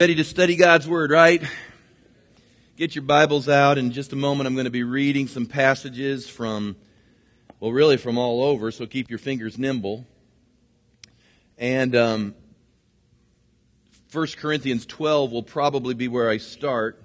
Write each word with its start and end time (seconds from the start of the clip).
Ready 0.00 0.14
to 0.14 0.24
study 0.24 0.56
God's 0.56 0.88
Word, 0.88 1.10
right? 1.10 1.42
Get 2.78 2.94
your 2.94 3.02
Bibles 3.02 3.50
out. 3.50 3.76
In 3.76 3.92
just 3.92 4.14
a 4.14 4.16
moment, 4.16 4.46
I'm 4.46 4.54
going 4.54 4.64
to 4.64 4.70
be 4.70 4.82
reading 4.82 5.28
some 5.28 5.44
passages 5.44 6.26
from, 6.26 6.76
well, 7.60 7.70
really 7.70 7.98
from 7.98 8.16
all 8.16 8.42
over, 8.42 8.70
so 8.70 8.86
keep 8.86 9.10
your 9.10 9.18
fingers 9.18 9.58
nimble. 9.58 10.06
And 11.58 11.94
um, 11.94 12.34
1 14.10 14.26
Corinthians 14.38 14.86
12 14.86 15.32
will 15.32 15.42
probably 15.42 15.92
be 15.92 16.08
where 16.08 16.30
I 16.30 16.38
start. 16.38 17.04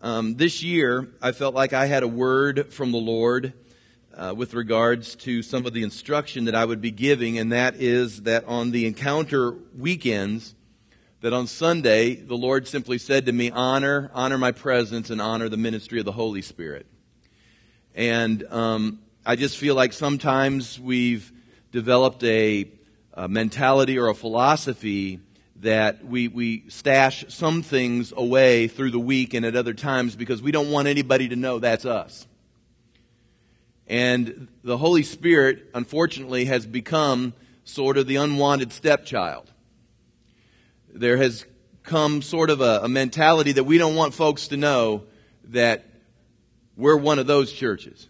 Um, 0.00 0.36
this 0.36 0.62
year, 0.62 1.08
I 1.20 1.32
felt 1.32 1.54
like 1.54 1.74
I 1.74 1.84
had 1.84 2.02
a 2.02 2.08
word 2.08 2.72
from 2.72 2.92
the 2.92 2.98
Lord 2.98 3.52
uh, 4.16 4.32
with 4.34 4.54
regards 4.54 5.16
to 5.16 5.42
some 5.42 5.66
of 5.66 5.74
the 5.74 5.82
instruction 5.82 6.46
that 6.46 6.54
I 6.54 6.64
would 6.64 6.80
be 6.80 6.92
giving, 6.92 7.38
and 7.38 7.52
that 7.52 7.74
is 7.74 8.22
that 8.22 8.46
on 8.46 8.70
the 8.70 8.86
encounter 8.86 9.52
weekends, 9.76 10.54
that 11.26 11.32
on 11.32 11.48
Sunday, 11.48 12.14
the 12.14 12.36
Lord 12.36 12.68
simply 12.68 12.98
said 12.98 13.26
to 13.26 13.32
me, 13.32 13.50
honor, 13.50 14.12
honor 14.14 14.38
my 14.38 14.52
presence 14.52 15.10
and 15.10 15.20
honor 15.20 15.48
the 15.48 15.56
ministry 15.56 15.98
of 15.98 16.04
the 16.04 16.12
Holy 16.12 16.40
Spirit. 16.40 16.86
And 17.96 18.44
um, 18.44 19.00
I 19.24 19.34
just 19.34 19.56
feel 19.58 19.74
like 19.74 19.92
sometimes 19.92 20.78
we've 20.78 21.32
developed 21.72 22.22
a, 22.22 22.68
a 23.12 23.26
mentality 23.26 23.98
or 23.98 24.06
a 24.06 24.14
philosophy 24.14 25.18
that 25.62 26.04
we, 26.04 26.28
we 26.28 26.62
stash 26.68 27.24
some 27.26 27.60
things 27.60 28.12
away 28.16 28.68
through 28.68 28.92
the 28.92 29.00
week 29.00 29.34
and 29.34 29.44
at 29.44 29.56
other 29.56 29.74
times 29.74 30.14
because 30.14 30.40
we 30.40 30.52
don't 30.52 30.70
want 30.70 30.86
anybody 30.86 31.30
to 31.30 31.34
know 31.34 31.58
that's 31.58 31.84
us. 31.84 32.24
And 33.88 34.46
the 34.62 34.78
Holy 34.78 35.02
Spirit, 35.02 35.70
unfortunately, 35.74 36.44
has 36.44 36.64
become 36.66 37.32
sort 37.64 37.98
of 37.98 38.06
the 38.06 38.14
unwanted 38.14 38.70
stepchild 38.70 39.50
there 40.98 41.16
has 41.16 41.44
come 41.82 42.22
sort 42.22 42.50
of 42.50 42.60
a, 42.60 42.80
a 42.82 42.88
mentality 42.88 43.52
that 43.52 43.64
we 43.64 43.78
don't 43.78 43.94
want 43.94 44.14
folks 44.14 44.48
to 44.48 44.56
know 44.56 45.04
that 45.44 45.84
we're 46.76 46.96
one 46.96 47.18
of 47.18 47.26
those 47.26 47.52
churches. 47.52 48.08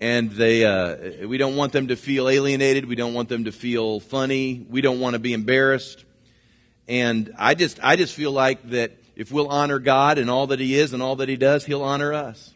And 0.00 0.30
they, 0.30 0.64
uh, 0.64 1.26
we 1.26 1.38
don't 1.38 1.56
want 1.56 1.72
them 1.72 1.88
to 1.88 1.96
feel 1.96 2.28
alienated. 2.28 2.86
We 2.86 2.94
don't 2.94 3.14
want 3.14 3.28
them 3.28 3.44
to 3.44 3.52
feel 3.52 4.00
funny. 4.00 4.64
We 4.68 4.80
don't 4.80 5.00
want 5.00 5.14
to 5.14 5.18
be 5.18 5.32
embarrassed. 5.32 6.04
And 6.86 7.34
I 7.36 7.54
just, 7.54 7.80
I 7.82 7.96
just 7.96 8.14
feel 8.14 8.32
like 8.32 8.70
that 8.70 8.92
if 9.16 9.32
we'll 9.32 9.48
honor 9.48 9.78
God 9.78 10.18
and 10.18 10.30
all 10.30 10.48
that 10.48 10.60
He 10.60 10.76
is 10.76 10.92
and 10.92 11.02
all 11.02 11.16
that 11.16 11.28
He 11.28 11.36
does, 11.36 11.64
He'll 11.64 11.82
honor 11.82 12.14
us. 12.14 12.54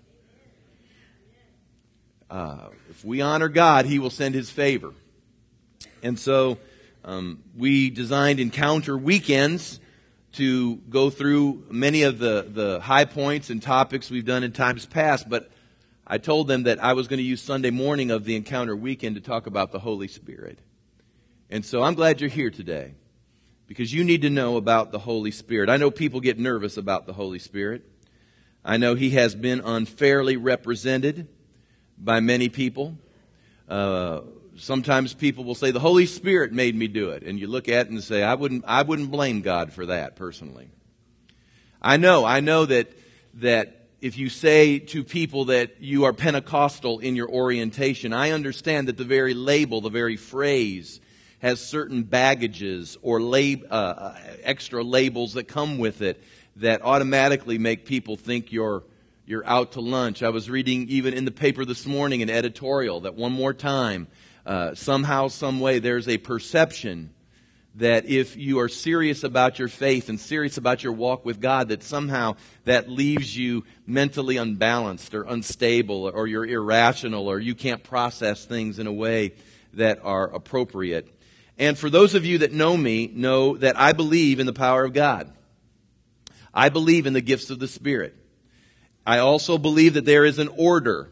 Uh, 2.30 2.68
if 2.88 3.04
we 3.04 3.20
honor 3.20 3.48
God, 3.48 3.84
He 3.86 3.98
will 3.98 4.10
send 4.10 4.34
His 4.34 4.48
favor. 4.48 4.94
And 6.02 6.18
so, 6.18 6.58
um, 7.04 7.42
we 7.56 7.90
designed 7.90 8.38
encounter 8.38 8.96
weekends 8.96 9.80
to 10.32 10.76
go 10.88 11.10
through 11.10 11.64
many 11.70 12.02
of 12.04 12.18
the, 12.18 12.46
the 12.48 12.80
high 12.80 13.04
points 13.04 13.50
and 13.50 13.60
topics 13.60 14.10
we've 14.10 14.24
done 14.24 14.44
in 14.44 14.52
times 14.52 14.86
past, 14.86 15.28
but 15.28 15.50
I 16.06 16.18
told 16.18 16.48
them 16.48 16.64
that 16.64 16.82
I 16.82 16.92
was 16.94 17.08
going 17.08 17.18
to 17.18 17.24
use 17.24 17.42
Sunday 17.42 17.70
morning 17.70 18.10
of 18.10 18.24
the 18.24 18.36
encounter 18.36 18.74
weekend 18.74 19.16
to 19.16 19.20
talk 19.20 19.46
about 19.46 19.72
the 19.72 19.78
Holy 19.78 20.08
Spirit. 20.08 20.58
And 21.50 21.64
so 21.64 21.82
I'm 21.82 21.94
glad 21.94 22.20
you're 22.20 22.30
here 22.30 22.50
today 22.50 22.94
because 23.66 23.92
you 23.92 24.04
need 24.04 24.22
to 24.22 24.30
know 24.30 24.56
about 24.56 24.92
the 24.92 24.98
Holy 24.98 25.30
Spirit. 25.30 25.68
I 25.68 25.76
know 25.76 25.90
people 25.90 26.20
get 26.20 26.38
nervous 26.38 26.76
about 26.76 27.06
the 27.06 27.12
Holy 27.12 27.38
Spirit. 27.38 27.82
I 28.64 28.76
know 28.76 28.94
he 28.94 29.10
has 29.10 29.34
been 29.34 29.60
unfairly 29.60 30.36
represented 30.36 31.28
by 31.98 32.20
many 32.20 32.48
people. 32.48 32.96
Uh, 33.68 34.20
sometimes 34.56 35.14
people 35.14 35.44
will 35.44 35.54
say 35.54 35.70
the 35.70 35.80
Holy 35.80 36.06
Spirit 36.06 36.52
made 36.52 36.74
me 36.74 36.88
do 36.88 37.10
it, 37.10 37.22
and 37.22 37.38
you 37.38 37.46
look 37.46 37.68
at 37.68 37.86
it 37.86 37.90
and 37.90 38.02
say, 38.02 38.22
I 38.22 38.34
wouldn't, 38.34 38.64
I 38.66 38.82
wouldn't 38.82 39.10
blame 39.10 39.40
God 39.40 39.72
for 39.72 39.86
that 39.86 40.16
personally. 40.16 40.68
I 41.80 41.96
know, 41.96 42.24
I 42.24 42.40
know 42.40 42.66
that 42.66 42.92
that 43.34 43.88
if 44.00 44.18
you 44.18 44.28
say 44.28 44.78
to 44.78 45.04
people 45.04 45.46
that 45.46 45.80
you 45.80 46.04
are 46.04 46.12
Pentecostal 46.12 46.98
in 46.98 47.16
your 47.16 47.28
orientation, 47.28 48.12
I 48.12 48.32
understand 48.32 48.88
that 48.88 48.96
the 48.96 49.04
very 49.04 49.32
label, 49.32 49.80
the 49.80 49.90
very 49.90 50.16
phrase, 50.16 51.00
has 51.38 51.60
certain 51.60 52.02
baggages 52.02 52.98
or 53.00 53.20
lab, 53.20 53.64
uh, 53.70 53.74
uh 53.74 54.18
extra 54.42 54.82
labels 54.82 55.34
that 55.34 55.44
come 55.44 55.78
with 55.78 56.02
it 56.02 56.22
that 56.56 56.82
automatically 56.82 57.58
make 57.58 57.86
people 57.86 58.16
think 58.16 58.52
you're 58.52 58.82
you're 59.24 59.46
out 59.46 59.72
to 59.72 59.80
lunch. 59.80 60.22
I 60.22 60.30
was 60.30 60.50
reading 60.50 60.88
even 60.88 61.14
in 61.14 61.24
the 61.24 61.30
paper 61.30 61.64
this 61.64 61.86
morning 61.86 62.22
an 62.22 62.30
editorial 62.30 63.02
that 63.02 63.14
one 63.14 63.32
more 63.32 63.54
time 63.54 64.08
uh, 64.44 64.74
somehow, 64.74 65.28
some 65.28 65.60
way, 65.60 65.78
there's 65.78 66.08
a 66.08 66.18
perception 66.18 67.10
that 67.76 68.04
if 68.04 68.36
you 68.36 68.58
are 68.60 68.68
serious 68.68 69.24
about 69.24 69.58
your 69.58 69.68
faith 69.68 70.08
and 70.08 70.20
serious 70.20 70.58
about 70.58 70.82
your 70.82 70.92
walk 70.92 71.24
with 71.24 71.40
God, 71.40 71.68
that 71.68 71.82
somehow 71.82 72.36
that 72.64 72.88
leaves 72.88 73.36
you 73.36 73.64
mentally 73.86 74.36
unbalanced 74.36 75.14
or 75.14 75.22
unstable 75.22 76.10
or 76.12 76.26
you're 76.26 76.44
irrational 76.44 77.28
or 77.28 77.38
you 77.38 77.54
can't 77.54 77.82
process 77.82 78.44
things 78.44 78.78
in 78.78 78.86
a 78.86 78.92
way 78.92 79.32
that 79.72 80.00
are 80.04 80.28
appropriate. 80.34 81.08
And 81.58 81.78
for 81.78 81.88
those 81.88 82.14
of 82.14 82.26
you 82.26 82.38
that 82.38 82.52
know 82.52 82.76
me, 82.76 83.10
know 83.12 83.56
that 83.56 83.78
I 83.78 83.92
believe 83.92 84.38
in 84.38 84.46
the 84.46 84.52
power 84.52 84.84
of 84.84 84.92
God. 84.92 85.32
I 86.52 86.68
believe 86.68 87.06
in 87.06 87.14
the 87.14 87.20
gifts 87.20 87.48
of 87.48 87.58
the 87.58 87.68
Spirit. 87.68 88.14
I 89.06 89.18
also 89.18 89.56
believe 89.56 89.94
that 89.94 90.04
there 90.04 90.24
is 90.24 90.38
an 90.38 90.48
order 90.56 91.10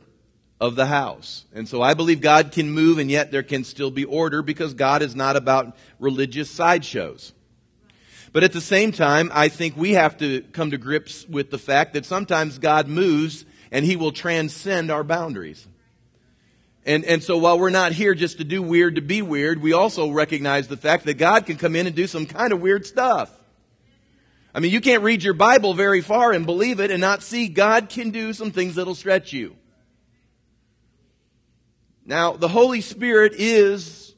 of 0.61 0.77
the 0.77 0.87
house. 0.87 1.47
And 1.55 1.67
so 1.67 1.81
I 1.81 1.95
believe 1.95 2.21
God 2.21 2.53
can 2.53 2.71
move 2.71 2.99
and 2.99 3.11
yet 3.11 3.31
there 3.31 3.43
can 3.43 3.65
still 3.65 3.91
be 3.91 4.05
order 4.05 4.43
because 4.43 4.75
God 4.75 5.01
is 5.03 5.17
not 5.17 5.37
about 5.37 5.77
religious 5.99 6.51
sideshows. 6.51 7.33
But 8.33 8.45
at 8.45 8.53
the 8.53 8.61
same 8.61 8.93
time, 8.93 9.31
I 9.33 9.49
think 9.49 9.77
we 9.77 9.93
have 9.93 10.19
to 10.19 10.43
come 10.53 10.71
to 10.71 10.79
grips 10.79 11.27
with 11.27 11.51
the 11.51 11.59
fact 11.59 11.95
that 11.95 12.05
sometimes 12.05 12.59
God 12.59 12.87
moves 12.87 13.45
and 13.73 13.85
he 13.85 13.97
will 13.97 14.13
transcend 14.13 14.91
our 14.91 15.03
boundaries. 15.03 15.67
And, 16.87 17.05
and 17.05 17.23
so 17.23 17.39
while 17.39 17.59
we're 17.59 17.71
not 17.71 17.93
here 17.93 18.15
just 18.15 18.39
to 18.39 18.45
do 18.45 18.63
weird 18.63 18.97
to 18.97 19.03
be 19.03 19.23
weird, 19.23 19.61
we 19.61 19.73
also 19.73 20.11
recognize 20.11 20.69
the 20.69 20.77
fact 20.77 21.05
that 21.07 21.15
God 21.15 21.47
can 21.47 21.57
come 21.57 21.75
in 21.75 21.87
and 21.87 21.97
do 21.97 22.07
some 22.07 22.27
kind 22.27 22.53
of 22.53 22.61
weird 22.61 22.87
stuff. 22.87 23.31
I 24.55 24.61
mean, 24.61 24.73
you 24.73 24.81
can't 24.81 25.03
read 25.03 25.23
your 25.23 25.35
Bible 25.35 25.75
very 25.75 26.01
far 26.01 26.33
and 26.33 26.45
believe 26.45 26.81
it 26.81 26.91
and 26.91 27.01
not 27.01 27.23
see 27.23 27.49
God 27.49 27.89
can 27.89 28.11
do 28.11 28.33
some 28.33 28.51
things 28.51 28.75
that'll 28.75 28.95
stretch 28.95 29.33
you. 29.33 29.57
Now, 32.05 32.33
the 32.33 32.49
Holy 32.49 32.81
Spirit 32.81 33.35
is 33.37 34.15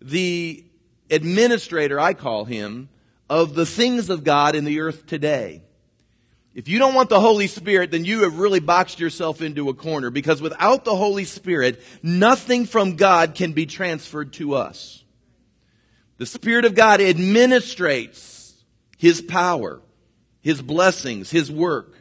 the 0.00 0.64
administrator, 1.10 1.98
I 1.98 2.14
call 2.14 2.44
him, 2.44 2.88
of 3.30 3.54
the 3.54 3.66
things 3.66 4.10
of 4.10 4.24
God 4.24 4.54
in 4.54 4.64
the 4.64 4.80
earth 4.80 5.06
today. 5.06 5.62
If 6.54 6.68
you 6.68 6.78
don't 6.78 6.94
want 6.94 7.08
the 7.08 7.20
Holy 7.20 7.48
Spirit, 7.48 7.90
then 7.90 8.04
you 8.04 8.22
have 8.22 8.38
really 8.38 8.60
boxed 8.60 9.00
yourself 9.00 9.42
into 9.42 9.68
a 9.68 9.74
corner 9.74 10.10
because 10.10 10.40
without 10.40 10.84
the 10.84 10.94
Holy 10.94 11.24
Spirit, 11.24 11.82
nothing 12.02 12.66
from 12.66 12.94
God 12.94 13.34
can 13.34 13.52
be 13.52 13.66
transferred 13.66 14.34
to 14.34 14.54
us. 14.54 15.02
The 16.18 16.26
Spirit 16.26 16.64
of 16.64 16.76
God 16.76 17.00
administrates 17.00 18.52
His 18.96 19.20
power, 19.20 19.80
His 20.42 20.62
blessings, 20.62 21.30
His 21.30 21.50
work. 21.50 21.92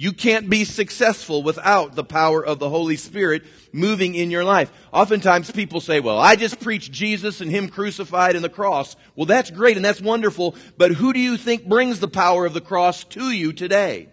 You 0.00 0.14
can't 0.14 0.48
be 0.48 0.64
successful 0.64 1.42
without 1.42 1.94
the 1.94 2.02
power 2.02 2.42
of 2.42 2.58
the 2.58 2.70
Holy 2.70 2.96
Spirit 2.96 3.42
moving 3.70 4.14
in 4.14 4.30
your 4.30 4.44
life. 4.44 4.72
Oftentimes 4.94 5.50
people 5.50 5.82
say, 5.82 6.00
well, 6.00 6.18
I 6.18 6.36
just 6.36 6.58
preach 6.58 6.90
Jesus 6.90 7.42
and 7.42 7.50
Him 7.50 7.68
crucified 7.68 8.34
and 8.34 8.42
the 8.42 8.48
cross. 8.48 8.96
Well, 9.14 9.26
that's 9.26 9.50
great 9.50 9.76
and 9.76 9.84
that's 9.84 10.00
wonderful, 10.00 10.54
but 10.78 10.92
who 10.92 11.12
do 11.12 11.20
you 11.20 11.36
think 11.36 11.66
brings 11.66 12.00
the 12.00 12.08
power 12.08 12.46
of 12.46 12.54
the 12.54 12.62
cross 12.62 13.04
to 13.04 13.30
you 13.30 13.52
today? 13.52 14.08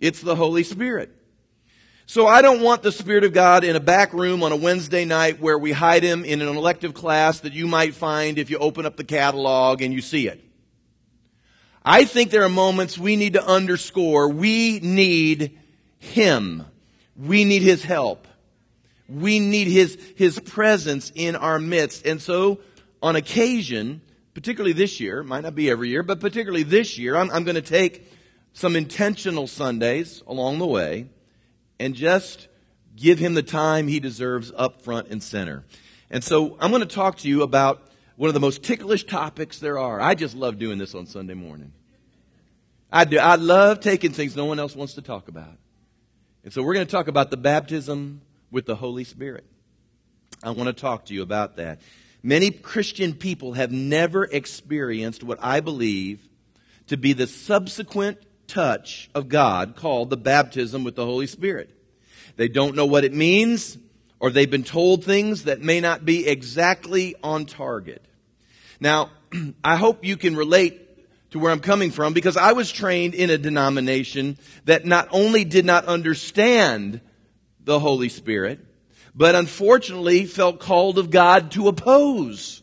It's 0.00 0.22
the 0.22 0.36
Holy 0.36 0.64
Spirit. 0.64 1.14
So 2.06 2.26
I 2.26 2.40
don't 2.40 2.62
want 2.62 2.82
the 2.82 2.92
Spirit 2.92 3.24
of 3.24 3.34
God 3.34 3.62
in 3.62 3.76
a 3.76 3.80
back 3.80 4.14
room 4.14 4.42
on 4.42 4.52
a 4.52 4.56
Wednesday 4.56 5.04
night 5.04 5.38
where 5.38 5.58
we 5.58 5.72
hide 5.72 6.02
Him 6.02 6.24
in 6.24 6.40
an 6.40 6.48
elective 6.48 6.94
class 6.94 7.40
that 7.40 7.52
you 7.52 7.66
might 7.66 7.92
find 7.92 8.38
if 8.38 8.48
you 8.48 8.56
open 8.56 8.86
up 8.86 8.96
the 8.96 9.04
catalog 9.04 9.82
and 9.82 9.92
you 9.92 10.00
see 10.00 10.28
it. 10.28 10.47
I 11.90 12.04
think 12.04 12.30
there 12.30 12.42
are 12.42 12.50
moments 12.50 12.98
we 12.98 13.16
need 13.16 13.32
to 13.32 13.42
underscore 13.42 14.28
we 14.28 14.78
need 14.80 15.58
Him. 15.98 16.66
We 17.16 17.46
need 17.46 17.62
His 17.62 17.82
help. 17.82 18.28
We 19.08 19.40
need 19.40 19.68
His, 19.68 19.96
His 20.14 20.38
presence 20.38 21.10
in 21.14 21.34
our 21.34 21.58
midst. 21.58 22.04
And 22.04 22.20
so, 22.20 22.60
on 23.00 23.16
occasion, 23.16 24.02
particularly 24.34 24.74
this 24.74 25.00
year, 25.00 25.22
might 25.22 25.44
not 25.44 25.54
be 25.54 25.70
every 25.70 25.88
year, 25.88 26.02
but 26.02 26.20
particularly 26.20 26.62
this 26.62 26.98
year, 26.98 27.16
I'm, 27.16 27.30
I'm 27.30 27.44
going 27.44 27.54
to 27.54 27.62
take 27.62 28.06
some 28.52 28.76
intentional 28.76 29.46
Sundays 29.46 30.22
along 30.26 30.58
the 30.58 30.66
way 30.66 31.06
and 31.80 31.94
just 31.94 32.48
give 32.96 33.18
Him 33.18 33.32
the 33.32 33.42
time 33.42 33.88
He 33.88 33.98
deserves 33.98 34.52
up 34.54 34.82
front 34.82 35.08
and 35.08 35.22
center. 35.22 35.64
And 36.10 36.22
so, 36.22 36.58
I'm 36.60 36.70
going 36.70 36.86
to 36.86 36.94
talk 36.94 37.16
to 37.20 37.28
you 37.30 37.40
about 37.40 37.88
one 38.16 38.28
of 38.28 38.34
the 38.34 38.40
most 38.40 38.62
ticklish 38.62 39.04
topics 39.04 39.58
there 39.58 39.78
are. 39.78 39.98
I 39.98 40.14
just 40.14 40.36
love 40.36 40.58
doing 40.58 40.76
this 40.76 40.94
on 40.94 41.06
Sunday 41.06 41.32
morning. 41.32 41.72
I 42.90 43.04
do. 43.04 43.18
I 43.18 43.34
love 43.34 43.80
taking 43.80 44.12
things 44.12 44.34
no 44.34 44.46
one 44.46 44.58
else 44.58 44.74
wants 44.74 44.94
to 44.94 45.02
talk 45.02 45.28
about. 45.28 45.56
And 46.44 46.52
so 46.52 46.62
we're 46.62 46.74
going 46.74 46.86
to 46.86 46.90
talk 46.90 47.08
about 47.08 47.30
the 47.30 47.36
baptism 47.36 48.22
with 48.50 48.64
the 48.64 48.76
Holy 48.76 49.04
Spirit. 49.04 49.44
I 50.42 50.50
want 50.50 50.68
to 50.68 50.72
talk 50.72 51.06
to 51.06 51.14
you 51.14 51.22
about 51.22 51.56
that. 51.56 51.80
Many 52.22 52.50
Christian 52.50 53.14
people 53.14 53.52
have 53.52 53.70
never 53.70 54.24
experienced 54.24 55.22
what 55.22 55.38
I 55.42 55.60
believe 55.60 56.26
to 56.86 56.96
be 56.96 57.12
the 57.12 57.26
subsequent 57.26 58.18
touch 58.46 59.10
of 59.14 59.28
God 59.28 59.76
called 59.76 60.10
the 60.10 60.16
baptism 60.16 60.84
with 60.84 60.96
the 60.96 61.04
Holy 61.04 61.26
Spirit. 61.26 61.70
They 62.36 62.48
don't 62.48 62.74
know 62.74 62.86
what 62.86 63.04
it 63.04 63.12
means, 63.12 63.76
or 64.20 64.30
they've 64.30 64.50
been 64.50 64.64
told 64.64 65.04
things 65.04 65.44
that 65.44 65.60
may 65.60 65.80
not 65.80 66.04
be 66.04 66.26
exactly 66.26 67.14
on 67.22 67.44
target. 67.44 68.04
Now, 68.80 69.10
I 69.64 69.76
hope 69.76 70.04
you 70.04 70.16
can 70.16 70.34
relate 70.34 70.87
to 71.30 71.38
where 71.38 71.52
I'm 71.52 71.60
coming 71.60 71.90
from 71.90 72.12
because 72.12 72.36
I 72.36 72.52
was 72.52 72.70
trained 72.70 73.14
in 73.14 73.30
a 73.30 73.38
denomination 73.38 74.38
that 74.64 74.84
not 74.84 75.08
only 75.10 75.44
did 75.44 75.64
not 75.64 75.84
understand 75.86 77.00
the 77.64 77.78
Holy 77.78 78.08
Spirit, 78.08 78.60
but 79.14 79.34
unfortunately 79.34 80.24
felt 80.24 80.60
called 80.60 80.98
of 80.98 81.10
God 81.10 81.50
to 81.52 81.68
oppose 81.68 82.62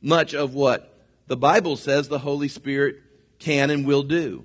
much 0.00 0.34
of 0.34 0.54
what 0.54 0.94
the 1.26 1.36
Bible 1.36 1.76
says 1.76 2.08
the 2.08 2.18
Holy 2.18 2.48
Spirit 2.48 2.96
can 3.38 3.70
and 3.70 3.86
will 3.86 4.02
do. 4.02 4.44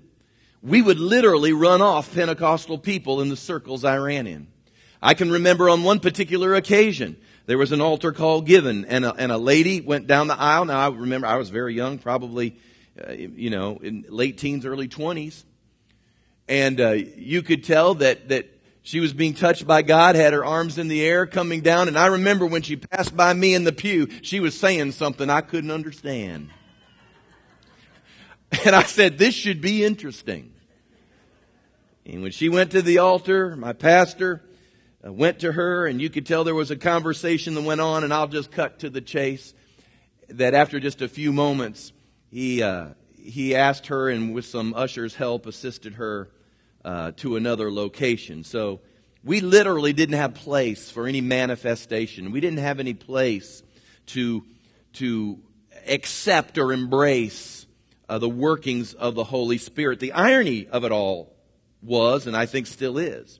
We 0.62 0.81
would 0.81 1.00
literally 1.00 1.54
run 1.54 1.81
off 1.81 2.13
Pentecostal 2.13 2.77
people 2.77 3.22
in 3.22 3.30
the 3.30 3.38
circles 3.38 3.86
I 3.86 3.98
ran 3.98 4.27
in. 4.27 4.48
I 5.01 5.13
can 5.13 5.31
remember 5.31 5.69
on 5.69 5.83
one 5.83 6.00
particular 6.00 6.56
occasion, 6.56 7.18
there 7.45 7.57
was 7.57 7.72
an 7.72 7.81
altar 7.81 8.12
call 8.12 8.42
given 8.42 8.86
and 8.86 9.06
a, 9.06 9.13
and 9.13 9.31
a 9.31 9.38
lady 9.38 9.81
went 9.81 10.07
down 10.07 10.27
the 10.27 10.39
aisle. 10.39 10.65
Now 10.65 10.80
I 10.80 10.89
remember 10.94 11.27
I 11.27 11.38
was 11.38 11.50
very 11.50 11.74
young, 11.74 11.98
probably, 11.98 12.57
uh, 13.07 13.12
you 13.13 13.50
know, 13.50 13.80
in 13.81 14.06
late 14.10 14.38
teens, 14.38 14.66
early 14.66 14.88
twenties. 14.88 15.46
And, 16.48 16.81
uh, 16.81 16.92
you 16.92 17.44
could 17.44 17.63
tell 17.63 17.96
that, 17.96 18.30
that 18.30 18.50
she 18.81 19.00
was 19.00 19.13
being 19.13 19.36
touched 19.36 19.68
by 19.68 19.84
God, 19.84 20.16
had 20.16 20.34
her 20.34 20.44
arms 20.44 20.80
in 20.80 20.88
the 20.88 21.06
air 21.06 21.28
coming 21.28 21.62
down. 21.62 21.88
And 21.88 21.98
I 21.98 22.07
remember 22.07 22.46
when 22.46 22.63
she 22.63 22.75
passed 22.75 23.16
by 23.16 23.34
me 23.34 23.54
in 23.54 23.63
the 23.63 23.72
pew, 23.72 24.07
she 24.24 24.40
was 24.40 24.57
saying 24.57 24.94
something 24.94 25.30
I 25.30 25.42
couldn't 25.42 25.72
understand. 25.72 26.50
And 28.66 28.75
I 28.75 28.81
said, 28.81 29.19
this 29.19 29.36
should 29.36 29.62
be 29.62 29.86
interesting. 29.86 30.51
And 32.04 32.24
when 32.24 32.31
she 32.31 32.50
went 32.50 32.72
to 32.72 32.81
the 32.81 32.98
altar, 32.98 33.56
my 33.56 33.74
pastor 33.74 34.42
uh, 35.06 35.13
went 35.13 35.42
to 35.42 35.51
her 35.51 35.86
and 35.86 36.01
you 36.01 36.10
could 36.10 36.25
tell 36.25 36.44
there 36.44 36.56
was 36.56 36.72
a 36.72 36.75
conversation 36.75 37.54
that 37.54 37.62
went 37.62 37.80
on 37.80 38.04
and 38.04 38.12
I'll 38.12 38.28
just 38.28 38.51
cut 38.51 38.80
to 38.80 38.90
the 38.90 39.01
chase 39.01 39.54
that 40.30 40.56
after 40.56 40.80
just 40.80 41.04
a 41.04 41.07
few 41.07 41.31
moments, 41.31 41.94
he, 42.31 42.61
uh, 42.63 42.89
he 43.17 43.55
asked 43.55 43.87
her 43.87 44.09
and 44.09 44.33
with 44.33 44.45
some 44.45 44.73
usher's 44.73 45.15
help 45.15 45.45
assisted 45.45 45.95
her 45.95 46.29
uh, 46.85 47.11
to 47.17 47.35
another 47.35 47.71
location. 47.71 48.43
So 48.43 48.81
we 49.23 49.41
literally 49.41 49.93
didn't 49.93 50.15
have 50.15 50.33
place 50.33 50.89
for 50.89 51.07
any 51.07 51.21
manifestation. 51.21 52.31
We 52.31 52.39
didn't 52.39 52.59
have 52.59 52.79
any 52.79 52.93
place 52.93 53.63
to, 54.07 54.43
to 54.93 55.39
accept 55.87 56.57
or 56.57 56.71
embrace 56.71 57.65
uh, 58.07 58.17
the 58.17 58.29
workings 58.29 58.93
of 58.93 59.15
the 59.15 59.23
Holy 59.23 59.57
Spirit. 59.57 59.99
The 59.99 60.13
irony 60.13 60.67
of 60.67 60.83
it 60.83 60.91
all 60.91 61.35
was, 61.81 62.27
and 62.27 62.35
I 62.35 62.45
think 62.45 62.67
still 62.67 62.97
is, 62.97 63.39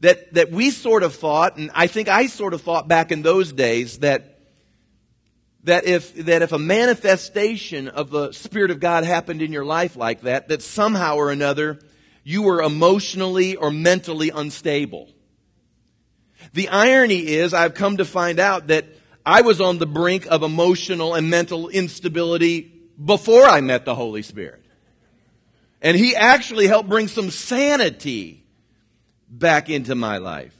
that, 0.00 0.34
that 0.34 0.50
we 0.50 0.70
sort 0.70 1.02
of 1.02 1.14
thought, 1.14 1.56
and 1.56 1.70
I 1.74 1.86
think 1.86 2.08
I 2.08 2.26
sort 2.26 2.54
of 2.54 2.62
thought 2.62 2.86
back 2.88 3.12
in 3.12 3.22
those 3.22 3.52
days 3.52 3.98
that, 3.98 4.35
that 5.66 5.84
if, 5.84 6.14
that 6.14 6.42
if 6.42 6.52
a 6.52 6.58
manifestation 6.58 7.88
of 7.88 8.10
the 8.10 8.32
Spirit 8.32 8.70
of 8.70 8.78
God 8.78 9.04
happened 9.04 9.42
in 9.42 9.52
your 9.52 9.64
life 9.64 9.96
like 9.96 10.22
that, 10.22 10.48
that 10.48 10.62
somehow 10.62 11.16
or 11.16 11.30
another 11.30 11.80
you 12.22 12.42
were 12.42 12.62
emotionally 12.62 13.56
or 13.56 13.70
mentally 13.70 14.30
unstable. 14.30 15.08
The 16.52 16.68
irony 16.68 17.26
is, 17.26 17.52
I've 17.52 17.74
come 17.74 17.98
to 17.98 18.04
find 18.04 18.38
out 18.38 18.68
that 18.68 18.86
I 19.24 19.42
was 19.42 19.60
on 19.60 19.78
the 19.78 19.86
brink 19.86 20.26
of 20.26 20.44
emotional 20.44 21.14
and 21.14 21.30
mental 21.30 21.68
instability 21.68 22.72
before 23.04 23.44
I 23.44 23.60
met 23.60 23.84
the 23.84 23.94
Holy 23.94 24.22
Spirit. 24.22 24.64
And 25.82 25.96
He 25.96 26.14
actually 26.14 26.68
helped 26.68 26.88
bring 26.88 27.08
some 27.08 27.30
sanity 27.30 28.44
back 29.28 29.68
into 29.68 29.96
my 29.96 30.18
life. 30.18 30.55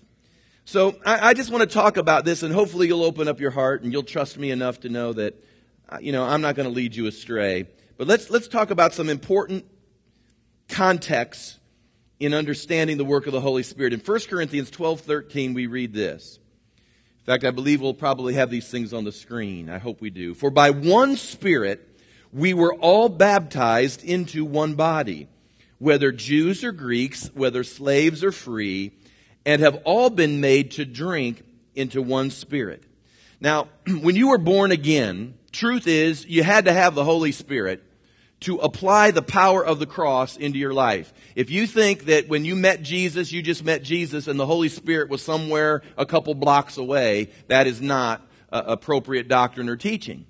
So 0.68 0.96
I, 1.06 1.28
I, 1.28 1.34
just 1.34 1.52
want 1.52 1.62
to 1.62 1.72
talk 1.72 1.96
about 1.96 2.24
this 2.24 2.42
and 2.42 2.52
hopefully 2.52 2.88
you'll 2.88 3.04
open 3.04 3.28
up 3.28 3.38
your 3.38 3.52
heart 3.52 3.84
and 3.84 3.92
you'll 3.92 4.02
trust 4.02 4.36
me 4.36 4.50
enough 4.50 4.80
to 4.80 4.88
know 4.88 5.12
that, 5.12 5.40
uh, 5.88 5.98
you 6.00 6.10
know, 6.10 6.24
I'm 6.24 6.40
not 6.40 6.56
going 6.56 6.68
to 6.68 6.74
lead 6.74 6.96
you 6.96 7.06
astray. 7.06 7.68
But 7.96 8.08
let's, 8.08 8.30
let's 8.30 8.48
talk 8.48 8.72
about 8.72 8.92
some 8.92 9.08
important 9.08 9.64
context 10.68 11.60
in 12.18 12.34
understanding 12.34 12.96
the 12.96 13.04
work 13.04 13.28
of 13.28 13.32
the 13.32 13.40
Holy 13.40 13.62
Spirit. 13.62 13.92
In 13.92 14.00
1 14.00 14.20
Corinthians 14.28 14.68
12 14.72 15.02
13, 15.02 15.54
we 15.54 15.68
read 15.68 15.92
this. 15.92 16.40
In 17.20 17.24
fact, 17.26 17.44
I 17.44 17.52
believe 17.52 17.80
we'll 17.80 17.94
probably 17.94 18.34
have 18.34 18.50
these 18.50 18.69
things 18.69 18.92
on 18.92 19.04
the 19.04 19.12
screen. 19.12 19.70
I 19.70 19.78
hope 19.78 20.00
we 20.00 20.10
do. 20.10 20.34
For 20.34 20.50
by 20.50 20.70
one 20.70 21.14
Spirit 21.14 21.88
we 22.32 22.54
were 22.54 22.74
all 22.74 23.08
baptized 23.08 24.02
into 24.02 24.44
one 24.44 24.74
body, 24.74 25.28
whether 25.78 26.10
Jews 26.10 26.64
or 26.64 26.72
Greeks, 26.72 27.30
whether 27.34 27.62
slaves 27.62 28.24
or 28.24 28.32
free, 28.32 28.90
and 29.46 29.62
have 29.62 29.81
all 29.84 30.10
been 30.10 30.40
made 30.40 30.72
to 30.72 30.84
drink 30.84 31.43
into 31.75 32.02
one 32.02 32.31
Spirit. 32.31 32.82
Now, 33.40 33.69
when 33.87 34.16
you 34.16 34.28
were 34.28 34.38
born 34.38 34.72
again, 34.72 35.38
truth 35.52 35.87
is 35.87 36.26
you 36.26 36.43
had 36.43 36.66
to 36.66 36.72
have 36.72 36.94
the 36.94 37.04
Holy 37.04 37.32
Spirit 37.32 37.82
to 38.40 38.56
apply 38.56 39.12
the 39.12 39.22
power 39.22 39.64
of 39.64 39.78
the 39.78 39.87
cross 39.87 40.37
into 40.37 40.58
your 40.58 40.75
life. 40.75 41.14
If 41.34 41.50
you 41.50 41.66
think 41.66 42.04
that 42.06 42.28
when 42.28 42.44
you 42.44 42.54
met 42.54 42.82
Jesus, 42.82 43.32
you 43.32 43.40
just 43.40 43.64
met 43.64 43.82
Jesus 43.82 44.26
and 44.26 44.38
the 44.38 44.44
Holy 44.44 44.69
Spirit 44.69 45.08
was 45.08 45.22
somewhere 45.22 45.82
a 45.96 46.04
couple 46.04 46.34
blocks 46.34 46.76
away, 46.76 47.31
that 47.48 47.66
is 47.66 47.81
not 47.81 48.20
uh, 48.52 48.62
appropriate 48.66 49.28
doctrine 49.28 49.69
or 49.70 49.76
teaching. 49.76 50.26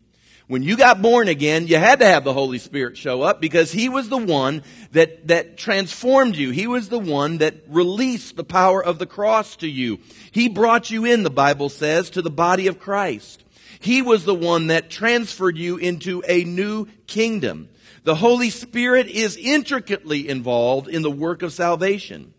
When 0.48 0.62
you 0.62 0.76
got 0.76 1.02
born 1.02 1.26
again, 1.26 1.66
you 1.66 1.76
had 1.76 1.98
to 1.98 2.06
have 2.06 2.22
the 2.22 2.32
Holy 2.32 2.58
Spirit 2.58 2.96
show 2.96 3.22
up 3.22 3.40
because 3.40 3.72
He 3.72 3.88
was 3.88 4.08
the 4.08 4.16
one 4.16 4.62
that, 4.92 5.26
that 5.26 5.56
transformed 5.56 6.36
you. 6.36 6.50
He 6.50 6.68
was 6.68 6.88
the 6.88 7.00
one 7.00 7.38
that 7.38 7.54
released 7.68 8.36
the 8.36 8.44
power 8.44 8.82
of 8.82 9.00
the 9.00 9.06
cross 9.06 9.56
to 9.56 9.68
you. 9.68 9.98
He 10.30 10.48
brought 10.48 10.88
you 10.88 11.04
in, 11.04 11.24
the 11.24 11.30
Bible 11.30 11.68
says, 11.68 12.10
to 12.10 12.22
the 12.22 12.30
body 12.30 12.68
of 12.68 12.78
Christ. 12.78 13.42
He 13.80 14.02
was 14.02 14.24
the 14.24 14.34
one 14.34 14.68
that 14.68 14.88
transferred 14.88 15.58
you 15.58 15.78
into 15.78 16.22
a 16.28 16.44
new 16.44 16.86
kingdom. 17.08 17.68
The 18.04 18.14
Holy 18.14 18.50
Spirit 18.50 19.08
is 19.08 19.36
intricately 19.36 20.28
involved 20.28 20.86
in 20.86 21.02
the 21.02 21.10
work 21.10 21.42
of 21.42 21.52
salvation. 21.52 22.32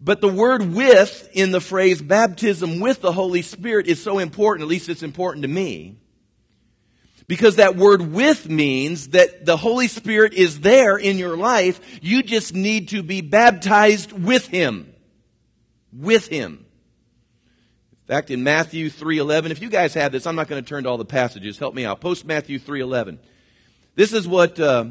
But 0.00 0.20
the 0.20 0.28
word 0.28 0.74
with 0.74 1.30
in 1.32 1.52
the 1.52 1.60
phrase 1.60 2.02
baptism 2.02 2.80
with 2.80 3.00
the 3.00 3.12
Holy 3.12 3.42
Spirit 3.42 3.86
is 3.86 4.02
so 4.02 4.18
important, 4.18 4.64
at 4.64 4.68
least 4.68 4.88
it's 4.88 5.04
important 5.04 5.42
to 5.42 5.48
me. 5.48 5.96
Because 7.28 7.56
that 7.56 7.76
word 7.76 8.12
with 8.12 8.48
means 8.48 9.08
that 9.08 9.44
the 9.44 9.56
Holy 9.56 9.88
Spirit 9.88 10.32
is 10.32 10.60
there 10.60 10.96
in 10.96 11.18
your 11.18 11.36
life. 11.36 11.80
You 12.00 12.22
just 12.22 12.54
need 12.54 12.90
to 12.90 13.02
be 13.02 13.20
baptized 13.20 14.12
with 14.12 14.46
Him. 14.46 14.94
With 15.92 16.28
Him. 16.28 16.64
In 18.08 18.14
fact, 18.14 18.30
in 18.30 18.44
Matthew 18.44 18.88
3.11, 18.88 19.50
if 19.50 19.60
you 19.60 19.68
guys 19.68 19.94
have 19.94 20.12
this, 20.12 20.28
I'm 20.28 20.36
not 20.36 20.46
going 20.46 20.62
to 20.62 20.68
turn 20.68 20.84
to 20.84 20.88
all 20.88 20.98
the 20.98 21.04
passages. 21.04 21.58
Help 21.58 21.74
me 21.74 21.84
out. 21.84 22.00
Post 22.00 22.24
Matthew 22.24 22.60
3.11. 22.60 23.18
This 23.96 24.12
is 24.12 24.28
what 24.28 24.60
uh, 24.60 24.90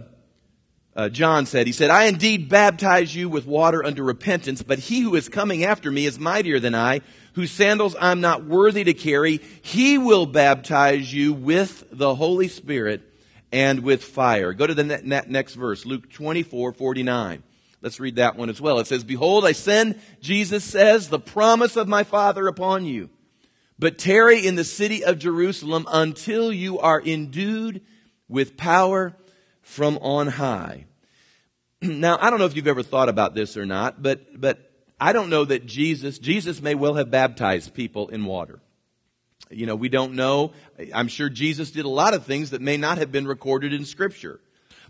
uh, 0.95 1.07
John 1.07 1.45
said. 1.45 1.67
He 1.67 1.71
said, 1.71 1.89
I 1.89 2.05
indeed 2.05 2.49
baptize 2.49 3.15
you 3.15 3.29
with 3.29 3.45
water 3.45 3.85
unto 3.85 4.03
repentance, 4.03 4.61
but 4.61 4.79
he 4.79 4.99
who 4.99 5.15
is 5.15 5.29
coming 5.29 5.63
after 5.63 5.89
me 5.89 6.05
is 6.05 6.19
mightier 6.19 6.59
than 6.59 6.75
I, 6.75 6.99
whose 7.35 7.51
sandals 7.51 7.95
I'm 7.99 8.21
not 8.21 8.45
worthy 8.45 8.85
to 8.85 8.93
carry. 8.93 9.41
He 9.61 9.97
will 9.97 10.25
baptize 10.25 11.13
you 11.13 11.33
with 11.33 11.83
the 11.91 12.15
Holy 12.15 12.47
Spirit 12.47 13.01
and 13.51 13.81
with 13.81 14.03
fire. 14.03 14.53
Go 14.53 14.65
to 14.65 14.73
the 14.73 14.83
ne- 14.83 15.21
next 15.27 15.53
verse, 15.53 15.85
Luke 15.85 16.09
24, 16.09 16.73
49. 16.73 17.43
Let's 17.81 17.99
read 17.99 18.15
that 18.15 18.37
one 18.37 18.49
as 18.49 18.59
well. 18.59 18.79
It 18.79 18.87
says, 18.87 19.03
Behold, 19.03 19.45
I 19.45 19.51
send, 19.51 19.99
Jesus 20.19 20.63
says, 20.63 21.09
the 21.09 21.19
promise 21.19 21.75
of 21.75 21.87
my 21.87 22.03
Father 22.03 22.47
upon 22.47 22.85
you. 22.85 23.09
But 23.77 23.97
tarry 23.97 24.47
in 24.47 24.55
the 24.55 24.63
city 24.63 25.03
of 25.03 25.19
Jerusalem 25.19 25.85
until 25.91 26.51
you 26.51 26.79
are 26.79 27.01
endued 27.01 27.81
with 28.29 28.57
power 28.57 29.15
from 29.61 29.97
on 29.97 30.27
high. 30.27 30.85
Now, 31.81 32.17
I 32.19 32.29
don't 32.29 32.39
know 32.39 32.45
if 32.45 32.55
you've 32.55 32.67
ever 32.67 32.81
thought 32.81 33.09
about 33.09 33.35
this 33.35 33.57
or 33.57 33.65
not, 33.65 34.01
but, 34.01 34.39
but 34.39 34.71
I 34.99 35.13
don't 35.13 35.29
know 35.29 35.45
that 35.45 35.65
Jesus, 35.65 36.19
Jesus 36.19 36.61
may 36.61 36.75
well 36.75 36.95
have 36.95 37.11
baptized 37.11 37.73
people 37.73 38.09
in 38.09 38.25
water. 38.25 38.59
You 39.49 39.65
know, 39.65 39.75
we 39.75 39.89
don't 39.89 40.13
know. 40.13 40.53
I'm 40.93 41.07
sure 41.07 41.29
Jesus 41.29 41.71
did 41.71 41.85
a 41.85 41.89
lot 41.89 42.13
of 42.13 42.25
things 42.25 42.51
that 42.51 42.61
may 42.61 42.77
not 42.77 42.97
have 42.97 43.11
been 43.11 43.27
recorded 43.27 43.73
in 43.73 43.85
scripture. 43.85 44.39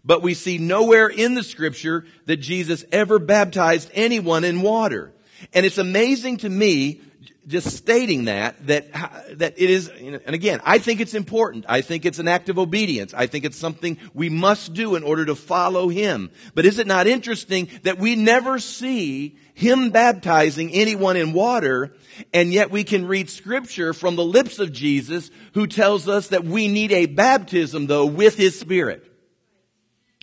But 0.04 0.22
we 0.22 0.36
see 0.36 0.60
nowhere 0.60 1.08
in 1.08 1.34
the 1.34 1.44
scripture 1.44 2.06
that 2.26 2.38
Jesus 2.38 2.86
ever 2.92 3.18
baptized 3.20 3.90
anyone 3.94 4.44
in 4.44 4.62
water. 4.62 5.12
And 5.54 5.66
it's 5.66 5.80
amazing 5.80 6.38
to 6.38 6.50
me 6.50 7.02
just 7.48 7.76
stating 7.76 8.26
that, 8.26 8.66
that, 8.68 8.92
that 9.38 9.54
it 9.58 9.70
is, 9.70 9.90
and 9.90 10.16
again, 10.28 10.62
I 10.64 10.80
think 10.80 11.00
it's 11.00 11.14
important. 11.14 11.66
I 11.68 11.82
think 11.82 12.06
it's 12.06 12.20
an 12.20 12.28
act 12.28 12.50
of 12.50 12.58
obedience. 12.58 13.14
I 13.14 13.28
think 13.28 13.46
it's 13.46 13.58
something 13.58 13.98
we 14.14 14.30
must 14.30 14.74
do 14.74 14.96
in 14.96 15.04
order 15.04 15.26
to 15.26 15.36
follow 15.36 15.90
Him. 15.90 16.32
But 16.56 16.66
is 16.66 16.80
it 16.80 16.88
not 16.88 17.08
interesting 17.08 17.70
that 17.84 18.00
we 18.00 18.16
never 18.16 18.60
see 18.60 19.38
Him 19.54 19.92
baptizing 19.92 20.72
anyone 20.72 21.18
in 21.18 21.34
water, 21.34 21.96
and 22.34 22.52
yet 22.52 22.72
we 22.72 22.84
can 22.84 23.08
read 23.08 23.30
scripture 23.30 23.94
from 23.94 24.16
the 24.16 24.26
lips 24.26 24.58
of 24.58 24.72
Jesus 24.72 25.30
who 25.54 25.68
tells 25.68 26.08
us 26.08 26.30
that 26.30 26.46
we 26.46 26.68
need 26.68 26.92
a 26.92 27.06
baptism 27.06 27.88
though 27.88 28.06
with 28.06 28.36
His 28.36 28.60
Spirit. 28.60 29.04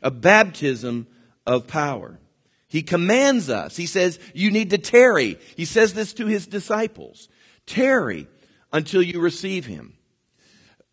A 0.02 0.10
baptism 0.10 1.06
of 1.46 1.68
power. 1.68 2.18
He 2.72 2.82
commands 2.82 3.50
us. 3.50 3.76
He 3.76 3.84
says, 3.84 4.18
you 4.32 4.50
need 4.50 4.70
to 4.70 4.78
tarry. 4.78 5.38
He 5.58 5.66
says 5.66 5.92
this 5.92 6.14
to 6.14 6.24
his 6.24 6.46
disciples. 6.46 7.28
Tarry 7.66 8.28
until 8.72 9.02
you 9.02 9.20
receive 9.20 9.66
him. 9.66 9.92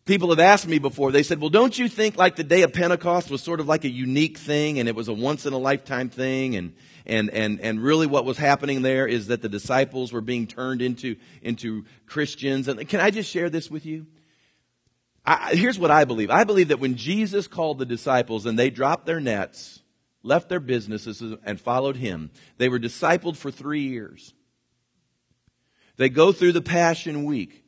People 0.04 0.28
have 0.28 0.40
asked 0.40 0.68
me 0.68 0.78
before, 0.78 1.10
they 1.10 1.22
said, 1.22 1.40
well, 1.40 1.48
don't 1.48 1.78
you 1.78 1.88
think 1.88 2.18
like 2.18 2.36
the 2.36 2.44
day 2.44 2.60
of 2.64 2.74
Pentecost 2.74 3.30
was 3.30 3.42
sort 3.42 3.60
of 3.60 3.66
like 3.66 3.84
a 3.84 3.88
unique 3.88 4.36
thing 4.36 4.78
and 4.78 4.90
it 4.90 4.94
was 4.94 5.08
a 5.08 5.14
once 5.14 5.46
in 5.46 5.54
a 5.54 5.58
lifetime 5.58 6.10
thing 6.10 6.54
and, 6.54 6.74
and, 7.06 7.30
and, 7.30 7.58
and 7.60 7.82
really 7.82 8.06
what 8.06 8.26
was 8.26 8.36
happening 8.36 8.82
there 8.82 9.06
is 9.06 9.28
that 9.28 9.40
the 9.40 9.48
disciples 9.48 10.12
were 10.12 10.20
being 10.20 10.46
turned 10.46 10.82
into, 10.82 11.16
into 11.40 11.86
Christians. 12.04 12.68
And 12.68 12.86
can 12.90 13.00
I 13.00 13.10
just 13.10 13.30
share 13.30 13.48
this 13.48 13.70
with 13.70 13.86
you? 13.86 14.06
I, 15.24 15.54
here's 15.54 15.78
what 15.78 15.90
I 15.90 16.04
believe. 16.04 16.30
I 16.30 16.44
believe 16.44 16.68
that 16.68 16.78
when 16.78 16.96
Jesus 16.96 17.46
called 17.46 17.78
the 17.78 17.86
disciples 17.86 18.44
and 18.44 18.58
they 18.58 18.68
dropped 18.68 19.06
their 19.06 19.20
nets, 19.20 19.79
left 20.22 20.48
their 20.48 20.60
businesses 20.60 21.22
and 21.44 21.60
followed 21.60 21.96
him. 21.96 22.30
They 22.58 22.68
were 22.68 22.78
discipled 22.78 23.36
for 23.36 23.50
three 23.50 23.82
years. 23.82 24.34
They 25.96 26.08
go 26.08 26.32
through 26.32 26.52
the 26.52 26.62
Passion 26.62 27.24
Week. 27.24 27.64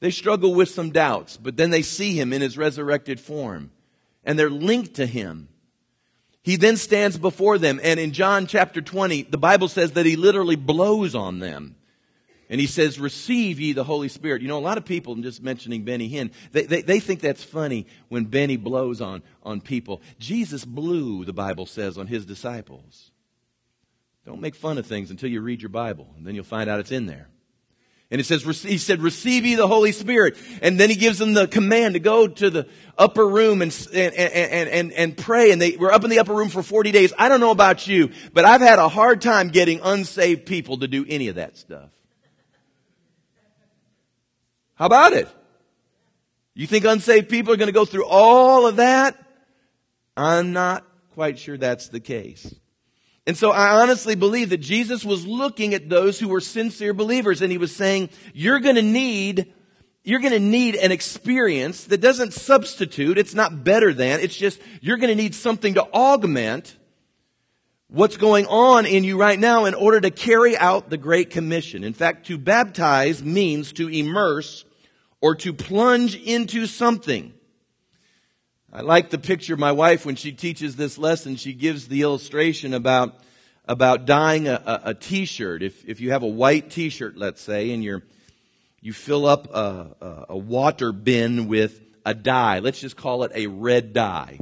They 0.00 0.10
struggle 0.10 0.54
with 0.54 0.68
some 0.68 0.90
doubts, 0.90 1.36
but 1.36 1.56
then 1.56 1.70
they 1.70 1.82
see 1.82 2.18
him 2.18 2.32
in 2.32 2.42
his 2.42 2.58
resurrected 2.58 3.20
form 3.20 3.70
and 4.24 4.38
they're 4.38 4.50
linked 4.50 4.94
to 4.94 5.06
him. 5.06 5.48
He 6.42 6.56
then 6.56 6.76
stands 6.76 7.16
before 7.16 7.58
them 7.58 7.80
and 7.82 7.98
in 7.98 8.12
John 8.12 8.46
chapter 8.46 8.80
20, 8.80 9.22
the 9.22 9.38
Bible 9.38 9.68
says 9.68 9.92
that 9.92 10.04
he 10.04 10.16
literally 10.16 10.56
blows 10.56 11.14
on 11.14 11.38
them. 11.38 11.75
And 12.48 12.60
he 12.60 12.66
says, 12.66 13.00
receive 13.00 13.58
ye 13.58 13.72
the 13.72 13.84
Holy 13.84 14.08
Spirit. 14.08 14.40
You 14.40 14.48
know, 14.48 14.58
a 14.58 14.60
lot 14.60 14.78
of 14.78 14.84
people, 14.84 15.12
I'm 15.12 15.22
just 15.22 15.42
mentioning 15.42 15.84
Benny 15.84 16.08
Hinn, 16.08 16.30
they, 16.52 16.62
they, 16.62 16.82
they, 16.82 17.00
think 17.00 17.20
that's 17.20 17.42
funny 17.42 17.86
when 18.08 18.24
Benny 18.24 18.56
blows 18.56 19.00
on, 19.00 19.22
on 19.42 19.60
people. 19.60 20.00
Jesus 20.18 20.64
blew, 20.64 21.24
the 21.24 21.32
Bible 21.32 21.66
says, 21.66 21.98
on 21.98 22.06
his 22.06 22.24
disciples. 22.24 23.10
Don't 24.24 24.40
make 24.40 24.54
fun 24.54 24.78
of 24.78 24.86
things 24.86 25.10
until 25.10 25.30
you 25.30 25.40
read 25.40 25.60
your 25.60 25.70
Bible, 25.70 26.08
and 26.16 26.26
then 26.26 26.34
you'll 26.34 26.44
find 26.44 26.70
out 26.70 26.80
it's 26.80 26.92
in 26.92 27.06
there. 27.06 27.28
And 28.08 28.20
it 28.20 28.24
says, 28.24 28.44
he 28.62 28.78
said, 28.78 29.02
receive 29.02 29.44
ye 29.44 29.56
the 29.56 29.66
Holy 29.66 29.90
Spirit. 29.90 30.36
And 30.62 30.78
then 30.78 30.90
he 30.90 30.94
gives 30.94 31.18
them 31.18 31.34
the 31.34 31.48
command 31.48 31.94
to 31.94 32.00
go 32.00 32.28
to 32.28 32.50
the 32.50 32.68
upper 32.96 33.26
room 33.26 33.62
and, 33.62 33.88
and, 33.92 34.14
and, 34.14 34.68
and, 34.68 34.92
and 34.92 35.16
pray. 35.16 35.50
And 35.50 35.60
they 35.60 35.76
were 35.76 35.92
up 35.92 36.04
in 36.04 36.10
the 36.10 36.20
upper 36.20 36.32
room 36.32 36.48
for 36.48 36.62
40 36.62 36.92
days. 36.92 37.12
I 37.18 37.28
don't 37.28 37.40
know 37.40 37.50
about 37.50 37.88
you, 37.88 38.10
but 38.32 38.44
I've 38.44 38.60
had 38.60 38.78
a 38.78 38.88
hard 38.88 39.22
time 39.22 39.48
getting 39.48 39.80
unsaved 39.82 40.46
people 40.46 40.78
to 40.78 40.88
do 40.88 41.04
any 41.08 41.26
of 41.26 41.34
that 41.34 41.56
stuff. 41.56 41.90
How 44.76 44.86
about 44.86 45.12
it? 45.12 45.28
You 46.54 46.66
think 46.66 46.84
unsaved 46.84 47.28
people 47.28 47.52
are 47.52 47.56
going 47.56 47.68
to 47.68 47.72
go 47.72 47.84
through 47.84 48.06
all 48.06 48.66
of 48.66 48.76
that? 48.76 49.16
I'm 50.16 50.52
not 50.52 50.86
quite 51.14 51.38
sure 51.38 51.56
that's 51.58 51.88
the 51.88 52.00
case. 52.00 52.54
And 53.26 53.36
so 53.36 53.50
I 53.50 53.82
honestly 53.82 54.14
believe 54.14 54.50
that 54.50 54.58
Jesus 54.58 55.04
was 55.04 55.26
looking 55.26 55.74
at 55.74 55.88
those 55.88 56.20
who 56.20 56.28
were 56.28 56.40
sincere 56.40 56.94
believers 56.94 57.42
and 57.42 57.50
he 57.50 57.58
was 57.58 57.74
saying, 57.74 58.10
you're 58.32 58.60
going 58.60 58.76
to 58.76 58.82
need, 58.82 59.52
you're 60.04 60.20
going 60.20 60.32
to 60.32 60.38
need 60.38 60.76
an 60.76 60.92
experience 60.92 61.84
that 61.84 62.00
doesn't 62.00 62.32
substitute. 62.32 63.18
It's 63.18 63.34
not 63.34 63.64
better 63.64 63.92
than. 63.92 64.20
It's 64.20 64.36
just, 64.36 64.60
you're 64.80 64.98
going 64.98 65.08
to 65.08 65.20
need 65.20 65.34
something 65.34 65.74
to 65.74 65.82
augment 65.92 66.76
what's 67.88 68.16
going 68.16 68.46
on 68.46 68.86
in 68.86 69.04
you 69.04 69.18
right 69.18 69.38
now 69.38 69.64
in 69.64 69.74
order 69.74 70.00
to 70.00 70.10
carry 70.10 70.56
out 70.56 70.90
the 70.90 70.96
Great 70.96 71.30
Commission. 71.30 71.84
In 71.84 71.92
fact, 71.92 72.26
to 72.26 72.38
baptize 72.38 73.22
means 73.22 73.72
to 73.74 73.88
immerse 73.88 74.64
or 75.20 75.34
to 75.36 75.52
plunge 75.52 76.16
into 76.16 76.66
something. 76.66 77.32
I 78.72 78.82
like 78.82 79.10
the 79.10 79.18
picture 79.18 79.56
my 79.56 79.72
wife 79.72 80.04
when 80.04 80.16
she 80.16 80.32
teaches 80.32 80.76
this 80.76 80.98
lesson, 80.98 81.36
she 81.36 81.52
gives 81.52 81.88
the 81.88 82.02
illustration 82.02 82.74
about, 82.74 83.20
about 83.64 84.04
dyeing 84.04 84.48
a, 84.48 84.62
a, 84.66 84.80
a 84.90 84.94
t-shirt. 84.94 85.62
If, 85.62 85.88
if 85.88 86.00
you 86.00 86.10
have 86.10 86.22
a 86.22 86.28
white 86.28 86.70
t-shirt, 86.70 87.16
let's 87.16 87.40
say, 87.40 87.70
and 87.70 87.82
you're, 87.82 88.02
you 88.80 88.92
fill 88.92 89.26
up 89.26 89.54
a, 89.54 89.96
a, 90.00 90.26
a 90.30 90.36
water 90.36 90.92
bin 90.92 91.48
with 91.48 91.80
a 92.04 92.14
dye. 92.14 92.58
Let's 92.58 92.80
just 92.80 92.96
call 92.96 93.22
it 93.22 93.32
a 93.34 93.46
red 93.46 93.92
dye. 93.92 94.40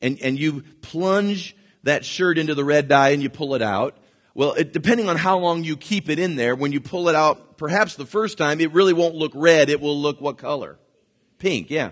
And, 0.00 0.18
and 0.22 0.38
you 0.38 0.62
plunge 0.80 1.56
that 1.84 2.04
shirt 2.04 2.36
into 2.36 2.54
the 2.54 2.64
red 2.64 2.88
dye 2.88 3.10
and 3.10 3.22
you 3.22 3.30
pull 3.30 3.54
it 3.54 3.62
out. 3.62 3.96
Well, 4.34 4.54
it, 4.54 4.72
depending 4.72 5.08
on 5.08 5.16
how 5.16 5.38
long 5.38 5.62
you 5.62 5.76
keep 5.76 6.08
it 6.08 6.18
in 6.18 6.34
there, 6.36 6.56
when 6.56 6.72
you 6.72 6.80
pull 6.80 7.08
it 7.08 7.14
out, 7.14 7.56
perhaps 7.56 7.94
the 7.94 8.06
first 8.06 8.36
time, 8.36 8.60
it 8.60 8.72
really 8.72 8.92
won't 8.92 9.14
look 9.14 9.32
red. 9.34 9.70
It 9.70 9.80
will 9.80 9.98
look 10.00 10.20
what 10.20 10.38
color? 10.38 10.76
Pink, 11.38 11.70
yeah. 11.70 11.90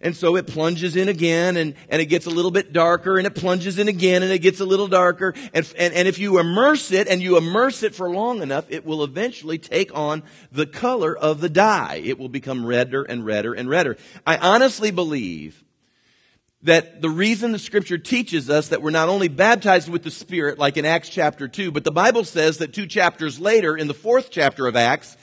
And 0.00 0.14
so 0.14 0.36
it 0.36 0.46
plunges 0.46 0.94
in 0.94 1.08
again 1.08 1.56
and, 1.56 1.74
and 1.88 2.02
it 2.02 2.06
gets 2.06 2.26
a 2.26 2.30
little 2.30 2.50
bit 2.50 2.72
darker 2.72 3.16
and 3.16 3.26
it 3.26 3.34
plunges 3.34 3.78
in 3.78 3.88
again 3.88 4.22
and 4.22 4.30
it 4.30 4.40
gets 4.40 4.60
a 4.60 4.66
little 4.66 4.88
darker. 4.88 5.32
And, 5.54 5.72
and, 5.78 5.94
and 5.94 6.06
if 6.06 6.18
you 6.18 6.38
immerse 6.38 6.92
it 6.92 7.08
and 7.08 7.22
you 7.22 7.38
immerse 7.38 7.82
it 7.82 7.94
for 7.94 8.10
long 8.10 8.42
enough, 8.42 8.66
it 8.68 8.84
will 8.84 9.02
eventually 9.02 9.58
take 9.58 9.94
on 9.94 10.22
the 10.52 10.66
color 10.66 11.16
of 11.16 11.40
the 11.40 11.48
dye. 11.48 12.02
It 12.04 12.18
will 12.18 12.28
become 12.28 12.66
redder 12.66 13.04
and 13.04 13.24
redder 13.24 13.54
and 13.54 13.70
redder. 13.70 13.96
I 14.26 14.36
honestly 14.36 14.90
believe 14.90 15.64
that 16.62 17.00
the 17.00 17.10
reason 17.10 17.52
the 17.52 17.58
scripture 17.58 17.98
teaches 17.98 18.50
us 18.50 18.68
that 18.68 18.82
we're 18.82 18.90
not 18.90 19.08
only 19.08 19.28
baptized 19.28 19.88
with 19.88 20.02
the 20.02 20.10
Spirit, 20.10 20.58
like 20.58 20.76
in 20.76 20.84
Acts 20.84 21.08
chapter 21.08 21.48
2, 21.48 21.70
but 21.70 21.84
the 21.84 21.92
Bible 21.92 22.24
says 22.24 22.58
that 22.58 22.72
two 22.72 22.86
chapters 22.86 23.38
later, 23.38 23.76
in 23.76 23.88
the 23.88 23.94
fourth 23.94 24.30
chapter 24.30 24.66
of 24.66 24.74
Acts, 24.74 25.16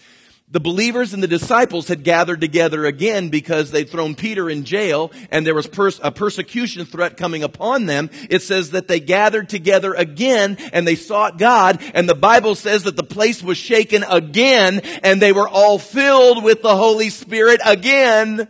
the 0.54 0.60
believers 0.60 1.16
and 1.16 1.24
the 1.24 1.28
disciples 1.28 1.88
had 1.88 2.04
gathered 2.04 2.40
together 2.40 2.86
again 2.86 3.30
because 3.30 3.72
they'd 3.72 3.90
thrown 3.90 4.14
Peter 4.14 4.52
in 4.52 4.66
jail 4.66 5.12
and 5.32 5.48
there 5.48 5.56
was 5.56 5.66
pers- 5.66 6.00
a 6.04 6.12
persecution 6.12 6.86
threat 6.86 7.18
coming 7.18 7.42
upon 7.42 7.88
them. 7.88 8.12
It 8.30 8.44
says 8.44 8.70
that 8.72 8.88
they 8.88 9.00
gathered 9.00 9.50
together 9.50 9.96
again 9.96 10.58
and 10.72 10.86
they 10.86 10.94
sought 10.94 11.40
God 11.40 11.82
and 11.96 12.08
the 12.08 12.14
Bible 12.14 12.54
says 12.54 12.84
that 12.84 12.96
the 12.96 13.04
place 13.04 13.42
was 13.42 13.58
shaken 13.58 14.04
again 14.04 14.82
and 15.02 15.20
they 15.20 15.32
were 15.32 15.50
all 15.50 15.80
filled 15.80 16.44
with 16.44 16.62
the 16.62 16.76
Holy 16.76 17.10
Spirit 17.10 17.60
again. 17.66 18.48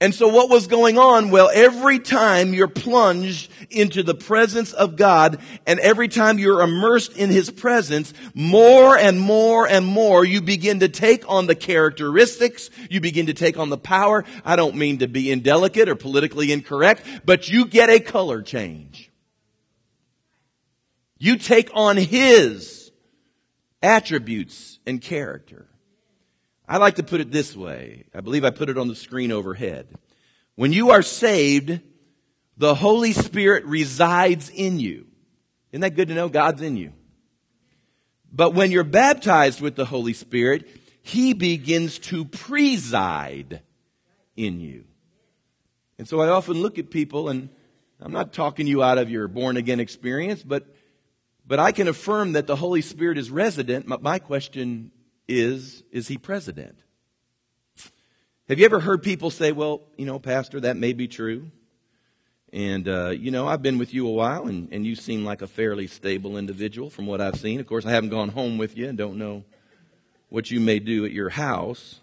And 0.00 0.14
so 0.14 0.28
what 0.28 0.48
was 0.48 0.68
going 0.68 0.96
on? 0.96 1.30
Well, 1.30 1.50
every 1.52 1.98
time 1.98 2.54
you're 2.54 2.68
plunged 2.68 3.50
into 3.68 4.04
the 4.04 4.14
presence 4.14 4.72
of 4.72 4.94
God 4.94 5.40
and 5.66 5.80
every 5.80 6.06
time 6.06 6.38
you're 6.38 6.60
immersed 6.60 7.16
in 7.16 7.30
His 7.30 7.50
presence, 7.50 8.14
more 8.32 8.96
and 8.96 9.20
more 9.20 9.66
and 9.68 9.84
more 9.84 10.24
you 10.24 10.40
begin 10.40 10.80
to 10.80 10.88
take 10.88 11.28
on 11.28 11.46
the 11.48 11.56
characteristics, 11.56 12.70
you 12.88 13.00
begin 13.00 13.26
to 13.26 13.34
take 13.34 13.58
on 13.58 13.70
the 13.70 13.78
power. 13.78 14.24
I 14.44 14.54
don't 14.54 14.76
mean 14.76 14.98
to 14.98 15.08
be 15.08 15.32
indelicate 15.32 15.88
or 15.88 15.96
politically 15.96 16.52
incorrect, 16.52 17.04
but 17.24 17.48
you 17.48 17.66
get 17.66 17.90
a 17.90 17.98
color 17.98 18.40
change. 18.40 19.10
You 21.18 21.38
take 21.38 21.70
on 21.74 21.96
His 21.96 22.92
attributes 23.82 24.78
and 24.86 25.00
character. 25.00 25.67
I 26.68 26.76
like 26.76 26.96
to 26.96 27.02
put 27.02 27.22
it 27.22 27.32
this 27.32 27.56
way. 27.56 28.04
I 28.14 28.20
believe 28.20 28.44
I 28.44 28.50
put 28.50 28.68
it 28.68 28.76
on 28.76 28.88
the 28.88 28.94
screen 28.94 29.32
overhead. 29.32 29.88
When 30.54 30.72
you 30.72 30.90
are 30.90 31.02
saved, 31.02 31.80
the 32.58 32.74
Holy 32.74 33.12
Spirit 33.12 33.64
resides 33.64 34.50
in 34.50 34.78
you. 34.78 35.06
Isn't 35.72 35.80
that 35.80 35.96
good 35.96 36.08
to 36.08 36.14
know? 36.14 36.28
God's 36.28 36.60
in 36.60 36.76
you. 36.76 36.92
But 38.30 38.52
when 38.52 38.70
you're 38.70 38.84
baptized 38.84 39.62
with 39.62 39.76
the 39.76 39.86
Holy 39.86 40.12
Spirit, 40.12 40.68
He 41.02 41.32
begins 41.32 41.98
to 42.00 42.26
preside 42.26 43.62
in 44.36 44.60
you. 44.60 44.84
And 45.98 46.06
so 46.06 46.20
I 46.20 46.28
often 46.28 46.60
look 46.60 46.78
at 46.78 46.90
people 46.90 47.30
and 47.30 47.48
I'm 48.00 48.12
not 48.12 48.34
talking 48.34 48.66
you 48.66 48.82
out 48.82 48.98
of 48.98 49.10
your 49.10 49.26
born 49.26 49.56
again 49.56 49.80
experience, 49.80 50.42
but, 50.42 50.66
but 51.46 51.58
I 51.58 51.72
can 51.72 51.88
affirm 51.88 52.32
that 52.32 52.46
the 52.46 52.56
Holy 52.56 52.82
Spirit 52.82 53.16
is 53.16 53.30
resident. 53.30 53.86
My 54.02 54.18
question 54.18 54.92
is, 55.28 55.84
is 55.92 56.08
he 56.08 56.18
president? 56.18 56.78
Have 58.48 58.58
you 58.58 58.64
ever 58.64 58.80
heard 58.80 59.02
people 59.02 59.30
say, 59.30 59.52
well, 59.52 59.82
you 59.98 60.06
know, 60.06 60.18
Pastor, 60.18 60.60
that 60.60 60.78
may 60.78 60.94
be 60.94 61.06
true. 61.06 61.50
And, 62.50 62.88
uh, 62.88 63.10
you 63.10 63.30
know, 63.30 63.46
I've 63.46 63.60
been 63.60 63.76
with 63.76 63.92
you 63.92 64.06
a 64.08 64.10
while 64.10 64.46
and, 64.46 64.72
and 64.72 64.86
you 64.86 64.94
seem 64.94 65.22
like 65.22 65.42
a 65.42 65.46
fairly 65.46 65.86
stable 65.86 66.38
individual 66.38 66.88
from 66.88 67.06
what 67.06 67.20
I've 67.20 67.38
seen. 67.38 67.60
Of 67.60 67.66
course, 67.66 67.84
I 67.84 67.90
haven't 67.90 68.08
gone 68.08 68.30
home 68.30 68.56
with 68.56 68.74
you 68.74 68.88
and 68.88 68.96
don't 68.96 69.18
know 69.18 69.44
what 70.30 70.50
you 70.50 70.60
may 70.60 70.78
do 70.78 71.04
at 71.04 71.12
your 71.12 71.28
house. 71.28 72.00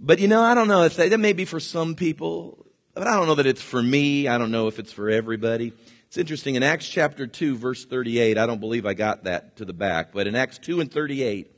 But, 0.00 0.18
you 0.18 0.26
know, 0.26 0.42
I 0.42 0.56
don't 0.56 0.66
know 0.66 0.82
if 0.82 0.96
that, 0.96 1.10
that 1.10 1.18
may 1.18 1.32
be 1.32 1.44
for 1.44 1.60
some 1.60 1.94
people, 1.94 2.66
but 2.92 3.06
I 3.06 3.14
don't 3.14 3.28
know 3.28 3.36
that 3.36 3.46
it's 3.46 3.62
for 3.62 3.80
me. 3.80 4.26
I 4.26 4.36
don't 4.36 4.50
know 4.50 4.66
if 4.66 4.80
it's 4.80 4.92
for 4.92 5.08
everybody. 5.08 5.72
It's 6.08 6.18
interesting. 6.18 6.56
In 6.56 6.64
Acts 6.64 6.88
chapter 6.88 7.28
2, 7.28 7.56
verse 7.56 7.84
38, 7.84 8.36
I 8.36 8.46
don't 8.46 8.60
believe 8.60 8.84
I 8.84 8.94
got 8.94 9.24
that 9.24 9.56
to 9.58 9.64
the 9.64 9.72
back, 9.72 10.12
but 10.12 10.26
in 10.26 10.34
Acts 10.34 10.58
2 10.58 10.80
and 10.80 10.90
38, 10.90 11.53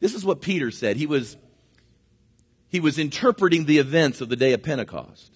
this 0.00 0.14
is 0.14 0.24
what 0.24 0.40
Peter 0.40 0.70
said. 0.70 0.96
He 0.96 1.06
was, 1.06 1.36
he 2.68 2.80
was 2.80 2.98
interpreting 2.98 3.64
the 3.64 3.78
events 3.78 4.20
of 4.20 4.28
the 4.28 4.36
day 4.36 4.52
of 4.52 4.62
Pentecost. 4.62 5.32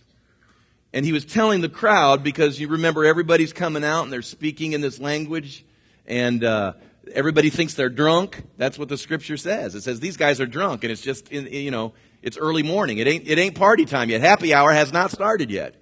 And 0.92 1.04
he 1.04 1.12
was 1.12 1.24
telling 1.24 1.62
the 1.62 1.68
crowd, 1.68 2.22
because 2.22 2.60
you 2.60 2.68
remember 2.68 3.04
everybody's 3.04 3.52
coming 3.52 3.82
out 3.82 4.04
and 4.04 4.12
they're 4.12 4.22
speaking 4.22 4.72
in 4.72 4.82
this 4.82 5.00
language, 5.00 5.64
and 6.06 6.44
uh, 6.44 6.74
everybody 7.14 7.48
thinks 7.48 7.74
they're 7.74 7.88
drunk. 7.88 8.42
That's 8.58 8.78
what 8.78 8.88
the 8.88 8.98
scripture 8.98 9.36
says. 9.36 9.74
It 9.74 9.82
says 9.82 10.00
these 10.00 10.18
guys 10.18 10.40
are 10.40 10.46
drunk, 10.46 10.84
and 10.84 10.92
it's 10.92 11.00
just, 11.00 11.30
in, 11.30 11.46
you 11.46 11.70
know, 11.70 11.94
it's 12.22 12.36
early 12.36 12.62
morning. 12.62 12.98
It 12.98 13.08
ain't, 13.08 13.26
it 13.26 13.38
ain't 13.38 13.54
party 13.54 13.84
time 13.84 14.10
yet. 14.10 14.20
Happy 14.20 14.54
hour 14.54 14.72
has 14.72 14.92
not 14.92 15.10
started 15.10 15.50
yet. 15.50 15.76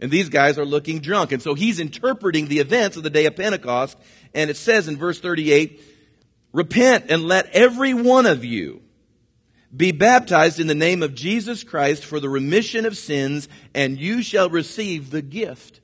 And 0.00 0.10
these 0.10 0.28
guys 0.28 0.58
are 0.58 0.64
looking 0.64 1.00
drunk. 1.00 1.32
And 1.32 1.42
so 1.42 1.54
he's 1.54 1.80
interpreting 1.80 2.48
the 2.48 2.58
events 2.58 2.96
of 2.96 3.02
the 3.02 3.10
day 3.10 3.26
of 3.26 3.36
Pentecost. 3.36 3.98
And 4.34 4.50
it 4.50 4.56
says 4.56 4.88
in 4.88 4.96
verse 4.96 5.20
38, 5.20 5.80
Repent 6.56 7.10
and 7.10 7.24
let 7.24 7.50
every 7.50 7.92
one 7.92 8.24
of 8.24 8.42
you 8.42 8.80
be 9.76 9.92
baptized 9.92 10.58
in 10.58 10.68
the 10.68 10.74
name 10.74 11.02
of 11.02 11.14
Jesus 11.14 11.62
Christ 11.62 12.02
for 12.02 12.18
the 12.18 12.30
remission 12.30 12.86
of 12.86 12.96
sins, 12.96 13.46
and 13.74 14.00
you 14.00 14.22
shall 14.22 14.48
receive 14.48 15.10
the 15.10 15.20
gift 15.20 15.82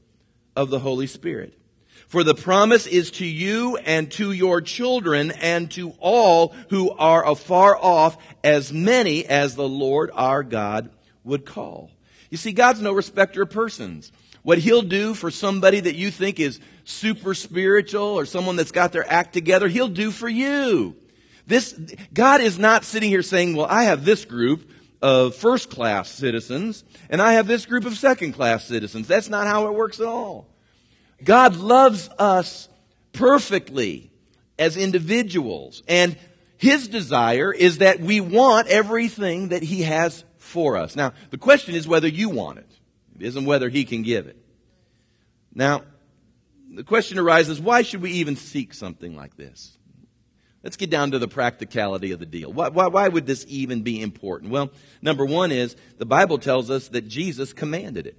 of 0.57 0.71
the 0.71 0.79
Holy 0.79 1.07
Spirit. 1.07 1.59
For 2.09 2.25
the 2.25 2.35
promise 2.35 2.87
is 2.87 3.11
to 3.11 3.27
you 3.27 3.77
and 3.85 4.11
to 4.13 4.33
your 4.33 4.63
children 4.63 5.31
and 5.33 5.71
to 5.73 5.91
all 5.99 6.55
who 6.71 6.91
are 6.93 7.29
afar 7.29 7.77
off, 7.77 8.17
as 8.43 8.73
many 8.73 9.27
as 9.27 9.55
the 9.55 9.69
Lord 9.69 10.11
our 10.15 10.43
God 10.43 10.89
would 11.23 11.45
call. 11.45 11.91
You 12.31 12.39
see, 12.39 12.53
God's 12.53 12.81
no 12.81 12.95
respecter 12.95 13.43
of 13.43 13.51
persons. 13.51 14.11
What 14.43 14.59
He'll 14.59 14.83
do 14.83 15.15
for 15.15 15.31
somebody 15.31 15.81
that 15.81 15.95
you 15.95 16.11
think 16.11 16.41
is 16.41 16.61
super 16.85 17.35
spiritual 17.35 18.03
or 18.03 18.27
someone 18.27 18.57
that's 18.57 18.73
got 18.73 18.93
their 18.93 19.09
act 19.11 19.33
together, 19.33 19.69
He'll 19.69 19.89
do 19.89 20.11
for 20.11 20.29
you. 20.29 20.97
This, 21.47 21.73
God 22.13 22.41
is 22.41 22.59
not 22.59 22.85
sitting 22.85 23.09
here 23.09 23.23
saying, 23.23 23.57
well, 23.57 23.67
I 23.69 23.85
have 23.85 24.05
this 24.05 24.25
group 24.25 24.71
of 25.01 25.35
first 25.35 25.71
class 25.71 26.09
citizens 26.09 26.85
and 27.11 27.21
I 27.21 27.35
have 27.35 27.47
this 27.47 27.67
group 27.67 27.85
of 27.85 27.99
second 27.99 28.33
class 28.33 28.65
citizens. 28.65 29.09
That's 29.09 29.29
not 29.29 29.47
how 29.47 29.67
it 29.67 29.75
works 29.75 29.99
at 30.01 30.07
all. 30.07 30.47
God 31.23 31.57
loves 31.57 32.09
us 32.19 32.69
perfectly 33.13 34.11
as 34.59 34.77
individuals 34.77 35.83
and 35.89 36.17
His 36.57 36.89
desire 36.89 37.53
is 37.53 37.79
that 37.79 38.01
we 38.01 38.21
want 38.21 38.69
everything 38.69 39.49
that 39.49 39.63
He 39.63 39.83
has 39.83 40.25
for 40.39 40.77
us. 40.77 40.95
Now, 40.95 41.13
the 41.31 41.39
question 41.39 41.75
is 41.75 41.89
whether 41.89 42.09
you 42.09 42.29
want 42.29 42.59
it. 42.59 42.71
Isn't 43.23 43.45
whether 43.45 43.69
he 43.69 43.85
can 43.85 44.03
give 44.03 44.27
it. 44.27 44.37
Now, 45.55 45.83
the 46.75 46.85
question 46.85 47.19
arises, 47.19 47.61
why 47.61 47.83
should 47.83 48.03
we 48.03 48.13
even 48.13 48.37
seek 48.37 48.75
something 48.75 49.15
like 49.15 49.37
this? 49.37 49.77
Let's 50.63 50.77
get 50.77 50.91
down 50.91 51.11
to 51.11 51.19
the 51.19 51.29
practicality 51.29 52.13
of 52.13 52.21
the 52.21 52.27
deal. 52.27 52.53
Why, 52.53 52.69
why, 52.69 52.87
why, 52.87 53.09
would 53.09 53.27
this 53.27 53.45
even 53.49 53.83
be 53.83 54.01
important? 54.01 54.53
Well, 54.53 54.71
number 55.03 55.25
one 55.25 55.51
is 55.51 55.77
the 55.99 56.07
Bible 56.07 56.39
tells 56.39 56.71
us 56.71 56.89
that 56.89 57.09
Jesus 57.09 57.53
commanded 57.53 58.07
it. 58.07 58.17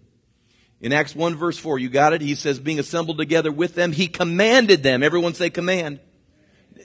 In 0.81 0.91
Acts 0.91 1.15
1 1.15 1.35
verse 1.35 1.57
4, 1.57 1.79
you 1.79 1.89
got 1.89 2.11
it? 2.11 2.21
He 2.21 2.35
says, 2.35 2.59
being 2.59 2.79
assembled 2.79 3.17
together 3.17 3.51
with 3.51 3.75
them, 3.75 3.93
he 3.93 4.07
commanded 4.07 4.83
them. 4.83 5.01
Everyone 5.01 5.33
say 5.33 5.49
command. 5.49 5.99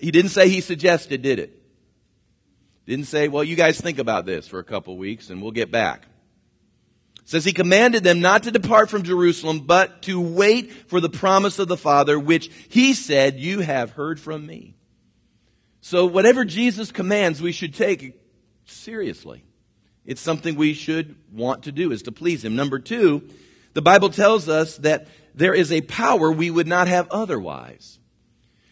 He 0.01 0.13
didn't 0.13 0.31
say 0.31 0.49
he 0.49 0.61
suggested, 0.61 1.23
did 1.23 1.41
it? 1.41 1.61
Didn't 2.87 3.07
say, 3.07 3.29
well, 3.29 3.45
you 3.45 3.57
guys 3.57 3.81
think 3.81 3.99
about 3.99 4.25
this 4.25 4.47
for 4.47 4.61
a 4.61 4.65
couple 4.65 4.97
weeks 4.97 5.29
and 5.29 5.43
we'll 5.43 5.51
get 5.51 5.71
back. 5.71 6.07
Says 7.28 7.44
he 7.44 7.52
commanded 7.52 8.04
them 8.04 8.20
not 8.20 8.44
to 8.44 8.50
depart 8.50 8.88
from 8.88 9.02
Jerusalem, 9.02 9.61
but 9.66 10.00
to 10.04 10.18
wait 10.18 10.73
for 10.73 10.99
the 10.99 11.11
promise 11.11 11.58
of 11.58 11.68
the 11.68 11.76
Father, 11.76 12.18
which 12.18 12.50
he 12.70 12.94
said, 12.94 13.38
you 13.38 13.61
have 13.61 13.90
heard 13.90 14.18
from 14.18 14.47
me. 14.47 14.76
So 15.82 16.06
whatever 16.06 16.47
Jesus 16.47 16.90
commands, 16.90 17.42
we 17.42 17.52
should 17.52 17.75
take 17.75 18.18
seriously. 18.64 19.44
It's 20.06 20.23
something 20.23 20.54
we 20.54 20.73
should 20.73 21.16
want 21.30 21.64
to 21.64 21.73
do, 21.73 21.92
is 21.92 22.00
to 22.04 22.12
please 22.12 22.42
him. 22.42 22.56
Number 22.56 22.78
two, 22.78 23.28
the 23.75 23.82
Bible 23.82 24.08
tells 24.08 24.49
us 24.49 24.78
that 24.78 25.06
there 25.35 25.52
is 25.52 25.70
a 25.70 25.82
power 25.82 26.32
we 26.32 26.50
would 26.50 26.66
not 26.66 26.88
have 26.88 27.11
otherwise. 27.11 27.99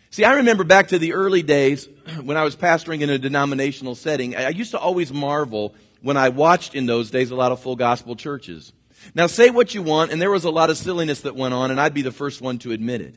See, 0.08 0.24
I 0.24 0.36
remember 0.36 0.64
back 0.64 0.88
to 0.88 0.98
the 0.98 1.12
early 1.12 1.42
days 1.42 1.90
when 2.22 2.38
I 2.38 2.42
was 2.44 2.56
pastoring 2.56 3.02
in 3.02 3.10
a 3.10 3.18
denominational 3.18 3.96
setting. 3.96 4.34
I 4.34 4.48
used 4.48 4.70
to 4.70 4.78
always 4.78 5.12
marvel 5.12 5.74
when 6.06 6.16
I 6.16 6.28
watched 6.28 6.76
in 6.76 6.86
those 6.86 7.10
days 7.10 7.32
a 7.32 7.34
lot 7.34 7.50
of 7.50 7.58
full 7.58 7.74
gospel 7.74 8.14
churches. 8.14 8.72
Now, 9.16 9.26
say 9.26 9.50
what 9.50 9.74
you 9.74 9.82
want, 9.82 10.12
and 10.12 10.22
there 10.22 10.30
was 10.30 10.44
a 10.44 10.50
lot 10.50 10.70
of 10.70 10.78
silliness 10.78 11.22
that 11.22 11.34
went 11.34 11.52
on, 11.52 11.72
and 11.72 11.80
I'd 11.80 11.94
be 11.94 12.02
the 12.02 12.12
first 12.12 12.40
one 12.40 12.58
to 12.58 12.70
admit 12.70 13.00
it. 13.00 13.16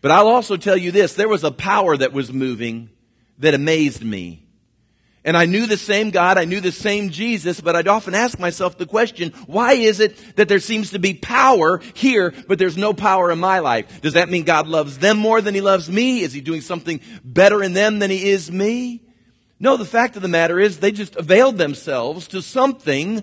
But 0.00 0.10
I'll 0.10 0.28
also 0.28 0.56
tell 0.56 0.76
you 0.76 0.90
this 0.90 1.12
there 1.12 1.28
was 1.28 1.44
a 1.44 1.50
power 1.50 1.94
that 1.94 2.14
was 2.14 2.32
moving 2.32 2.88
that 3.38 3.52
amazed 3.52 4.02
me. 4.02 4.46
And 5.22 5.36
I 5.36 5.44
knew 5.44 5.66
the 5.66 5.76
same 5.76 6.10
God, 6.10 6.38
I 6.38 6.46
knew 6.46 6.62
the 6.62 6.72
same 6.72 7.10
Jesus, 7.10 7.60
but 7.60 7.76
I'd 7.76 7.88
often 7.88 8.14
ask 8.14 8.38
myself 8.38 8.78
the 8.78 8.86
question, 8.86 9.30
why 9.46 9.74
is 9.74 10.00
it 10.00 10.16
that 10.36 10.48
there 10.48 10.60
seems 10.60 10.92
to 10.92 10.98
be 10.98 11.12
power 11.12 11.82
here, 11.92 12.32
but 12.48 12.58
there's 12.58 12.78
no 12.78 12.94
power 12.94 13.30
in 13.30 13.38
my 13.38 13.58
life? 13.58 14.00
Does 14.00 14.14
that 14.14 14.30
mean 14.30 14.44
God 14.44 14.66
loves 14.66 14.96
them 14.96 15.18
more 15.18 15.42
than 15.42 15.54
He 15.54 15.60
loves 15.60 15.90
me? 15.90 16.22
Is 16.22 16.32
He 16.32 16.40
doing 16.40 16.62
something 16.62 17.02
better 17.22 17.62
in 17.62 17.74
them 17.74 17.98
than 17.98 18.10
He 18.10 18.30
is 18.30 18.50
me? 18.50 19.02
No, 19.62 19.76
the 19.76 19.84
fact 19.84 20.16
of 20.16 20.22
the 20.22 20.28
matter 20.28 20.58
is 20.58 20.80
they 20.80 20.90
just 20.90 21.14
availed 21.14 21.56
themselves 21.56 22.26
to 22.28 22.42
something 22.42 23.22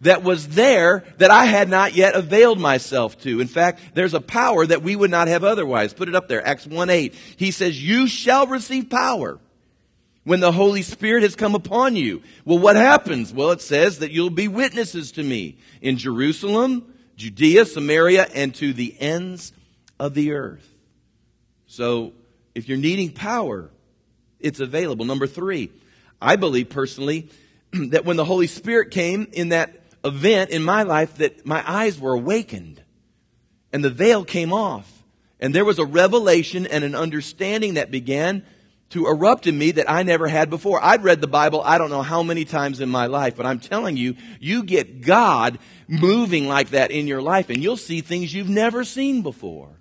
that 0.00 0.24
was 0.24 0.48
there 0.48 1.04
that 1.18 1.30
I 1.30 1.44
had 1.44 1.68
not 1.68 1.94
yet 1.94 2.16
availed 2.16 2.58
myself 2.58 3.16
to. 3.20 3.40
In 3.40 3.46
fact, 3.46 3.80
there's 3.94 4.12
a 4.12 4.20
power 4.20 4.66
that 4.66 4.82
we 4.82 4.96
would 4.96 5.12
not 5.12 5.28
have 5.28 5.44
otherwise. 5.44 5.94
Put 5.94 6.08
it 6.08 6.16
up 6.16 6.26
there, 6.26 6.44
Acts 6.44 6.66
1-8. 6.66 7.14
He 7.36 7.52
says, 7.52 7.80
you 7.80 8.08
shall 8.08 8.48
receive 8.48 8.90
power 8.90 9.38
when 10.24 10.40
the 10.40 10.50
Holy 10.50 10.82
Spirit 10.82 11.22
has 11.22 11.36
come 11.36 11.54
upon 11.54 11.94
you. 11.94 12.20
Well, 12.44 12.58
what 12.58 12.74
happens? 12.74 13.32
Well, 13.32 13.52
it 13.52 13.60
says 13.60 14.00
that 14.00 14.10
you'll 14.10 14.30
be 14.30 14.48
witnesses 14.48 15.12
to 15.12 15.22
me 15.22 15.58
in 15.80 15.98
Jerusalem, 15.98 16.92
Judea, 17.14 17.64
Samaria, 17.64 18.26
and 18.34 18.52
to 18.56 18.72
the 18.72 18.96
ends 18.98 19.52
of 20.00 20.14
the 20.14 20.32
earth. 20.32 20.68
So, 21.68 22.12
if 22.56 22.68
you're 22.68 22.76
needing 22.76 23.12
power, 23.12 23.70
it's 24.40 24.60
available. 24.60 25.04
Number 25.04 25.26
three, 25.26 25.70
I 26.20 26.36
believe 26.36 26.68
personally 26.70 27.30
that 27.72 28.04
when 28.04 28.16
the 28.16 28.24
Holy 28.24 28.46
Spirit 28.46 28.90
came 28.90 29.28
in 29.32 29.50
that 29.50 29.80
event 30.04 30.50
in 30.50 30.62
my 30.62 30.82
life, 30.82 31.16
that 31.16 31.46
my 31.46 31.62
eyes 31.66 31.98
were 31.98 32.14
awakened 32.14 32.82
and 33.72 33.84
the 33.84 33.90
veil 33.90 34.24
came 34.24 34.52
off. 34.52 35.02
And 35.38 35.54
there 35.54 35.64
was 35.64 35.78
a 35.78 35.86
revelation 35.86 36.66
and 36.66 36.84
an 36.84 36.94
understanding 36.94 37.74
that 37.74 37.90
began 37.90 38.44
to 38.90 39.06
erupt 39.06 39.46
in 39.46 39.56
me 39.56 39.70
that 39.70 39.90
I 39.90 40.02
never 40.02 40.28
had 40.28 40.50
before. 40.50 40.82
I'd 40.82 41.04
read 41.04 41.20
the 41.20 41.26
Bible 41.26 41.62
I 41.64 41.78
don't 41.78 41.90
know 41.90 42.02
how 42.02 42.22
many 42.22 42.44
times 42.44 42.80
in 42.80 42.88
my 42.88 43.06
life, 43.06 43.36
but 43.36 43.46
I'm 43.46 43.60
telling 43.60 43.96
you, 43.96 44.16
you 44.40 44.64
get 44.64 45.00
God 45.00 45.58
moving 45.88 46.46
like 46.46 46.70
that 46.70 46.90
in 46.90 47.06
your 47.06 47.22
life 47.22 47.50
and 47.50 47.62
you'll 47.62 47.76
see 47.76 48.00
things 48.00 48.34
you've 48.34 48.48
never 48.48 48.84
seen 48.84 49.22
before. 49.22 49.79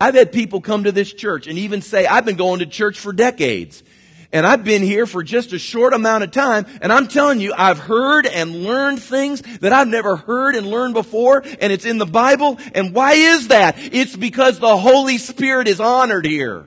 I've 0.00 0.14
had 0.14 0.32
people 0.32 0.60
come 0.60 0.84
to 0.84 0.92
this 0.92 1.12
church 1.12 1.46
and 1.46 1.58
even 1.58 1.82
say, 1.82 2.06
I've 2.06 2.24
been 2.24 2.36
going 2.36 2.60
to 2.60 2.66
church 2.66 2.98
for 2.98 3.12
decades. 3.12 3.82
And 4.32 4.46
I've 4.46 4.64
been 4.64 4.82
here 4.82 5.06
for 5.06 5.22
just 5.22 5.52
a 5.52 5.58
short 5.58 5.92
amount 5.92 6.22
of 6.22 6.30
time, 6.30 6.64
and 6.80 6.92
I'm 6.92 7.08
telling 7.08 7.40
you, 7.40 7.52
I've 7.56 7.80
heard 7.80 8.26
and 8.26 8.62
learned 8.62 9.02
things 9.02 9.42
that 9.58 9.72
I've 9.72 9.88
never 9.88 10.14
heard 10.14 10.54
and 10.54 10.68
learned 10.68 10.94
before, 10.94 11.42
and 11.60 11.72
it's 11.72 11.84
in 11.84 11.98
the 11.98 12.06
Bible. 12.06 12.56
And 12.72 12.94
why 12.94 13.14
is 13.14 13.48
that? 13.48 13.74
It's 13.76 14.14
because 14.14 14.60
the 14.60 14.76
Holy 14.76 15.18
Spirit 15.18 15.66
is 15.66 15.80
honored 15.80 16.26
here. 16.26 16.66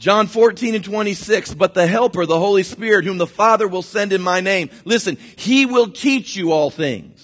John 0.00 0.26
14 0.26 0.74
and 0.74 0.84
26, 0.84 1.54
but 1.54 1.74
the 1.74 1.86
helper, 1.86 2.26
the 2.26 2.38
Holy 2.38 2.64
Spirit, 2.64 3.04
whom 3.04 3.18
the 3.18 3.26
Father 3.28 3.66
will 3.68 3.82
send 3.82 4.12
in 4.12 4.22
my 4.22 4.40
name. 4.40 4.70
Listen, 4.84 5.18
He 5.36 5.66
will 5.66 5.90
teach 5.90 6.34
you 6.34 6.50
all 6.50 6.70
things. 6.70 7.17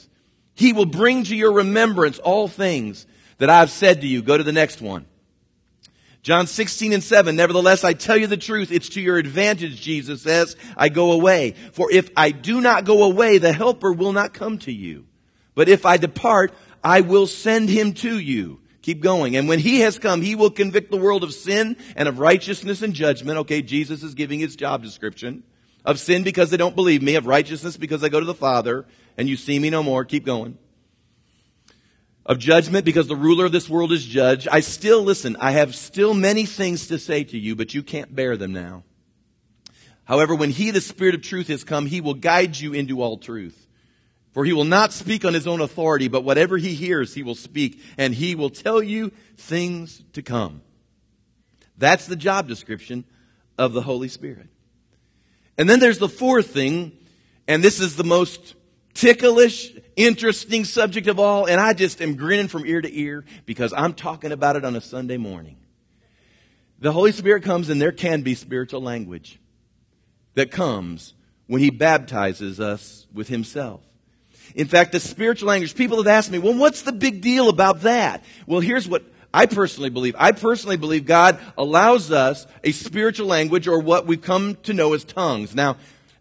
He 0.54 0.72
will 0.72 0.86
bring 0.86 1.24
to 1.24 1.36
your 1.36 1.52
remembrance 1.52 2.18
all 2.18 2.48
things 2.48 3.06
that 3.38 3.50
I've 3.50 3.70
said 3.70 4.00
to 4.00 4.06
you. 4.06 4.22
Go 4.22 4.36
to 4.38 4.44
the 4.44 4.52
next 4.52 4.80
one. 4.80 5.06
John 6.22 6.46
16 6.46 6.94
and 6.94 7.04
7, 7.04 7.36
nevertheless 7.36 7.84
I 7.84 7.92
tell 7.92 8.16
you 8.16 8.26
the 8.26 8.38
truth, 8.38 8.72
it's 8.72 8.88
to 8.90 9.00
your 9.00 9.18
advantage, 9.18 9.82
Jesus 9.82 10.22
says, 10.22 10.56
I 10.74 10.88
go 10.88 11.12
away. 11.12 11.54
For 11.72 11.92
if 11.92 12.10
I 12.16 12.30
do 12.30 12.62
not 12.62 12.86
go 12.86 13.02
away, 13.02 13.36
the 13.36 13.52
helper 13.52 13.92
will 13.92 14.12
not 14.12 14.32
come 14.32 14.56
to 14.60 14.72
you. 14.72 15.04
But 15.54 15.68
if 15.68 15.84
I 15.84 15.98
depart, 15.98 16.54
I 16.82 17.02
will 17.02 17.26
send 17.26 17.68
him 17.68 17.92
to 17.94 18.18
you. 18.18 18.60
Keep 18.80 19.02
going. 19.02 19.36
And 19.36 19.48
when 19.48 19.58
he 19.58 19.80
has 19.80 19.98
come, 19.98 20.22
he 20.22 20.34
will 20.34 20.50
convict 20.50 20.90
the 20.90 20.96
world 20.96 21.24
of 21.24 21.34
sin 21.34 21.76
and 21.94 22.08
of 22.08 22.18
righteousness 22.18 22.80
and 22.80 22.94
judgment. 22.94 23.38
Okay, 23.40 23.60
Jesus 23.60 24.02
is 24.02 24.14
giving 24.14 24.38
his 24.38 24.56
job 24.56 24.82
description. 24.82 25.42
Of 25.84 25.98
sin 25.98 26.22
because 26.22 26.48
they 26.48 26.56
don't 26.56 26.74
believe 26.74 27.02
me, 27.02 27.16
of 27.16 27.26
righteousness 27.26 27.76
because 27.76 28.02
I 28.02 28.08
go 28.08 28.18
to 28.18 28.24
the 28.24 28.34
Father 28.34 28.86
and 29.16 29.28
you 29.28 29.36
see 29.36 29.58
me 29.58 29.70
no 29.70 29.82
more. 29.82 30.04
Keep 30.04 30.24
going. 30.24 30.58
Of 32.26 32.38
judgment 32.38 32.84
because 32.84 33.06
the 33.06 33.16
ruler 33.16 33.44
of 33.44 33.52
this 33.52 33.68
world 33.68 33.92
is 33.92 34.04
judged. 34.04 34.48
I 34.50 34.60
still, 34.60 35.02
listen, 35.02 35.36
I 35.40 35.52
have 35.52 35.74
still 35.74 36.14
many 36.14 36.46
things 36.46 36.86
to 36.88 36.98
say 36.98 37.24
to 37.24 37.38
you, 37.38 37.54
but 37.54 37.74
you 37.74 37.82
can't 37.82 38.14
bear 38.14 38.36
them 38.36 38.52
now. 38.52 38.82
However, 40.04 40.34
when 40.34 40.50
he, 40.50 40.70
the 40.70 40.80
Spirit 40.80 41.14
of 41.14 41.22
truth, 41.22 41.48
has 41.48 41.64
come, 41.64 41.86
he 41.86 42.00
will 42.00 42.14
guide 42.14 42.56
you 42.56 42.72
into 42.72 43.02
all 43.02 43.18
truth. 43.18 43.66
For 44.32 44.44
he 44.44 44.52
will 44.52 44.64
not 44.64 44.92
speak 44.92 45.24
on 45.24 45.32
his 45.32 45.46
own 45.46 45.60
authority, 45.60 46.08
but 46.08 46.24
whatever 46.24 46.56
he 46.56 46.74
hears, 46.74 47.14
he 47.14 47.22
will 47.22 47.36
speak, 47.36 47.80
and 47.96 48.14
he 48.14 48.34
will 48.34 48.50
tell 48.50 48.82
you 48.82 49.12
things 49.36 50.02
to 50.12 50.22
come. 50.22 50.60
That's 51.78 52.06
the 52.06 52.16
job 52.16 52.48
description 52.48 53.04
of 53.56 53.72
the 53.72 53.82
Holy 53.82 54.08
Spirit. 54.08 54.48
And 55.56 55.70
then 55.70 55.78
there's 55.78 55.98
the 55.98 56.08
fourth 56.08 56.48
thing, 56.48 56.92
and 57.46 57.62
this 57.62 57.80
is 57.80 57.96
the 57.96 58.04
most 58.04 58.54
ticklish, 58.94 59.72
interesting 59.96 60.64
subject 60.64 61.08
of 61.08 61.18
all, 61.18 61.46
and 61.46 61.60
I 61.60 61.74
just 61.74 62.00
am 62.00 62.16
grinning 62.16 62.48
from 62.48 62.64
ear 62.64 62.80
to 62.80 62.98
ear 62.98 63.24
because 63.44 63.72
I'm 63.76 63.92
talking 63.92 64.32
about 64.32 64.56
it 64.56 64.64
on 64.64 64.76
a 64.76 64.80
Sunday 64.80 65.16
morning. 65.16 65.56
The 66.78 66.92
Holy 66.92 67.12
Spirit 67.12 67.42
comes, 67.42 67.68
and 67.68 67.80
there 67.80 67.92
can 67.92 68.22
be 68.22 68.34
spiritual 68.34 68.80
language 68.80 69.38
that 70.34 70.50
comes 70.50 71.14
when 71.46 71.60
He 71.60 71.70
baptizes 71.70 72.60
us 72.60 73.06
with 73.12 73.28
Himself. 73.28 73.80
In 74.54 74.66
fact, 74.66 74.92
the 74.92 75.00
spiritual 75.00 75.48
language, 75.48 75.74
people 75.74 75.96
have 75.98 76.06
asked 76.06 76.30
me, 76.30 76.38
well, 76.38 76.54
what's 76.54 76.82
the 76.82 76.92
big 76.92 77.20
deal 77.20 77.48
about 77.48 77.82
that? 77.82 78.22
Well, 78.46 78.60
here's 78.60 78.88
what 78.88 79.02
I 79.32 79.46
personally 79.46 79.90
believe. 79.90 80.14
I 80.16 80.32
personally 80.32 80.76
believe 80.76 81.06
God 81.06 81.40
allows 81.58 82.12
us 82.12 82.46
a 82.62 82.70
spiritual 82.70 83.26
language 83.26 83.66
or 83.66 83.80
what 83.80 84.06
we've 84.06 84.22
come 84.22 84.56
to 84.62 84.72
know 84.72 84.92
as 84.92 85.02
tongues. 85.02 85.54
Now, 85.56 85.76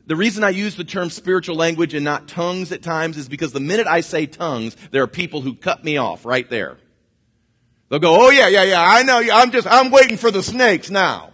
the 0.06 0.16
reason 0.16 0.44
I 0.44 0.50
use 0.50 0.76
the 0.76 0.84
term 0.84 1.10
spiritual 1.10 1.56
language 1.56 1.94
and 1.94 2.04
not 2.04 2.28
tongues 2.28 2.72
at 2.72 2.82
times 2.82 3.18
is 3.18 3.30
because 3.30 3.54
the 3.54 3.60
minute 3.60 3.88
I 3.88 4.02
say 4.02 4.26
tongues, 4.26 4.76
there 4.92 5.04
are 5.04 5.08
people 5.08 5.42
who 5.42 5.56
cut 5.56 5.84
me 5.84 5.98
off 5.98 6.26
right 6.26 6.50
there. 6.50 6.78
They'll 7.90 8.00
go, 8.00 8.26
oh 8.26 8.30
yeah, 8.30 8.48
yeah, 8.48 8.64
yeah, 8.64 8.84
I 8.86 9.04
know, 9.04 9.22
I'm 9.32 9.52
just, 9.52 9.68
I'm 9.68 9.92
waiting 9.92 10.18
for 10.18 10.32
the 10.32 10.44
snakes 10.44 10.90
now. 10.90 11.32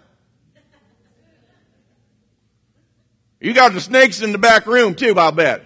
You 3.39 3.53
got 3.53 3.73
the 3.73 3.81
snakes 3.81 4.21
in 4.21 4.33
the 4.33 4.37
back 4.37 4.65
room 4.65 4.95
too, 4.95 5.13
I'll 5.17 5.31
bet. 5.31 5.65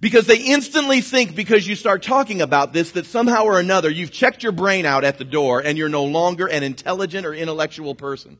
Because 0.00 0.26
they 0.26 0.38
instantly 0.38 1.02
think 1.02 1.36
because 1.36 1.66
you 1.66 1.76
start 1.76 2.02
talking 2.02 2.40
about 2.42 2.72
this 2.72 2.92
that 2.92 3.06
somehow 3.06 3.44
or 3.44 3.60
another 3.60 3.90
you've 3.90 4.10
checked 4.10 4.42
your 4.42 4.52
brain 4.52 4.84
out 4.84 5.04
at 5.04 5.18
the 5.18 5.24
door 5.24 5.60
and 5.60 5.78
you're 5.78 5.90
no 5.90 6.04
longer 6.04 6.46
an 6.46 6.62
intelligent 6.62 7.26
or 7.26 7.34
intellectual 7.34 7.94
person. 7.94 8.38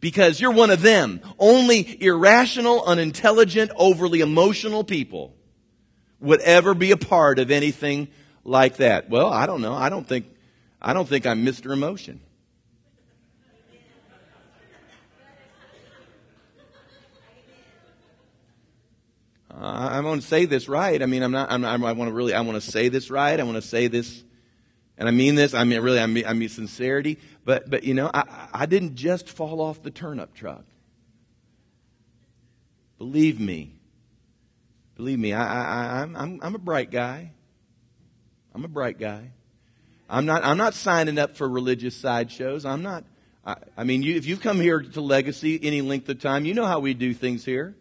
Because 0.00 0.40
you're 0.40 0.52
one 0.52 0.70
of 0.70 0.82
them. 0.82 1.20
Only 1.38 2.02
irrational, 2.02 2.84
unintelligent, 2.84 3.70
overly 3.76 4.20
emotional 4.20 4.84
people 4.84 5.34
would 6.20 6.40
ever 6.40 6.74
be 6.74 6.90
a 6.90 6.96
part 6.96 7.38
of 7.38 7.50
anything 7.50 8.08
like 8.44 8.76
that. 8.76 9.10
Well, 9.10 9.30
I 9.30 9.46
don't 9.46 9.60
know. 9.60 9.74
I 9.74 9.88
don't 9.88 10.06
think, 10.06 10.26
I 10.80 10.92
don't 10.92 11.08
think 11.08 11.26
I'm 11.26 11.44
Mr. 11.44 11.72
Emotion. 11.72 12.20
I'm 19.54 20.02
going 20.02 20.20
to 20.20 20.26
say 20.26 20.46
this 20.46 20.68
right. 20.68 21.00
I 21.00 21.06
mean, 21.06 21.22
I'm 21.22 21.30
not, 21.30 21.52
I'm, 21.52 21.64
I 21.64 21.92
want 21.92 22.08
to 22.08 22.12
really, 22.12 22.34
I 22.34 22.40
want 22.40 22.60
to 22.60 22.70
say 22.70 22.88
this 22.88 23.10
right. 23.10 23.38
I 23.38 23.42
want 23.42 23.56
to 23.56 23.62
say 23.62 23.86
this, 23.86 24.24
and 24.98 25.08
I 25.08 25.10
mean 25.10 25.34
this. 25.34 25.54
I 25.54 25.64
mean, 25.64 25.80
really, 25.80 26.00
I 26.00 26.06
mean, 26.06 26.26
I 26.26 26.32
mean 26.32 26.48
sincerity. 26.48 27.18
But, 27.44 27.68
but 27.70 27.84
you 27.84 27.94
know, 27.94 28.10
I, 28.12 28.48
I 28.52 28.66
didn't 28.66 28.94
just 28.94 29.28
fall 29.28 29.60
off 29.60 29.82
the 29.82 29.90
turnip 29.90 30.34
truck. 30.34 30.64
Believe 32.98 33.40
me. 33.40 33.74
Believe 34.94 35.18
me, 35.18 35.32
I, 35.32 35.42
I, 35.42 36.02
I'm, 36.02 36.14
I'm, 36.14 36.40
I'm 36.42 36.54
a 36.54 36.58
bright 36.58 36.90
guy. 36.90 37.32
I'm 38.54 38.64
a 38.64 38.68
bright 38.68 38.98
guy. 38.98 39.30
I'm 40.08 40.26
not, 40.26 40.44
I'm 40.44 40.58
not 40.58 40.74
signing 40.74 41.18
up 41.18 41.36
for 41.36 41.48
religious 41.48 41.96
sideshows. 41.96 42.66
I'm 42.66 42.82
not, 42.82 43.04
I, 43.44 43.56
I 43.76 43.84
mean, 43.84 44.02
you, 44.02 44.14
if 44.14 44.26
you've 44.26 44.42
come 44.42 44.60
here 44.60 44.80
to 44.80 45.00
Legacy 45.00 45.58
any 45.62 45.80
length 45.80 46.08
of 46.10 46.20
time, 46.20 46.44
you 46.44 46.52
know 46.52 46.66
how 46.66 46.80
we 46.80 46.92
do 46.92 47.14
things 47.14 47.44
here. 47.44 47.74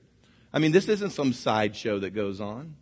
I 0.54 0.60
mean, 0.60 0.71
this 0.71 0.88
isn't 0.88 1.12
some 1.12 1.34
sideshow 1.34 2.00
that 2.00 2.12
goes 2.12 2.39
on. 2.41 2.76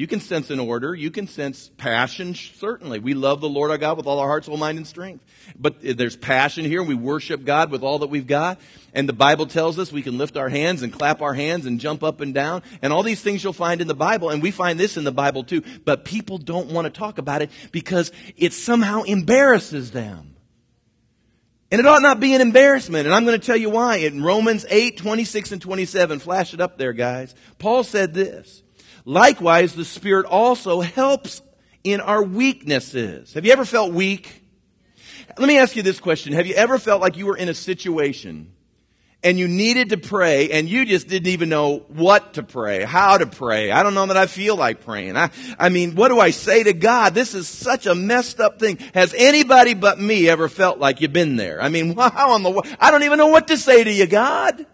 You 0.00 0.06
can 0.06 0.20
sense 0.20 0.48
an 0.48 0.58
order. 0.58 0.94
You 0.94 1.10
can 1.10 1.26
sense 1.26 1.70
passion, 1.76 2.34
certainly. 2.34 3.00
We 3.00 3.12
love 3.12 3.42
the 3.42 3.50
Lord 3.50 3.70
our 3.70 3.76
God 3.76 3.98
with 3.98 4.06
all 4.06 4.18
our 4.18 4.28
heart, 4.28 4.46
soul, 4.46 4.56
mind, 4.56 4.78
and 4.78 4.86
strength. 4.86 5.22
But 5.58 5.76
there's 5.82 6.16
passion 6.16 6.64
here. 6.64 6.80
and 6.80 6.88
We 6.88 6.94
worship 6.94 7.44
God 7.44 7.70
with 7.70 7.82
all 7.82 7.98
that 7.98 8.06
we've 8.06 8.26
got. 8.26 8.58
And 8.94 9.06
the 9.06 9.12
Bible 9.12 9.44
tells 9.44 9.78
us 9.78 9.92
we 9.92 10.00
can 10.00 10.16
lift 10.16 10.38
our 10.38 10.48
hands 10.48 10.80
and 10.80 10.90
clap 10.90 11.20
our 11.20 11.34
hands 11.34 11.66
and 11.66 11.78
jump 11.78 12.02
up 12.02 12.22
and 12.22 12.32
down. 12.32 12.62
And 12.80 12.94
all 12.94 13.02
these 13.02 13.20
things 13.20 13.44
you'll 13.44 13.52
find 13.52 13.82
in 13.82 13.88
the 13.88 13.94
Bible. 13.94 14.30
And 14.30 14.42
we 14.42 14.50
find 14.50 14.80
this 14.80 14.96
in 14.96 15.04
the 15.04 15.12
Bible 15.12 15.44
too. 15.44 15.62
But 15.84 16.06
people 16.06 16.38
don't 16.38 16.72
want 16.72 16.86
to 16.86 16.90
talk 16.90 17.18
about 17.18 17.42
it 17.42 17.50
because 17.70 18.10
it 18.38 18.54
somehow 18.54 19.02
embarrasses 19.02 19.90
them. 19.90 20.34
And 21.70 21.78
it 21.78 21.84
ought 21.84 22.00
not 22.00 22.20
be 22.20 22.32
an 22.32 22.40
embarrassment. 22.40 23.04
And 23.04 23.14
I'm 23.14 23.26
going 23.26 23.38
to 23.38 23.46
tell 23.46 23.54
you 23.54 23.68
why. 23.68 23.96
In 23.96 24.22
Romans 24.22 24.64
8, 24.70 24.96
26 24.96 25.52
and 25.52 25.60
27, 25.60 26.20
flash 26.20 26.54
it 26.54 26.62
up 26.62 26.78
there, 26.78 26.94
guys. 26.94 27.34
Paul 27.58 27.84
said 27.84 28.14
this. 28.14 28.62
Likewise, 29.04 29.74
the 29.74 29.84
Spirit 29.84 30.26
also 30.26 30.80
helps 30.80 31.42
in 31.84 32.00
our 32.00 32.22
weaknesses. 32.22 33.34
Have 33.34 33.46
you 33.46 33.52
ever 33.52 33.64
felt 33.64 33.92
weak? 33.92 34.42
Let 35.38 35.48
me 35.48 35.58
ask 35.58 35.76
you 35.76 35.82
this 35.82 36.00
question. 36.00 36.32
Have 36.32 36.46
you 36.46 36.54
ever 36.54 36.78
felt 36.78 37.00
like 37.00 37.16
you 37.16 37.26
were 37.26 37.36
in 37.36 37.48
a 37.48 37.54
situation 37.54 38.52
and 39.22 39.38
you 39.38 39.48
needed 39.48 39.90
to 39.90 39.98
pray 39.98 40.50
and 40.50 40.68
you 40.68 40.86
just 40.86 41.08
didn't 41.08 41.28
even 41.28 41.48
know 41.48 41.80
what 41.88 42.34
to 42.34 42.42
pray, 42.42 42.84
how 42.84 43.18
to 43.18 43.26
pray. 43.26 43.70
I 43.70 43.82
don't 43.82 43.94
know 43.94 44.06
that 44.06 44.16
I 44.16 44.26
feel 44.26 44.56
like 44.56 44.84
praying. 44.84 45.16
I, 45.16 45.30
I 45.58 45.68
mean, 45.68 45.94
what 45.94 46.08
do 46.08 46.18
I 46.18 46.30
say 46.30 46.62
to 46.64 46.72
God? 46.72 47.14
This 47.14 47.34
is 47.34 47.46
such 47.46 47.86
a 47.86 47.94
messed 47.94 48.40
up 48.40 48.58
thing. 48.58 48.78
Has 48.94 49.14
anybody 49.16 49.74
but 49.74 50.00
me 50.00 50.28
ever 50.28 50.48
felt 50.48 50.78
like 50.78 51.00
you've 51.00 51.12
been 51.12 51.36
there? 51.36 51.60
I 51.60 51.68
mean, 51.68 51.96
how 51.98 52.32
on 52.32 52.42
the, 52.42 52.76
I 52.80 52.90
don't 52.90 53.02
even 53.02 53.18
know 53.18 53.28
what 53.28 53.48
to 53.48 53.56
say 53.56 53.84
to 53.84 53.92
you, 53.92 54.06
God. 54.06 54.66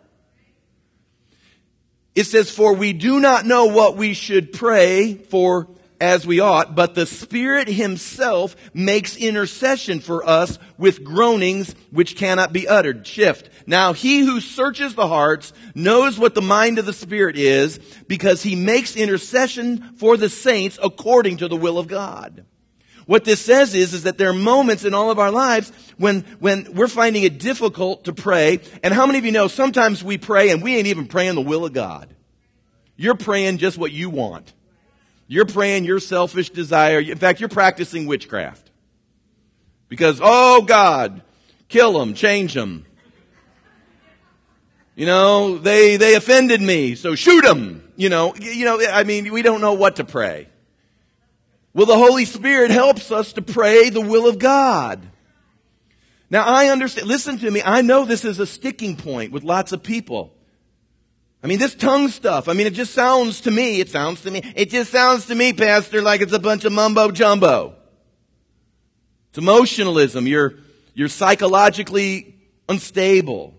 It 2.17 2.25
says, 2.25 2.51
for 2.51 2.73
we 2.73 2.95
do 2.95 3.21
not 3.21 3.45
know 3.45 3.67
what 3.67 3.97
we 3.97 4.15
should 4.15 4.55
pray 4.55 5.15
for 5.15 5.69
as 6.01 6.27
we 6.27 6.41
ought, 6.41 6.75
but 6.75 6.95
the 6.95 7.05
Spirit 7.05 7.69
Himself 7.69 8.57
makes 8.73 9.17
intercession 9.17 10.01
for 10.01 10.27
us 10.27 10.59
with 10.79 11.05
groanings 11.05 11.75
which 11.91 12.17
cannot 12.17 12.55
be 12.55 12.67
uttered. 12.67 13.07
Shift. 13.07 13.51
Now 13.67 13.93
He 13.93 14.21
who 14.21 14.41
searches 14.41 14.95
the 14.95 15.09
hearts 15.09 15.53
knows 15.75 16.19
what 16.19 16.35
the 16.35 16.43
mind 16.43 16.79
of 16.79 16.87
the 16.87 16.93
Spirit 16.95 17.37
is 17.37 17.79
because 18.09 18.43
He 18.43 18.57
makes 18.57 18.97
intercession 18.97 19.95
for 19.97 20.17
the 20.17 20.31
saints 20.31 20.79
according 20.83 21.39
to 21.39 21.49
the 21.49 21.57
will 21.57 21.79
of 21.79 21.87
God. 21.87 22.47
What 23.07 23.25
this 23.25 23.41
says 23.41 23.75
is, 23.75 23.95
is 23.95 24.03
that 24.03 24.19
there 24.19 24.31
are 24.31 24.35
moments 24.35 24.85
in 24.85 24.93
all 24.93 25.13
of 25.13 25.19
our 25.21 25.31
lives 25.31 25.71
when, 25.97 26.23
when 26.41 26.75
we're 26.75 26.89
finding 26.89 27.23
it 27.23 27.39
difficult 27.39 28.05
to 28.05 28.13
pray. 28.13 28.61
And 28.83 28.93
how 28.93 29.07
many 29.07 29.19
of 29.19 29.25
you 29.25 29.31
know 29.31 29.47
sometimes 29.47 30.03
we 30.03 30.19
pray 30.19 30.51
and 30.51 30.61
we 30.61 30.77
ain't 30.77 30.89
even 30.89 31.07
praying 31.07 31.37
the 31.37 31.41
will 31.41 31.65
of 31.65 31.73
God? 31.73 32.09
You're 32.97 33.15
praying 33.15 33.59
just 33.59 33.79
what 33.79 33.93
you 33.93 34.11
want. 34.11 34.53
You're 35.29 35.47
praying 35.47 35.85
your 35.85 36.01
selfish 36.01 36.51
desire. 36.51 36.99
In 36.99 37.19
fact, 37.19 37.39
you're 37.39 37.49
practicing 37.49 38.07
witchcraft. 38.07 38.71
Because, 39.89 40.21
oh 40.21 40.63
God, 40.63 41.23
kill 41.69 41.99
them, 41.99 42.15
change 42.15 42.55
them. 42.55 42.87
You 44.97 45.07
know, 45.07 45.59
they, 45.59 45.97
they 45.97 46.15
offended 46.15 46.61
me, 46.61 46.97
so 46.97 47.15
shoot 47.15 47.45
them. 47.45 47.93
You 47.97 48.09
know, 48.09 48.35
you 48.35 48.65
know, 48.65 48.81
I 48.91 49.05
mean, 49.05 49.33
we 49.33 49.43
don't 49.43 49.61
know 49.61 49.75
what 49.75 49.97
to 49.97 50.05
pray. 50.05 50.49
Well, 51.77 51.85
the 51.85 51.95
Holy 51.95 52.25
Spirit 52.25 52.71
helps 52.71 53.13
us 53.13 53.35
to 53.35 53.43
pray 53.43 53.91
the 53.91 54.01
will 54.01 54.27
of 54.27 54.39
God. 54.39 55.07
Now 56.31 56.43
I 56.43 56.69
understand, 56.69 57.07
listen 57.07 57.37
to 57.41 57.51
me, 57.51 57.61
I 57.63 57.83
know 57.83 58.07
this 58.07 58.25
is 58.25 58.41
a 58.41 58.47
sticking 58.47 58.97
point 58.97 59.31
with 59.31 59.45
lots 59.45 59.73
of 59.73 59.83
people. 59.83 60.33
I 61.45 61.49
mean, 61.49 61.59
this 61.59 61.75
tongue 61.75 62.09
stuff, 62.09 62.49
I 62.49 62.55
mean, 62.55 62.67
it 62.67 62.73
just 62.73 62.95
sounds 62.95 63.43
to 63.43 63.51
me, 63.51 63.79
it 63.81 63.91
sounds 63.91 64.23
to 64.23 64.31
me, 64.31 64.41
it 64.57 64.71
just 64.71 64.91
sounds 64.91 65.27
to 65.27 65.35
me, 65.35 65.53
Pastor, 65.53 66.01
like 66.01 66.23
it's 66.23 66.33
a 66.33 66.39
bunch 66.39 66.65
of 66.65 66.73
mumbo 66.73 67.11
jumbo. 67.11 67.75
It's 69.29 69.39
emotionalism. 69.39 70.27
You're, 70.27 70.55
you're 70.95 71.09
psychologically 71.09 72.37
unstable. 72.71 73.53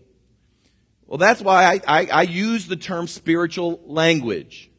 Well, 1.06 1.19
that's 1.19 1.39
why 1.39 1.65
I, 1.65 1.82
I, 1.88 2.06
I 2.08 2.21
use 2.23 2.65
the 2.65 2.77
term 2.77 3.06
spiritual 3.06 3.80
language. 3.86 4.71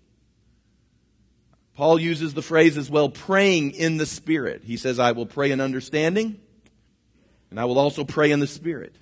Paul 1.78 2.00
uses 2.00 2.34
the 2.34 2.42
phrase 2.42 2.76
as 2.76 2.90
well, 2.90 3.08
praying 3.08 3.70
in 3.70 3.98
the 3.98 4.04
Spirit. 4.04 4.62
He 4.64 4.76
says, 4.76 4.98
I 4.98 5.12
will 5.12 5.26
pray 5.26 5.52
in 5.52 5.60
understanding, 5.60 6.40
and 7.52 7.60
I 7.60 7.66
will 7.66 7.78
also 7.78 8.02
pray 8.02 8.32
in 8.32 8.40
the 8.40 8.48
Spirit. 8.48 8.96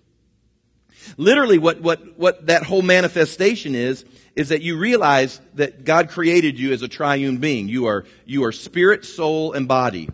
Literally, 1.16 1.56
what, 1.56 1.80
what, 1.80 2.18
what 2.18 2.48
that 2.48 2.64
whole 2.64 2.82
manifestation 2.82 3.74
is, 3.74 4.04
is 4.34 4.50
that 4.50 4.60
you 4.60 4.76
realize 4.76 5.40
that 5.54 5.84
God 5.84 6.10
created 6.10 6.58
you 6.58 6.74
as 6.74 6.82
a 6.82 6.88
triune 6.88 7.38
being. 7.38 7.66
You 7.66 7.86
are, 7.86 8.04
you 8.26 8.44
are 8.44 8.52
spirit, 8.52 9.06
soul, 9.06 9.54
and 9.54 9.66
body. 9.66 10.10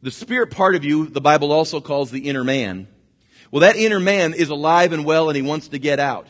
The 0.00 0.10
spirit 0.10 0.50
part 0.52 0.76
of 0.76 0.82
you, 0.82 1.08
the 1.08 1.20
Bible 1.20 1.52
also 1.52 1.82
calls 1.82 2.10
the 2.10 2.26
inner 2.26 2.42
man. 2.42 2.88
Well, 3.50 3.60
that 3.60 3.76
inner 3.76 4.00
man 4.00 4.32
is 4.32 4.48
alive 4.48 4.94
and 4.94 5.04
well 5.04 5.28
and 5.28 5.36
he 5.36 5.42
wants 5.42 5.68
to 5.68 5.78
get 5.78 6.00
out. 6.00 6.26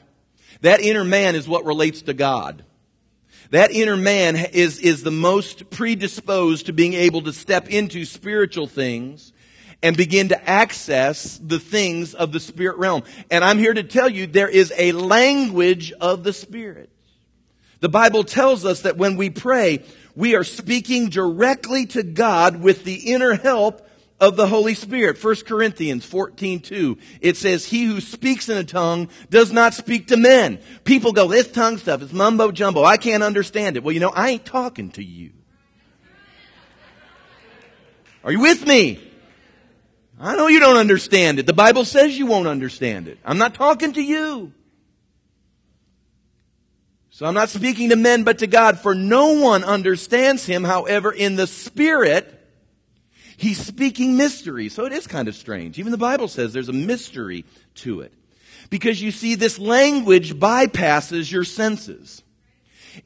That 0.62 0.80
inner 0.80 1.04
man 1.04 1.36
is 1.36 1.46
what 1.46 1.64
relates 1.64 2.02
to 2.02 2.14
God. 2.14 2.64
That 3.50 3.70
inner 3.70 3.96
man 3.96 4.36
is, 4.36 4.78
is 4.78 5.02
the 5.02 5.10
most 5.10 5.70
predisposed 5.70 6.66
to 6.66 6.72
being 6.72 6.92
able 6.92 7.22
to 7.22 7.32
step 7.32 7.68
into 7.68 8.04
spiritual 8.04 8.66
things 8.66 9.32
and 9.82 9.96
begin 9.96 10.28
to 10.28 10.48
access 10.50 11.38
the 11.38 11.58
things 11.58 12.14
of 12.14 12.32
the 12.32 12.40
spirit 12.40 12.76
realm. 12.76 13.04
And 13.30 13.42
I'm 13.44 13.58
here 13.58 13.72
to 13.72 13.84
tell 13.84 14.08
you 14.08 14.26
there 14.26 14.48
is 14.48 14.72
a 14.76 14.92
language 14.92 15.92
of 15.92 16.24
the 16.24 16.32
spirit. 16.32 16.90
The 17.80 17.88
Bible 17.88 18.24
tells 18.24 18.64
us 18.64 18.82
that 18.82 18.96
when 18.96 19.16
we 19.16 19.30
pray, 19.30 19.84
we 20.14 20.34
are 20.34 20.44
speaking 20.44 21.08
directly 21.08 21.86
to 21.86 22.02
God 22.02 22.60
with 22.60 22.84
the 22.84 23.12
inner 23.12 23.34
help 23.34 23.87
of 24.20 24.36
the 24.36 24.46
Holy 24.46 24.74
Spirit. 24.74 25.22
1 25.22 25.36
Corinthians 25.46 26.04
14, 26.04 26.60
2. 26.60 26.98
It 27.20 27.36
says, 27.36 27.66
He 27.66 27.84
who 27.84 28.00
speaks 28.00 28.48
in 28.48 28.56
a 28.56 28.64
tongue 28.64 29.08
does 29.30 29.52
not 29.52 29.74
speak 29.74 30.08
to 30.08 30.16
men. 30.16 30.58
People 30.84 31.12
go, 31.12 31.28
this 31.28 31.50
tongue 31.50 31.78
stuff 31.78 32.02
is 32.02 32.12
mumbo 32.12 32.50
jumbo. 32.50 32.84
I 32.84 32.96
can't 32.96 33.22
understand 33.22 33.76
it. 33.76 33.82
Well, 33.82 33.92
you 33.92 34.00
know, 34.00 34.10
I 34.10 34.30
ain't 34.30 34.44
talking 34.44 34.90
to 34.92 35.04
you. 35.04 35.32
Are 38.24 38.32
you 38.32 38.40
with 38.40 38.66
me? 38.66 39.00
I 40.20 40.34
know 40.34 40.48
you 40.48 40.58
don't 40.58 40.76
understand 40.76 41.38
it. 41.38 41.46
The 41.46 41.52
Bible 41.52 41.84
says 41.84 42.18
you 42.18 42.26
won't 42.26 42.48
understand 42.48 43.06
it. 43.06 43.18
I'm 43.24 43.38
not 43.38 43.54
talking 43.54 43.92
to 43.92 44.02
you. 44.02 44.52
So 47.10 47.26
I'm 47.26 47.34
not 47.34 47.48
speaking 47.48 47.88
to 47.90 47.96
men 47.96 48.24
but 48.24 48.38
to 48.38 48.46
God, 48.46 48.80
for 48.80 48.94
no 48.94 49.40
one 49.40 49.64
understands 49.64 50.44
him. 50.44 50.64
However, 50.64 51.12
in 51.12 51.36
the 51.36 51.46
Spirit, 51.46 52.37
he's 53.38 53.64
speaking 53.64 54.16
mystery. 54.16 54.68
So 54.68 54.84
it 54.84 54.92
is 54.92 55.06
kind 55.06 55.28
of 55.28 55.34
strange. 55.34 55.78
Even 55.78 55.92
the 55.92 55.98
Bible 55.98 56.28
says 56.28 56.52
there's 56.52 56.68
a 56.68 56.74
mystery 56.74 57.46
to 57.76 58.00
it. 58.00 58.12
Because 58.68 59.00
you 59.00 59.10
see, 59.12 59.34
this 59.34 59.58
language 59.58 60.34
bypasses 60.34 61.32
your 61.32 61.44
senses. 61.44 62.22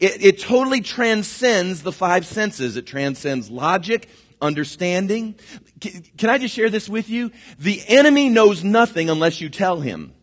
It, 0.00 0.24
it 0.24 0.40
totally 0.40 0.80
transcends 0.80 1.82
the 1.82 1.92
five 1.92 2.26
senses. 2.26 2.76
It 2.76 2.86
transcends 2.86 3.50
logic, 3.50 4.08
understanding. 4.40 5.36
Can 5.80 6.30
I 6.30 6.38
just 6.38 6.54
share 6.54 6.70
this 6.70 6.88
with 6.88 7.08
you? 7.08 7.30
The 7.58 7.80
enemy 7.86 8.28
knows 8.28 8.64
nothing 8.64 9.10
unless 9.10 9.40
you 9.40 9.50
tell 9.50 9.80
him. 9.80 10.14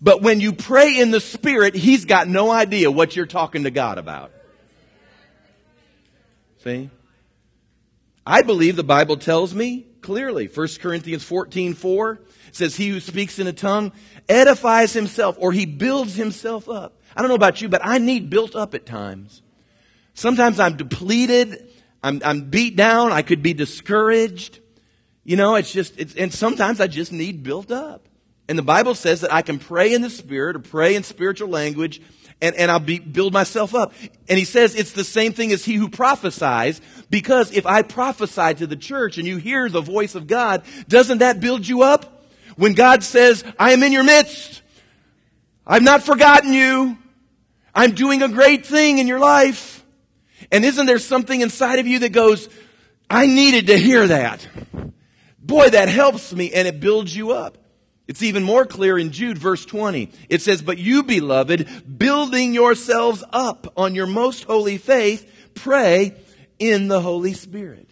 But 0.00 0.22
when 0.22 0.40
you 0.40 0.52
pray 0.52 0.98
in 0.98 1.10
the 1.10 1.20
Spirit, 1.20 1.74
he's 1.74 2.04
got 2.04 2.26
no 2.26 2.50
idea 2.50 2.90
what 2.90 3.14
you're 3.14 3.26
talking 3.26 3.64
to 3.64 3.70
God 3.70 3.98
about. 3.98 4.32
See? 6.64 6.90
I 8.26 8.42
believe 8.42 8.76
the 8.76 8.84
Bible 8.84 9.16
tells 9.16 9.54
me 9.54 9.86
clearly. 10.00 10.46
1 10.46 10.68
Corinthians 10.80 11.24
14, 11.24 11.74
4 11.74 12.20
says, 12.52 12.76
He 12.76 12.88
who 12.88 13.00
speaks 13.00 13.38
in 13.38 13.46
a 13.46 13.52
tongue 13.52 13.92
edifies 14.28 14.92
himself 14.92 15.36
or 15.38 15.52
he 15.52 15.66
builds 15.66 16.14
himself 16.14 16.68
up. 16.68 17.00
I 17.16 17.22
don't 17.22 17.28
know 17.28 17.34
about 17.34 17.60
you, 17.60 17.68
but 17.68 17.84
I 17.84 17.98
need 17.98 18.30
built 18.30 18.54
up 18.54 18.74
at 18.74 18.86
times. 18.86 19.42
Sometimes 20.14 20.60
I'm 20.60 20.76
depleted 20.76 21.70
I'm, 22.02 22.20
I'm 22.24 22.50
beat 22.50 22.76
down. 22.76 23.12
I 23.12 23.22
could 23.22 23.42
be 23.42 23.52
discouraged. 23.52 24.60
You 25.24 25.36
know, 25.36 25.56
it's 25.56 25.72
just, 25.72 25.98
it's, 25.98 26.14
and 26.14 26.32
sometimes 26.32 26.80
I 26.80 26.86
just 26.86 27.12
need 27.12 27.42
built 27.42 27.70
up. 27.70 28.06
And 28.48 28.58
the 28.58 28.62
Bible 28.62 28.94
says 28.94 29.20
that 29.20 29.32
I 29.32 29.42
can 29.42 29.58
pray 29.58 29.92
in 29.92 30.02
the 30.02 30.10
Spirit 30.10 30.56
or 30.56 30.60
pray 30.60 30.96
in 30.96 31.02
spiritual 31.02 31.48
language 31.48 32.00
and, 32.42 32.56
and 32.56 32.70
I'll 32.70 32.80
be, 32.80 32.98
build 32.98 33.32
myself 33.32 33.74
up. 33.74 33.92
And 34.28 34.38
he 34.38 34.44
says 34.44 34.74
it's 34.74 34.92
the 34.92 35.04
same 35.04 35.32
thing 35.32 35.52
as 35.52 35.64
he 35.64 35.74
who 35.74 35.88
prophesies 35.88 36.80
because 37.10 37.52
if 37.52 37.66
I 37.66 37.82
prophesy 37.82 38.54
to 38.54 38.66
the 38.66 38.76
church 38.76 39.18
and 39.18 39.26
you 39.26 39.36
hear 39.36 39.68
the 39.68 39.80
voice 39.80 40.14
of 40.14 40.26
God, 40.26 40.62
doesn't 40.88 41.18
that 41.18 41.40
build 41.40 41.66
you 41.66 41.82
up? 41.82 42.26
When 42.56 42.74
God 42.74 43.02
says, 43.02 43.44
I 43.58 43.72
am 43.72 43.82
in 43.82 43.92
your 43.92 44.04
midst. 44.04 44.62
I've 45.66 45.82
not 45.82 46.02
forgotten 46.02 46.52
you. 46.52 46.98
I'm 47.74 47.92
doing 47.92 48.22
a 48.22 48.28
great 48.28 48.66
thing 48.66 48.98
in 48.98 49.06
your 49.06 49.20
life. 49.20 49.84
And 50.50 50.64
isn't 50.64 50.86
there 50.86 50.98
something 50.98 51.40
inside 51.40 51.78
of 51.78 51.86
you 51.86 52.00
that 52.00 52.10
goes, 52.10 52.48
I 53.08 53.26
needed 53.26 53.68
to 53.68 53.78
hear 53.78 54.06
that. 54.06 54.46
Boy, 55.38 55.70
that 55.70 55.88
helps 55.88 56.32
me 56.32 56.52
and 56.52 56.66
it 56.66 56.80
builds 56.80 57.14
you 57.14 57.32
up. 57.32 57.58
It's 58.10 58.24
even 58.24 58.42
more 58.42 58.66
clear 58.66 58.98
in 58.98 59.12
Jude 59.12 59.38
verse 59.38 59.64
20. 59.64 60.10
It 60.28 60.42
says, 60.42 60.62
but 60.62 60.78
you 60.78 61.04
beloved, 61.04 61.96
building 61.96 62.52
yourselves 62.52 63.22
up 63.32 63.72
on 63.76 63.94
your 63.94 64.08
most 64.08 64.42
holy 64.42 64.78
faith, 64.78 65.32
pray 65.54 66.16
in 66.58 66.88
the 66.88 67.00
Holy 67.00 67.34
Spirit. 67.34 67.88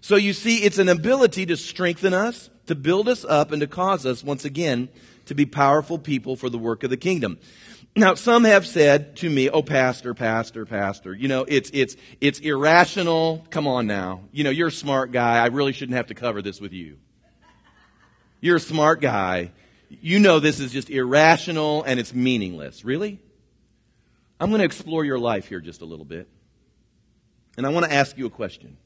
So 0.00 0.16
you 0.16 0.32
see, 0.32 0.64
it's 0.64 0.78
an 0.78 0.88
ability 0.88 1.46
to 1.46 1.56
strengthen 1.56 2.12
us, 2.12 2.50
to 2.66 2.74
build 2.74 3.08
us 3.08 3.24
up, 3.24 3.52
and 3.52 3.60
to 3.60 3.68
cause 3.68 4.04
us, 4.04 4.24
once 4.24 4.44
again, 4.44 4.88
to 5.26 5.34
be 5.36 5.46
powerful 5.46 5.96
people 5.96 6.34
for 6.34 6.50
the 6.50 6.58
work 6.58 6.82
of 6.82 6.90
the 6.90 6.96
kingdom. 6.96 7.38
Now, 7.94 8.14
some 8.14 8.42
have 8.42 8.66
said 8.66 9.14
to 9.18 9.30
me, 9.30 9.48
oh, 9.48 9.62
pastor, 9.62 10.12
pastor, 10.12 10.66
pastor, 10.66 11.14
you 11.14 11.28
know, 11.28 11.44
it's, 11.46 11.70
it's, 11.72 11.94
it's 12.20 12.40
irrational. 12.40 13.46
Come 13.50 13.68
on 13.68 13.86
now. 13.86 14.22
You 14.32 14.42
know, 14.42 14.50
you're 14.50 14.68
a 14.68 14.72
smart 14.72 15.12
guy. 15.12 15.38
I 15.38 15.46
really 15.46 15.72
shouldn't 15.72 15.96
have 15.96 16.08
to 16.08 16.14
cover 16.14 16.42
this 16.42 16.60
with 16.60 16.72
you. 16.72 16.96
You're 18.42 18.56
a 18.56 18.60
smart 18.60 19.00
guy. 19.00 19.52
You 19.88 20.18
know 20.18 20.40
this 20.40 20.58
is 20.58 20.72
just 20.72 20.90
irrational 20.90 21.84
and 21.84 22.00
it's 22.00 22.12
meaningless. 22.12 22.84
Really? 22.84 23.20
I'm 24.40 24.50
going 24.50 24.58
to 24.58 24.64
explore 24.64 25.04
your 25.04 25.18
life 25.18 25.46
here 25.46 25.60
just 25.60 25.80
a 25.80 25.84
little 25.84 26.04
bit. 26.04 26.28
And 27.56 27.64
I 27.64 27.68
want 27.68 27.86
to 27.86 27.92
ask 27.92 28.18
you 28.18 28.26
a 28.26 28.30
question. 28.30 28.76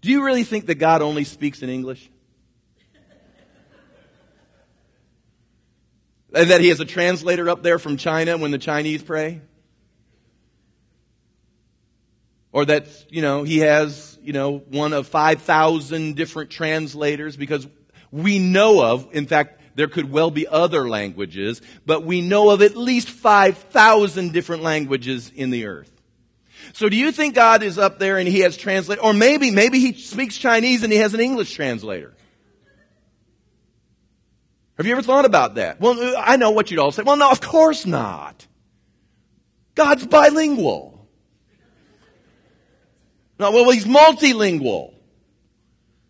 Do 0.00 0.10
you 0.10 0.24
really 0.24 0.44
think 0.44 0.66
that 0.66 0.76
God 0.76 1.02
only 1.02 1.24
speaks 1.24 1.60
in 1.62 1.68
English? 1.68 2.08
And 6.32 6.50
that 6.50 6.60
he 6.60 6.68
has 6.68 6.78
a 6.80 6.84
translator 6.84 7.48
up 7.48 7.62
there 7.64 7.78
from 7.80 7.96
China 7.96 8.36
when 8.36 8.52
the 8.52 8.58
Chinese 8.58 9.02
pray? 9.02 9.40
Or 12.52 12.64
that, 12.64 12.86
you 13.10 13.22
know, 13.22 13.42
he 13.42 13.58
has, 13.58 14.18
you 14.22 14.32
know, 14.32 14.58
one 14.58 14.92
of 14.92 15.08
5,000 15.08 16.14
different 16.14 16.50
translators 16.50 17.36
because 17.36 17.66
we 18.16 18.38
know 18.38 18.82
of, 18.82 19.08
in 19.12 19.26
fact, 19.26 19.60
there 19.74 19.88
could 19.88 20.10
well 20.10 20.30
be 20.30 20.46
other 20.48 20.88
languages, 20.88 21.60
but 21.84 22.02
we 22.02 22.22
know 22.22 22.50
of 22.50 22.62
at 22.62 22.76
least 22.76 23.10
5,000 23.10 24.32
different 24.32 24.62
languages 24.62 25.30
in 25.34 25.50
the 25.50 25.66
earth. 25.66 25.90
So 26.72 26.88
do 26.88 26.96
you 26.96 27.12
think 27.12 27.34
God 27.34 27.62
is 27.62 27.78
up 27.78 27.98
there 27.98 28.16
and 28.16 28.26
he 28.26 28.40
has 28.40 28.56
translated, 28.56 29.04
or 29.04 29.12
maybe, 29.12 29.50
maybe 29.50 29.78
he 29.78 29.92
speaks 29.92 30.38
Chinese 30.38 30.82
and 30.82 30.92
he 30.92 30.98
has 30.98 31.12
an 31.12 31.20
English 31.20 31.52
translator? 31.52 32.14
Have 34.78 34.86
you 34.86 34.92
ever 34.92 35.02
thought 35.02 35.24
about 35.24 35.56
that? 35.56 35.80
Well, 35.80 35.98
uh, 35.98 36.20
I 36.20 36.36
know 36.36 36.50
what 36.50 36.70
you'd 36.70 36.80
all 36.80 36.92
say. 36.92 37.02
Well, 37.02 37.16
no, 37.16 37.30
of 37.30 37.40
course 37.40 37.86
not. 37.86 38.46
God's 39.74 40.06
bilingual. 40.06 41.06
No, 43.38 43.50
well, 43.50 43.70
he's 43.70 43.84
multilingual. 43.84 44.95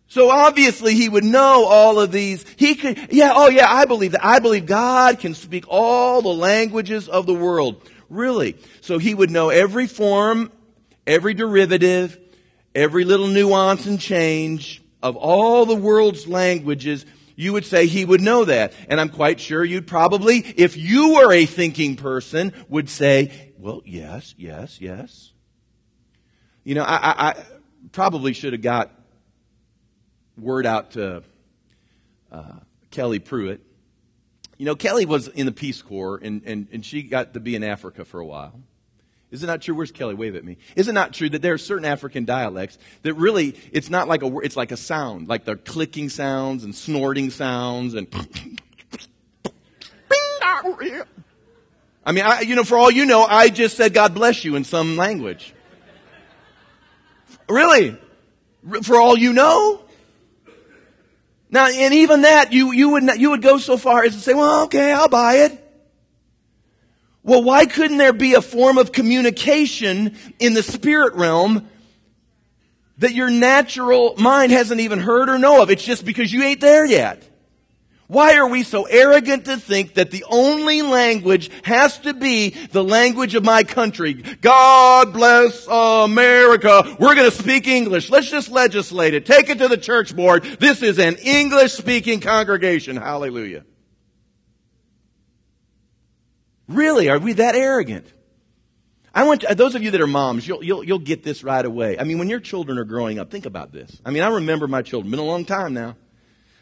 So 0.07 0.29
obviously 0.29 0.95
he 0.95 1.09
would 1.09 1.23
know 1.23 1.65
all 1.65 1.99
of 1.99 2.11
these. 2.11 2.45
He 2.55 2.75
could, 2.75 3.11
yeah, 3.11 3.33
oh 3.35 3.49
yeah, 3.49 3.71
I 3.71 3.85
believe 3.85 4.13
that. 4.13 4.25
I 4.25 4.39
believe 4.39 4.65
God 4.65 5.19
can 5.19 5.33
speak 5.33 5.65
all 5.67 6.21
the 6.21 6.29
languages 6.29 7.09
of 7.09 7.25
the 7.25 7.33
world. 7.33 7.83
Really. 8.09 8.55
So 8.81 8.99
he 8.99 9.13
would 9.13 9.29
know 9.29 9.49
every 9.49 9.85
form, 9.85 10.51
every 11.05 11.33
derivative, 11.33 12.17
every 12.73 13.03
little 13.03 13.27
nuance 13.27 13.85
and 13.85 13.99
change 13.99 14.81
of 15.03 15.17
all 15.17 15.65
the 15.65 15.75
world's 15.75 16.25
languages 16.27 17.05
you 17.37 17.53
would 17.53 17.65
say 17.65 17.85
he 17.85 18.03
would 18.03 18.19
know 18.19 18.43
that. 18.45 18.73
And 18.89 18.99
I'm 18.99 19.09
quite 19.09 19.39
sure 19.39 19.63
you'd 19.63 19.87
probably, 19.87 20.39
if 20.39 20.75
you 20.75 21.13
were 21.13 21.31
a 21.31 21.45
thinking 21.45 21.95
person, 21.95 22.51
would 22.67 22.89
say, 22.89 23.53
well, 23.57 23.81
yes, 23.85 24.33
yes, 24.37 24.81
yes. 24.81 25.31
You 26.63 26.75
know, 26.75 26.83
I, 26.83 26.95
I, 26.95 27.29
I 27.29 27.45
probably 27.91 28.33
should 28.33 28.53
have 28.53 28.63
got 28.63 28.91
word 30.37 30.65
out 30.65 30.91
to 30.91 31.23
uh, 32.31 32.53
Kelly 32.91 33.19
Pruitt. 33.19 33.61
You 34.57 34.65
know, 34.65 34.75
Kelly 34.75 35.05
was 35.05 35.27
in 35.27 35.45
the 35.45 35.51
Peace 35.51 35.81
Corps, 35.81 36.19
and, 36.21 36.41
and, 36.45 36.67
and 36.71 36.85
she 36.85 37.03
got 37.03 37.33
to 37.33 37.39
be 37.39 37.55
in 37.55 37.63
Africa 37.63 38.05
for 38.05 38.19
a 38.19 38.25
while. 38.25 38.59
Is 39.29 39.43
it 39.43 39.47
not 39.47 39.61
true? 39.61 39.75
Where's 39.75 39.91
Kelly? 39.91 40.15
Wave 40.15 40.35
at 40.35 40.45
me. 40.45 40.57
Is 40.75 40.87
it 40.87 40.93
not 40.93 41.13
true 41.13 41.29
that 41.29 41.41
there 41.41 41.53
are 41.53 41.57
certain 41.57 41.85
African 41.85 42.23
dialects 42.23 42.77
that 43.01 43.13
really, 43.15 43.55
it's 43.73 43.89
not 43.89 44.07
like 44.07 44.23
a 44.23 44.37
it's 44.39 44.55
like 44.55 44.71
a 44.71 44.77
sound, 44.77 45.27
like 45.27 45.43
the 45.43 45.57
clicking 45.57 46.09
sounds 46.09 46.63
and 46.63 46.73
snorting 46.73 47.29
sounds 47.29 47.93
and. 47.93 48.07
I 52.05 52.13
mean, 52.13 52.23
I, 52.23 52.39
you 52.41 52.55
know, 52.55 52.63
for 52.63 52.77
all 52.77 52.89
you 52.89 53.05
know, 53.05 53.23
I 53.23 53.49
just 53.49 53.75
said 53.75 53.93
God 53.93 54.15
bless 54.15 54.45
you 54.45 54.55
in 54.55 54.63
some 54.63 54.95
language. 54.95 55.53
Really? 57.49 57.97
For 58.83 58.95
all 58.95 59.17
you 59.17 59.33
know? 59.33 59.81
Now, 61.49 61.67
and 61.67 61.93
even 61.93 62.21
that, 62.23 62.51
you, 62.51 62.73
you 62.73 62.89
would, 62.89 63.03
not, 63.03 63.19
you 63.19 63.29
would 63.29 63.41
go 63.41 63.57
so 63.57 63.77
far 63.77 64.03
as 64.03 64.13
to 64.13 64.19
say, 64.19 64.33
well, 64.33 64.63
okay, 64.63 64.91
I'll 64.91 65.07
buy 65.07 65.35
it. 65.45 65.63
Well, 67.23 67.43
why 67.43 67.65
couldn't 67.65 67.97
there 67.97 68.13
be 68.13 68.33
a 68.33 68.41
form 68.41 68.77
of 68.77 68.91
communication 68.91 70.17
in 70.39 70.53
the 70.53 70.63
spirit 70.63 71.13
realm 71.15 71.67
that 72.99 73.13
your 73.13 73.29
natural 73.29 74.15
mind 74.17 74.51
hasn't 74.51 74.81
even 74.81 74.99
heard 74.99 75.29
or 75.29 75.37
know 75.37 75.61
of? 75.61 75.69
It's 75.69 75.83
just 75.83 76.05
because 76.05 76.31
you 76.31 76.43
ain't 76.43 76.61
there 76.61 76.85
yet. 76.85 77.27
Why 78.07 78.37
are 78.37 78.47
we 78.47 78.63
so 78.63 78.83
arrogant 78.83 79.45
to 79.45 79.57
think 79.57 79.95
that 79.95 80.11
the 80.11 80.23
only 80.29 80.81
language 80.81 81.51
has 81.63 81.97
to 81.99 82.13
be 82.13 82.51
the 82.51 82.83
language 82.83 83.35
of 83.35 83.43
my 83.43 83.63
country? 83.63 84.13
God 84.13 85.11
bless 85.11 85.67
America. 85.67 86.95
We're 86.99 87.15
going 87.15 87.29
to 87.29 87.35
speak 87.35 87.67
English. 87.67 88.09
Let's 88.09 88.29
just 88.29 88.49
legislate 88.49 89.13
it. 89.13 89.25
Take 89.25 89.49
it 89.49 89.57
to 89.57 89.67
the 89.67 89.77
church 89.77 90.15
board. 90.15 90.43
This 90.43 90.81
is 90.83 90.99
an 90.99 91.17
English 91.17 91.73
speaking 91.73 92.21
congregation. 92.21 92.95
Hallelujah. 92.95 93.65
Really? 96.69 97.09
Are 97.09 97.19
we 97.19 97.33
that 97.33 97.55
arrogant? 97.55 98.13
I 99.13 99.25
want 99.25 99.41
to, 99.41 99.53
those 99.53 99.75
of 99.75 99.83
you 99.83 99.91
that 99.91 99.99
are 99.99 100.07
moms, 100.07 100.47
you'll, 100.47 100.63
you'll, 100.63 100.83
you'll 100.83 100.99
get 100.99 101.23
this 101.23 101.43
right 101.43 101.65
away. 101.65 101.99
I 101.99 102.05
mean, 102.05 102.19
when 102.19 102.29
your 102.29 102.39
children 102.39 102.77
are 102.77 102.85
growing 102.85 103.19
up, 103.19 103.31
think 103.31 103.45
about 103.45 103.73
this. 103.73 103.99
I 104.05 104.11
mean, 104.11 104.23
I 104.23 104.29
remember 104.29 104.67
my 104.67 104.81
children, 104.81 105.11
been 105.11 105.19
a 105.19 105.23
long 105.23 105.43
time 105.43 105.73
now, 105.73 105.95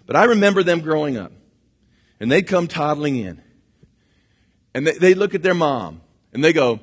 but 0.05 0.15
I 0.15 0.25
remember 0.25 0.63
them 0.63 0.81
growing 0.81 1.17
up. 1.17 1.31
And 2.19 2.31
they'd 2.31 2.47
come 2.47 2.67
toddling 2.67 3.17
in. 3.17 3.41
And 4.73 4.87
they, 4.87 4.93
they 4.93 5.13
look 5.13 5.35
at 5.35 5.43
their 5.43 5.53
mom 5.53 6.01
and 6.33 6.43
they 6.43 6.53
go, 6.53 6.79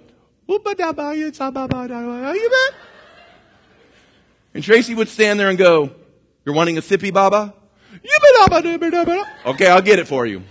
and 4.55 4.63
Tracy 4.63 4.95
would 4.95 5.09
stand 5.09 5.41
there 5.41 5.49
and 5.49 5.59
go, 5.59 5.91
You're 6.45 6.55
wanting 6.55 6.79
a 6.79 6.81
sippy 6.81 7.13
baba? 7.13 7.55
Okay, 9.47 9.67
I'll 9.67 9.83
get 9.83 9.99
it 9.99 10.09
for 10.09 10.27
you. 10.27 10.43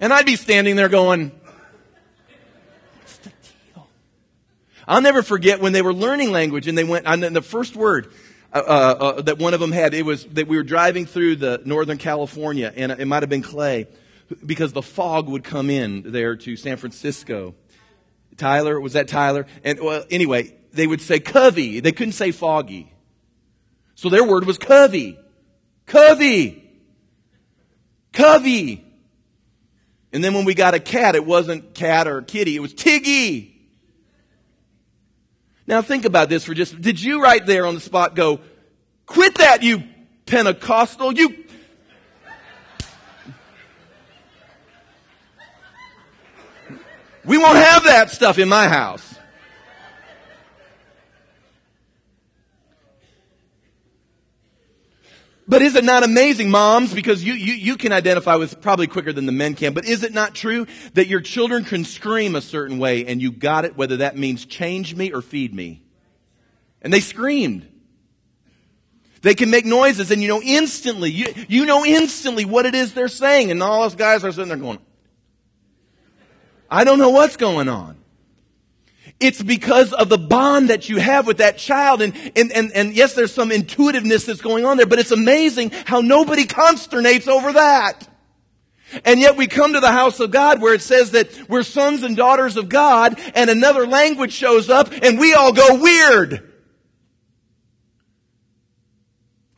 And 0.00 0.12
I'd 0.12 0.26
be 0.26 0.36
standing 0.36 0.76
there 0.76 0.88
going, 0.88 1.32
What's 3.00 3.16
the 3.18 3.30
deal? 3.74 3.88
I'll 4.86 5.00
never 5.00 5.22
forget 5.22 5.60
when 5.60 5.72
they 5.72 5.82
were 5.82 5.94
learning 5.94 6.30
language 6.30 6.68
and 6.68 6.76
they 6.76 6.84
went, 6.84 7.06
and 7.06 7.22
the 7.22 7.42
first 7.42 7.74
word, 7.74 8.12
uh, 8.54 8.58
uh, 8.58 9.04
uh, 9.04 9.22
that 9.22 9.38
one 9.38 9.52
of 9.52 9.60
them 9.60 9.72
had, 9.72 9.94
it 9.94 10.04
was 10.04 10.24
that 10.26 10.46
we 10.46 10.56
were 10.56 10.62
driving 10.62 11.06
through 11.06 11.36
the 11.36 11.60
Northern 11.64 11.98
California, 11.98 12.72
and 12.74 12.92
it 12.92 13.06
might 13.06 13.22
have 13.22 13.30
been 13.30 13.42
Clay, 13.42 13.88
because 14.46 14.72
the 14.72 14.82
fog 14.82 15.28
would 15.28 15.42
come 15.42 15.70
in 15.70 16.12
there 16.12 16.36
to 16.36 16.56
San 16.56 16.76
Francisco. 16.76 17.54
Tyler, 18.36 18.80
was 18.80 18.92
that 18.94 19.08
Tyler? 19.08 19.46
And 19.64 19.80
well, 19.80 20.04
anyway, 20.08 20.54
they 20.72 20.86
would 20.86 21.00
say 21.00 21.20
covey. 21.20 21.80
They 21.80 21.92
couldn't 21.92 22.12
say 22.12 22.30
foggy. 22.30 22.92
So 23.96 24.08
their 24.08 24.24
word 24.24 24.44
was 24.44 24.58
covey. 24.58 25.18
Covey. 25.86 26.62
Covey. 28.12 28.84
And 30.12 30.22
then 30.22 30.32
when 30.32 30.44
we 30.44 30.54
got 30.54 30.74
a 30.74 30.80
cat, 30.80 31.16
it 31.16 31.26
wasn't 31.26 31.74
cat 31.74 32.06
or 32.06 32.22
kitty, 32.22 32.54
it 32.54 32.60
was 32.60 32.72
Tiggy. 32.72 33.53
Now 35.66 35.82
think 35.82 36.04
about 36.04 36.28
this 36.28 36.44
for 36.44 36.54
just, 36.54 36.80
did 36.80 37.00
you 37.00 37.22
right 37.22 37.44
there 37.44 37.66
on 37.66 37.74
the 37.74 37.80
spot 37.80 38.14
go, 38.14 38.40
quit 39.06 39.36
that, 39.36 39.62
you 39.62 39.82
Pentecostal, 40.26 41.12
you 41.12 41.44
We 47.24 47.38
won't 47.38 47.56
have 47.56 47.84
that 47.84 48.10
stuff 48.10 48.38
in 48.38 48.48
my 48.48 48.68
house. 48.68 49.18
But 55.46 55.60
is 55.60 55.76
it 55.76 55.84
not 55.84 56.02
amazing, 56.04 56.50
moms, 56.50 56.94
because 56.94 57.22
you, 57.22 57.34
you, 57.34 57.52
you 57.52 57.76
can 57.76 57.92
identify 57.92 58.36
with 58.36 58.62
probably 58.62 58.86
quicker 58.86 59.12
than 59.12 59.26
the 59.26 59.32
men 59.32 59.54
can, 59.54 59.74
but 59.74 59.84
is 59.84 60.02
it 60.02 60.14
not 60.14 60.34
true 60.34 60.66
that 60.94 61.06
your 61.06 61.20
children 61.20 61.64
can 61.64 61.84
scream 61.84 62.34
a 62.34 62.40
certain 62.40 62.78
way 62.78 63.04
and 63.04 63.20
you 63.20 63.30
got 63.30 63.66
it, 63.66 63.76
whether 63.76 63.98
that 63.98 64.16
means 64.16 64.46
change 64.46 64.94
me 64.94 65.12
or 65.12 65.20
feed 65.20 65.54
me? 65.54 65.82
And 66.80 66.92
they 66.92 67.00
screamed. 67.00 67.68
They 69.20 69.34
can 69.34 69.50
make 69.50 69.66
noises 69.66 70.10
and 70.10 70.22
you 70.22 70.28
know 70.28 70.42
instantly, 70.42 71.10
you, 71.10 71.26
you 71.48 71.66
know 71.66 71.84
instantly 71.84 72.44
what 72.46 72.64
it 72.64 72.74
is 72.74 72.94
they're 72.94 73.08
saying 73.08 73.50
and 73.50 73.62
all 73.62 73.82
those 73.82 73.96
guys 73.96 74.24
are 74.24 74.32
sitting 74.32 74.48
there 74.48 74.56
going, 74.56 74.78
I 76.70 76.84
don't 76.84 76.98
know 76.98 77.10
what's 77.10 77.36
going 77.36 77.68
on. 77.68 77.96
It's 79.20 79.42
because 79.42 79.92
of 79.92 80.08
the 80.08 80.18
bond 80.18 80.70
that 80.70 80.88
you 80.88 80.98
have 80.98 81.26
with 81.26 81.38
that 81.38 81.56
child. 81.56 82.02
And, 82.02 82.14
and, 82.36 82.52
and, 82.52 82.72
and 82.72 82.94
yes, 82.94 83.14
there's 83.14 83.32
some 83.32 83.52
intuitiveness 83.52 84.26
that's 84.26 84.40
going 84.40 84.64
on 84.64 84.76
there, 84.76 84.86
but 84.86 84.98
it's 84.98 85.12
amazing 85.12 85.70
how 85.70 86.00
nobody 86.00 86.44
consternates 86.44 87.28
over 87.28 87.52
that. 87.52 88.08
And 89.04 89.20
yet 89.20 89.36
we 89.36 89.46
come 89.46 89.72
to 89.72 89.80
the 89.80 89.92
house 89.92 90.20
of 90.20 90.30
God 90.30 90.60
where 90.60 90.74
it 90.74 90.82
says 90.82 91.12
that 91.12 91.48
we're 91.48 91.62
sons 91.62 92.02
and 92.02 92.16
daughters 92.16 92.56
of 92.56 92.68
God 92.68 93.18
and 93.34 93.50
another 93.50 93.86
language 93.86 94.32
shows 94.32 94.68
up 94.68 94.92
and 95.02 95.18
we 95.18 95.34
all 95.34 95.52
go 95.52 95.80
weird. 95.80 96.52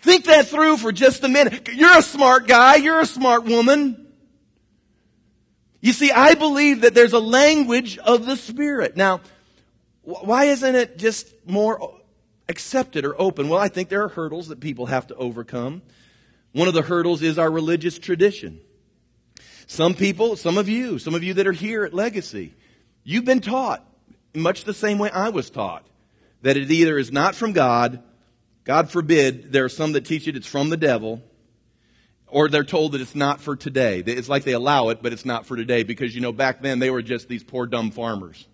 Think 0.00 0.26
that 0.26 0.46
through 0.46 0.76
for 0.76 0.92
just 0.92 1.24
a 1.24 1.28
minute. 1.28 1.68
You're 1.72 1.98
a 1.98 2.02
smart 2.02 2.46
guy. 2.46 2.76
You're 2.76 3.00
a 3.00 3.06
smart 3.06 3.44
woman. 3.44 4.06
You 5.80 5.92
see, 5.92 6.12
I 6.12 6.34
believe 6.34 6.82
that 6.82 6.94
there's 6.94 7.12
a 7.12 7.18
language 7.18 7.98
of 7.98 8.24
the 8.24 8.36
Spirit. 8.36 8.96
Now, 8.96 9.20
why 10.06 10.44
isn't 10.44 10.74
it 10.76 10.98
just 10.98 11.34
more 11.44 12.00
accepted 12.48 13.04
or 13.04 13.20
open? 13.20 13.48
Well, 13.48 13.58
I 13.58 13.68
think 13.68 13.88
there 13.88 14.04
are 14.04 14.08
hurdles 14.08 14.48
that 14.48 14.60
people 14.60 14.86
have 14.86 15.08
to 15.08 15.16
overcome. 15.16 15.82
One 16.52 16.68
of 16.68 16.74
the 16.74 16.82
hurdles 16.82 17.22
is 17.22 17.38
our 17.38 17.50
religious 17.50 17.98
tradition. 17.98 18.60
Some 19.66 19.94
people, 19.94 20.36
some 20.36 20.58
of 20.58 20.68
you, 20.68 21.00
some 21.00 21.16
of 21.16 21.24
you 21.24 21.34
that 21.34 21.46
are 21.48 21.52
here 21.52 21.84
at 21.84 21.92
Legacy, 21.92 22.54
you've 23.02 23.24
been 23.24 23.40
taught 23.40 23.84
much 24.32 24.62
the 24.62 24.72
same 24.72 24.98
way 24.98 25.10
I 25.10 25.30
was 25.30 25.50
taught 25.50 25.84
that 26.42 26.56
it 26.56 26.70
either 26.70 26.98
is 26.98 27.10
not 27.10 27.34
from 27.34 27.52
God, 27.52 28.00
God 28.62 28.90
forbid, 28.90 29.52
there 29.52 29.64
are 29.64 29.68
some 29.68 29.92
that 29.92 30.04
teach 30.04 30.28
it 30.28 30.36
it's 30.36 30.46
from 30.46 30.68
the 30.68 30.76
devil, 30.76 31.20
or 32.28 32.48
they're 32.48 32.62
told 32.62 32.92
that 32.92 33.00
it's 33.00 33.16
not 33.16 33.40
for 33.40 33.56
today. 33.56 34.04
It's 34.06 34.28
like 34.28 34.44
they 34.44 34.52
allow 34.52 34.90
it, 34.90 35.02
but 35.02 35.12
it's 35.12 35.24
not 35.24 35.46
for 35.46 35.56
today 35.56 35.82
because, 35.82 36.14
you 36.14 36.20
know, 36.20 36.32
back 36.32 36.62
then 36.62 36.78
they 36.78 36.90
were 36.90 37.02
just 37.02 37.28
these 37.28 37.42
poor 37.42 37.66
dumb 37.66 37.90
farmers. 37.90 38.46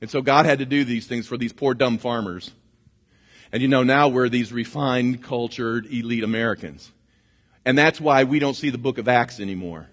And 0.00 0.10
so 0.10 0.22
God 0.22 0.46
had 0.46 0.60
to 0.60 0.66
do 0.66 0.84
these 0.84 1.06
things 1.06 1.26
for 1.26 1.36
these 1.36 1.52
poor 1.52 1.74
dumb 1.74 1.98
farmers. 1.98 2.50
And 3.52 3.62
you 3.62 3.68
know, 3.68 3.82
now 3.82 4.08
we're 4.08 4.28
these 4.28 4.52
refined, 4.52 5.22
cultured, 5.22 5.86
elite 5.86 6.24
Americans. 6.24 6.90
And 7.64 7.76
that's 7.76 8.00
why 8.00 8.24
we 8.24 8.38
don't 8.38 8.54
see 8.54 8.70
the 8.70 8.78
book 8.78 8.98
of 8.98 9.08
Acts 9.08 9.40
anymore. 9.40 9.88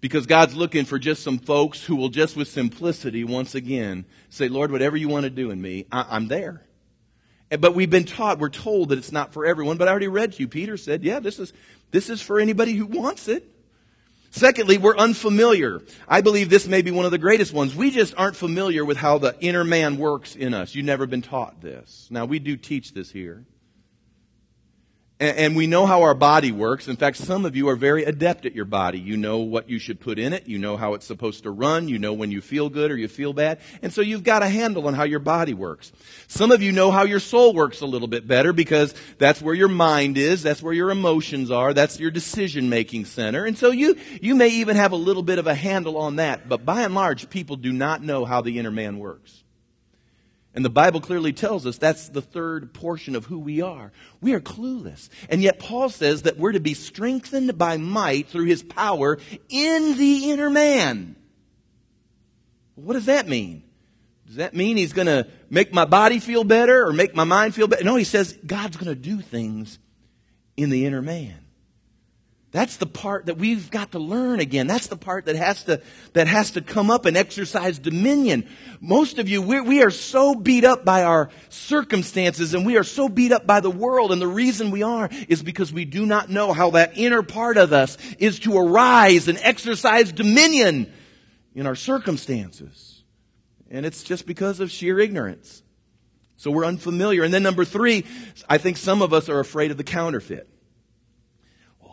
Because 0.00 0.26
God's 0.26 0.54
looking 0.54 0.84
for 0.84 0.98
just 0.98 1.22
some 1.22 1.38
folks 1.38 1.84
who 1.84 1.96
will 1.96 2.08
just 2.08 2.36
with 2.36 2.48
simplicity 2.48 3.24
once 3.24 3.54
again 3.54 4.04
say, 4.30 4.48
Lord, 4.48 4.70
whatever 4.70 4.96
you 4.96 5.08
want 5.08 5.24
to 5.24 5.30
do 5.30 5.50
in 5.50 5.60
me, 5.60 5.86
I- 5.92 6.06
I'm 6.08 6.28
there. 6.28 6.62
But 7.58 7.74
we've 7.74 7.90
been 7.90 8.04
taught, 8.04 8.38
we're 8.38 8.48
told 8.48 8.90
that 8.90 8.98
it's 8.98 9.12
not 9.12 9.32
for 9.32 9.44
everyone. 9.44 9.76
But 9.76 9.88
I 9.88 9.90
already 9.90 10.08
read 10.08 10.32
to 10.34 10.38
you. 10.38 10.48
Peter 10.48 10.76
said, 10.76 11.02
yeah, 11.02 11.18
this 11.18 11.38
is, 11.38 11.52
this 11.90 12.08
is 12.08 12.22
for 12.22 12.38
anybody 12.38 12.74
who 12.74 12.86
wants 12.86 13.26
it. 13.26 13.44
Secondly, 14.30 14.78
we're 14.78 14.96
unfamiliar. 14.96 15.82
I 16.08 16.20
believe 16.20 16.50
this 16.50 16.68
may 16.68 16.82
be 16.82 16.92
one 16.92 17.04
of 17.04 17.10
the 17.10 17.18
greatest 17.18 17.52
ones. 17.52 17.74
We 17.74 17.90
just 17.90 18.14
aren't 18.16 18.36
familiar 18.36 18.84
with 18.84 18.96
how 18.96 19.18
the 19.18 19.36
inner 19.40 19.64
man 19.64 19.98
works 19.98 20.36
in 20.36 20.54
us. 20.54 20.74
You've 20.74 20.86
never 20.86 21.06
been 21.06 21.22
taught 21.22 21.60
this. 21.60 22.06
Now, 22.10 22.26
we 22.26 22.38
do 22.38 22.56
teach 22.56 22.94
this 22.94 23.10
here. 23.10 23.44
And 25.20 25.54
we 25.54 25.66
know 25.66 25.84
how 25.84 26.00
our 26.04 26.14
body 26.14 26.50
works. 26.50 26.88
In 26.88 26.96
fact, 26.96 27.18
some 27.18 27.44
of 27.44 27.54
you 27.54 27.68
are 27.68 27.76
very 27.76 28.04
adept 28.04 28.46
at 28.46 28.54
your 28.54 28.64
body. 28.64 28.98
You 28.98 29.18
know 29.18 29.40
what 29.40 29.68
you 29.68 29.78
should 29.78 30.00
put 30.00 30.18
in 30.18 30.32
it. 30.32 30.48
You 30.48 30.58
know 30.58 30.78
how 30.78 30.94
it's 30.94 31.04
supposed 31.04 31.42
to 31.42 31.50
run. 31.50 31.88
You 31.88 31.98
know 31.98 32.14
when 32.14 32.30
you 32.30 32.40
feel 32.40 32.70
good 32.70 32.90
or 32.90 32.96
you 32.96 33.06
feel 33.06 33.34
bad. 33.34 33.60
And 33.82 33.92
so 33.92 34.00
you've 34.00 34.24
got 34.24 34.42
a 34.42 34.48
handle 34.48 34.86
on 34.86 34.94
how 34.94 35.04
your 35.04 35.18
body 35.18 35.52
works. 35.52 35.92
Some 36.26 36.50
of 36.50 36.62
you 36.62 36.72
know 36.72 36.90
how 36.90 37.02
your 37.02 37.20
soul 37.20 37.52
works 37.52 37.82
a 37.82 37.86
little 37.86 38.08
bit 38.08 38.26
better 38.26 38.54
because 38.54 38.94
that's 39.18 39.42
where 39.42 39.54
your 39.54 39.68
mind 39.68 40.16
is. 40.16 40.42
That's 40.42 40.62
where 40.62 40.72
your 40.72 40.90
emotions 40.90 41.50
are. 41.50 41.74
That's 41.74 42.00
your 42.00 42.10
decision 42.10 42.70
making 42.70 43.04
center. 43.04 43.44
And 43.44 43.58
so 43.58 43.72
you, 43.72 43.96
you 44.22 44.34
may 44.34 44.48
even 44.48 44.76
have 44.76 44.92
a 44.92 44.96
little 44.96 45.22
bit 45.22 45.38
of 45.38 45.46
a 45.46 45.54
handle 45.54 45.98
on 45.98 46.16
that. 46.16 46.48
But 46.48 46.64
by 46.64 46.80
and 46.80 46.94
large, 46.94 47.28
people 47.28 47.56
do 47.56 47.74
not 47.74 48.02
know 48.02 48.24
how 48.24 48.40
the 48.40 48.58
inner 48.58 48.70
man 48.70 48.98
works. 48.98 49.39
And 50.52 50.64
the 50.64 50.70
Bible 50.70 51.00
clearly 51.00 51.32
tells 51.32 51.64
us 51.64 51.78
that's 51.78 52.08
the 52.08 52.22
third 52.22 52.74
portion 52.74 53.14
of 53.14 53.26
who 53.26 53.38
we 53.38 53.62
are. 53.62 53.92
We 54.20 54.34
are 54.34 54.40
clueless. 54.40 55.08
And 55.28 55.42
yet 55.42 55.60
Paul 55.60 55.90
says 55.90 56.22
that 56.22 56.38
we're 56.38 56.52
to 56.52 56.60
be 56.60 56.74
strengthened 56.74 57.56
by 57.56 57.76
might 57.76 58.28
through 58.28 58.46
his 58.46 58.62
power 58.62 59.18
in 59.48 59.96
the 59.96 60.30
inner 60.30 60.50
man. 60.50 61.14
What 62.74 62.94
does 62.94 63.06
that 63.06 63.28
mean? 63.28 63.62
Does 64.26 64.36
that 64.36 64.54
mean 64.54 64.76
he's 64.76 64.92
going 64.92 65.06
to 65.06 65.28
make 65.50 65.72
my 65.72 65.84
body 65.84 66.18
feel 66.18 66.44
better 66.44 66.86
or 66.86 66.92
make 66.92 67.14
my 67.14 67.24
mind 67.24 67.54
feel 67.54 67.68
better? 67.68 67.84
No, 67.84 67.96
he 67.96 68.04
says 68.04 68.36
God's 68.44 68.76
going 68.76 68.88
to 68.88 69.00
do 69.00 69.20
things 69.20 69.78
in 70.56 70.70
the 70.70 70.86
inner 70.86 71.02
man. 71.02 71.38
That's 72.52 72.78
the 72.78 72.86
part 72.86 73.26
that 73.26 73.38
we've 73.38 73.70
got 73.70 73.92
to 73.92 74.00
learn 74.00 74.40
again. 74.40 74.66
That's 74.66 74.88
the 74.88 74.96
part 74.96 75.26
that 75.26 75.36
has 75.36 75.62
to, 75.64 75.80
that 76.14 76.26
has 76.26 76.52
to 76.52 76.60
come 76.60 76.90
up 76.90 77.06
and 77.06 77.16
exercise 77.16 77.78
dominion. 77.78 78.48
Most 78.80 79.20
of 79.20 79.28
you, 79.28 79.40
we, 79.40 79.60
we 79.60 79.82
are 79.84 79.90
so 79.90 80.34
beat 80.34 80.64
up 80.64 80.84
by 80.84 81.04
our 81.04 81.30
circumstances 81.48 82.52
and 82.52 82.66
we 82.66 82.76
are 82.76 82.82
so 82.82 83.08
beat 83.08 83.30
up 83.30 83.46
by 83.46 83.60
the 83.60 83.70
world. 83.70 84.10
And 84.10 84.20
the 84.20 84.26
reason 84.26 84.72
we 84.72 84.82
are 84.82 85.08
is 85.28 85.44
because 85.44 85.72
we 85.72 85.84
do 85.84 86.04
not 86.04 86.28
know 86.28 86.52
how 86.52 86.70
that 86.70 86.98
inner 86.98 87.22
part 87.22 87.56
of 87.56 87.72
us 87.72 87.96
is 88.18 88.40
to 88.40 88.58
arise 88.58 89.28
and 89.28 89.38
exercise 89.42 90.10
dominion 90.10 90.92
in 91.54 91.68
our 91.68 91.76
circumstances. 91.76 93.04
And 93.70 93.86
it's 93.86 94.02
just 94.02 94.26
because 94.26 94.58
of 94.58 94.72
sheer 94.72 94.98
ignorance. 94.98 95.62
So 96.36 96.50
we're 96.50 96.64
unfamiliar. 96.64 97.22
And 97.22 97.32
then 97.32 97.44
number 97.44 97.64
three, 97.64 98.06
I 98.48 98.58
think 98.58 98.76
some 98.76 99.02
of 99.02 99.12
us 99.12 99.28
are 99.28 99.38
afraid 99.38 99.70
of 99.70 99.76
the 99.76 99.84
counterfeit. 99.84 100.48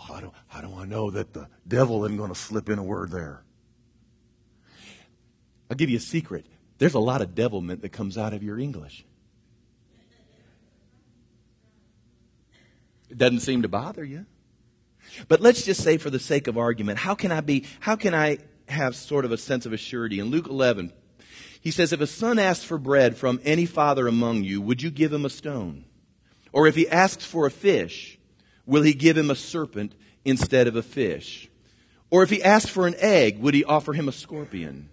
How 0.07 0.21
do, 0.21 0.31
how 0.57 0.67
do 0.67 0.75
I 0.75 0.85
know 0.85 1.11
that 1.11 1.33
the 1.33 1.47
devil 1.67 2.03
isn't 2.05 2.17
going 2.17 2.33
to 2.33 2.35
slip 2.35 2.67
in 2.67 2.79
a 2.79 2.83
word 2.83 3.11
there? 3.11 3.43
I'll 5.69 5.77
give 5.77 5.89
you 5.89 5.97
a 5.97 6.01
secret. 6.01 6.47
There's 6.79 6.95
a 6.95 6.99
lot 6.99 7.21
of 7.21 7.35
devilment 7.35 7.81
that 7.83 7.89
comes 7.89 8.17
out 8.17 8.33
of 8.33 8.41
your 8.41 8.57
English. 8.57 9.05
It 13.09 13.17
doesn't 13.19 13.41
seem 13.41 13.61
to 13.61 13.67
bother 13.67 14.03
you. 14.03 14.25
But 15.27 15.41
let's 15.41 15.63
just 15.63 15.83
say 15.83 15.97
for 15.97 16.09
the 16.09 16.19
sake 16.19 16.47
of 16.47 16.57
argument, 16.57 16.97
how 16.97 17.13
can 17.13 17.31
I 17.31 17.41
be, 17.41 17.65
how 17.79 17.95
can 17.95 18.15
I 18.15 18.39
have 18.67 18.95
sort 18.95 19.25
of 19.25 19.31
a 19.31 19.37
sense 19.37 19.65
of 19.67 19.71
assurity. 19.71 20.19
In 20.19 20.25
Luke 20.25 20.47
11, 20.47 20.91
he 21.61 21.69
says, 21.69 21.93
If 21.93 22.01
a 22.01 22.07
son 22.07 22.39
asks 22.39 22.63
for 22.63 22.79
bread 22.79 23.15
from 23.15 23.39
any 23.43 23.67
father 23.67 24.07
among 24.07 24.43
you, 24.43 24.59
would 24.59 24.81
you 24.81 24.89
give 24.89 25.13
him 25.13 25.23
a 25.23 25.29
stone? 25.29 25.85
Or 26.51 26.65
if 26.65 26.75
he 26.75 26.89
asks 26.89 27.25
for 27.25 27.45
a 27.45 27.51
fish, 27.51 28.17
will 28.65 28.81
he 28.81 28.95
give 28.95 29.17
him 29.17 29.29
a 29.29 29.35
serpent 29.35 29.93
instead 30.27 30.67
of 30.67 30.75
a 30.75 30.83
fish? 30.83 31.49
Or 32.09 32.23
if 32.23 32.29
he 32.29 32.43
asked 32.43 32.69
for 32.69 32.87
an 32.87 32.95
egg, 32.99 33.39
would 33.39 33.53
he 33.53 33.63
offer 33.63 33.93
him 33.93 34.07
a 34.07 34.11
scorpion? 34.11 34.89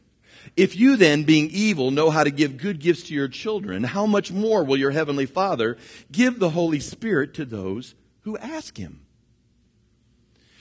If 0.57 0.77
you 0.77 0.97
then, 0.97 1.25
being 1.25 1.51
evil, 1.51 1.91
know 1.91 2.11
how 2.11 2.25
to 2.25 2.31
give 2.31 2.57
good 2.57 2.79
gifts 2.79 3.05
to 3.05 3.15
your 3.15 3.29
children, 3.29 3.83
how 3.83 4.07
much 4.07 4.31
more 4.31 4.63
will 4.65 4.77
your 4.77 4.91
heavenly 4.91 5.27
Father 5.27 5.77
give 6.11 6.39
the 6.39 6.51
Holy 6.51 6.81
Spirit 6.81 7.35
to 7.35 7.45
those 7.45 7.95
who 8.21 8.39
ask 8.39 8.77
him? 8.77 9.01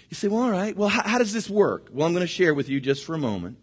You 0.09 0.15
say, 0.15 0.27
well, 0.27 0.43
all 0.43 0.51
right, 0.51 0.75
well, 0.75 0.89
how, 0.89 1.03
how 1.03 1.17
does 1.17 1.33
this 1.33 1.49
work? 1.49 1.89
Well, 1.91 2.05
I'm 2.05 2.13
going 2.13 2.21
to 2.23 2.27
share 2.27 2.53
with 2.53 2.69
you 2.69 2.79
just 2.79 3.03
for 3.03 3.15
a 3.15 3.19
moment 3.19 3.57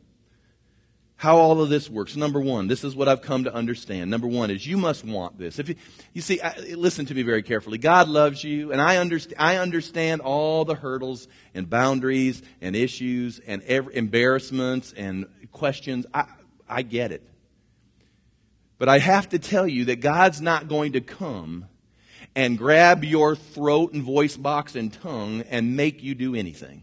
how 1.21 1.37
all 1.37 1.61
of 1.61 1.69
this 1.69 1.91
works. 1.91 2.17
Number 2.17 2.41
one, 2.41 2.67
this 2.67 2.83
is 2.83 2.97
what 2.97 3.07
I've 3.07 3.21
come 3.21 3.45
to 3.45 3.53
understand. 3.53 4.11
Number 4.11 4.27
one 4.27 4.51
is 4.51 4.67
you 4.67 4.79
must 4.79 5.05
want 5.05 5.37
this. 5.37 5.59
If 5.59 5.69
you, 5.69 5.75
you 6.15 6.23
see, 6.23 6.41
I, 6.41 6.57
listen 6.77 7.05
to 7.05 7.15
me 7.15 7.21
very 7.21 7.43
carefully. 7.43 7.77
God 7.77 8.09
loves 8.09 8.43
you, 8.43 8.73
and 8.73 8.81
I 8.81 8.97
understand. 8.97 9.37
I 9.39 9.59
understand 9.59 10.23
all 10.23 10.65
the 10.65 10.75
hurdles 10.75 11.29
and 11.55 11.69
boundaries 11.69 12.41
and 12.63 12.75
issues 12.75 13.39
and 13.39 13.63
embarrassments 13.63 14.95
and 14.95 15.27
questions. 15.53 16.07
I, 16.15 16.25
I 16.67 16.81
get 16.81 17.13
it, 17.13 17.23
but 18.79 18.89
I 18.89 18.99
have 18.99 19.29
to 19.29 19.39
tell 19.39 19.69
you 19.69 19.85
that 19.85 19.97
God's 19.97 20.41
not 20.41 20.69
going 20.69 20.93
to 20.95 21.03
come 21.03 21.67
and 22.35 22.57
grab 22.57 23.05
your 23.05 23.37
throat 23.37 23.93
and 23.93 24.03
voice 24.03 24.39
box 24.39 24.75
and 24.75 24.91
tongue 24.91 25.43
and 25.51 25.77
make 25.77 26.03
you 26.03 26.15
do 26.15 26.35
anything. 26.35 26.83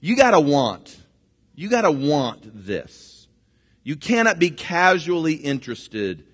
You 0.00 0.16
got 0.16 0.30
to 0.30 0.40
want. 0.40 0.96
You 1.54 1.68
got 1.68 1.82
to 1.82 1.90
want 1.90 2.66
this. 2.66 3.28
You 3.84 3.96
cannot 3.96 4.38
be 4.38 4.50
casually 4.50 5.34
interested 5.34 6.24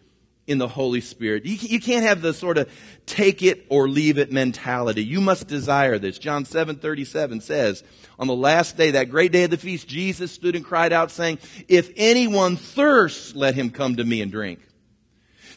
in 0.47 0.59
the 0.59 0.69
Holy 0.69 1.01
Spirit. 1.01 1.45
You, 1.45 1.57
you 1.57 1.81
can't 1.81 2.05
have 2.05 2.23
the 2.23 2.33
sort 2.33 2.57
of 2.57 2.71
take 3.05 3.43
it 3.43 3.67
or 3.69 3.89
leave 3.89 4.19
it 4.19 4.33
mentality. 4.33 5.05
You 5.05 5.21
must 5.21 5.47
desire 5.47 5.99
this. 5.99 6.19
John 6.19 6.45
7:37 6.45 7.43
says, 7.43 7.85
on 8.19 8.27
the 8.27 8.35
last 8.35 8.77
day, 8.77 8.93
that 8.93 9.11
great 9.11 9.31
day 9.31 9.45
of 9.45 9.51
the 9.51 9.59
feast, 9.59 9.87
Jesus 9.87 10.33
stood 10.33 10.57
and 10.57 10.65
cried 10.65 10.93
out 10.93 11.11
saying, 11.11 11.39
"If 11.69 11.93
anyone 11.97 12.57
thirsts, 12.57 13.37
let 13.37 13.55
him 13.55 13.71
come 13.71 13.97
to 13.97 14.05
me 14.05 14.23
and 14.23 14.33
drink." 14.33 14.61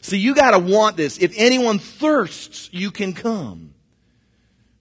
See, 0.02 0.18
you 0.18 0.34
got 0.34 0.52
to 0.52 0.58
want 0.58 0.96
this. 0.96 1.18
If 1.18 1.32
anyone 1.36 1.78
thirsts, 1.78 2.68
you 2.72 2.90
can 2.90 3.14
come. 3.14 3.71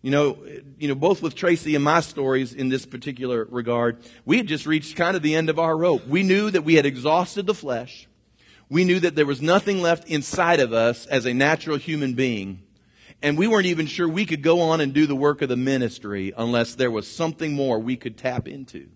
You 0.02 0.10
know, 0.10 0.38
you 0.80 0.88
know, 0.88 0.96
both 0.96 1.22
with 1.22 1.36
Tracy 1.36 1.76
and 1.76 1.84
my 1.84 2.00
stories 2.02 2.54
in 2.54 2.70
this 2.70 2.86
particular 2.86 3.46
regard, 3.50 3.98
we 4.26 4.38
had 4.38 4.48
just 4.48 4.66
reached 4.66 4.96
kind 4.96 5.16
of 5.16 5.22
the 5.22 5.36
end 5.36 5.50
of 5.50 5.60
our 5.60 5.78
rope. 5.78 6.08
We 6.08 6.24
knew 6.24 6.50
that 6.50 6.64
we 6.64 6.76
had 6.76 6.88
exhausted 6.88 7.46
the 7.46 7.54
flesh. 7.54 8.08
We 8.68 8.84
knew 8.84 9.00
that 9.02 9.16
there 9.16 9.26
was 9.26 9.42
nothing 9.42 9.82
left 9.82 10.08
inside 10.08 10.60
of 10.60 10.74
us 10.74 11.06
as 11.06 11.26
a 11.26 11.34
natural 11.34 11.78
human 11.78 12.14
being. 12.14 12.64
And 13.22 13.38
we 13.38 13.48
weren't 13.48 13.68
even 13.68 13.86
sure 13.86 14.08
we 14.08 14.26
could 14.26 14.42
go 14.42 14.62
on 14.62 14.82
and 14.82 14.94
do 14.94 15.06
the 15.06 15.16
work 15.16 15.44
of 15.44 15.50
the 15.50 15.56
ministry 15.56 16.34
unless 16.36 16.74
there 16.74 16.90
was 16.90 17.08
something 17.08 17.54
more 17.54 17.78
we 17.78 17.96
could 17.96 18.18
tap 18.18 18.48
into. 18.48 18.88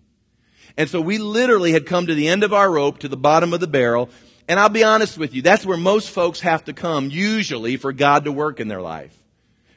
And 0.76 0.90
so 0.90 1.00
we 1.00 1.18
literally 1.18 1.72
had 1.72 1.86
come 1.86 2.08
to 2.08 2.14
the 2.14 2.26
end 2.26 2.42
of 2.42 2.52
our 2.52 2.70
rope, 2.70 2.98
to 2.98 3.08
the 3.08 3.16
bottom 3.16 3.52
of 3.52 3.60
the 3.60 3.68
barrel. 3.68 4.10
And 4.48 4.58
I'll 4.58 4.68
be 4.68 4.82
honest 4.82 5.16
with 5.18 5.34
you, 5.34 5.42
that's 5.42 5.64
where 5.64 5.76
most 5.76 6.10
folks 6.10 6.40
have 6.40 6.64
to 6.64 6.72
come, 6.72 7.10
usually, 7.10 7.76
for 7.76 7.92
God 7.92 8.24
to 8.24 8.32
work 8.32 8.58
in 8.58 8.68
their 8.68 8.82
life. 8.82 9.16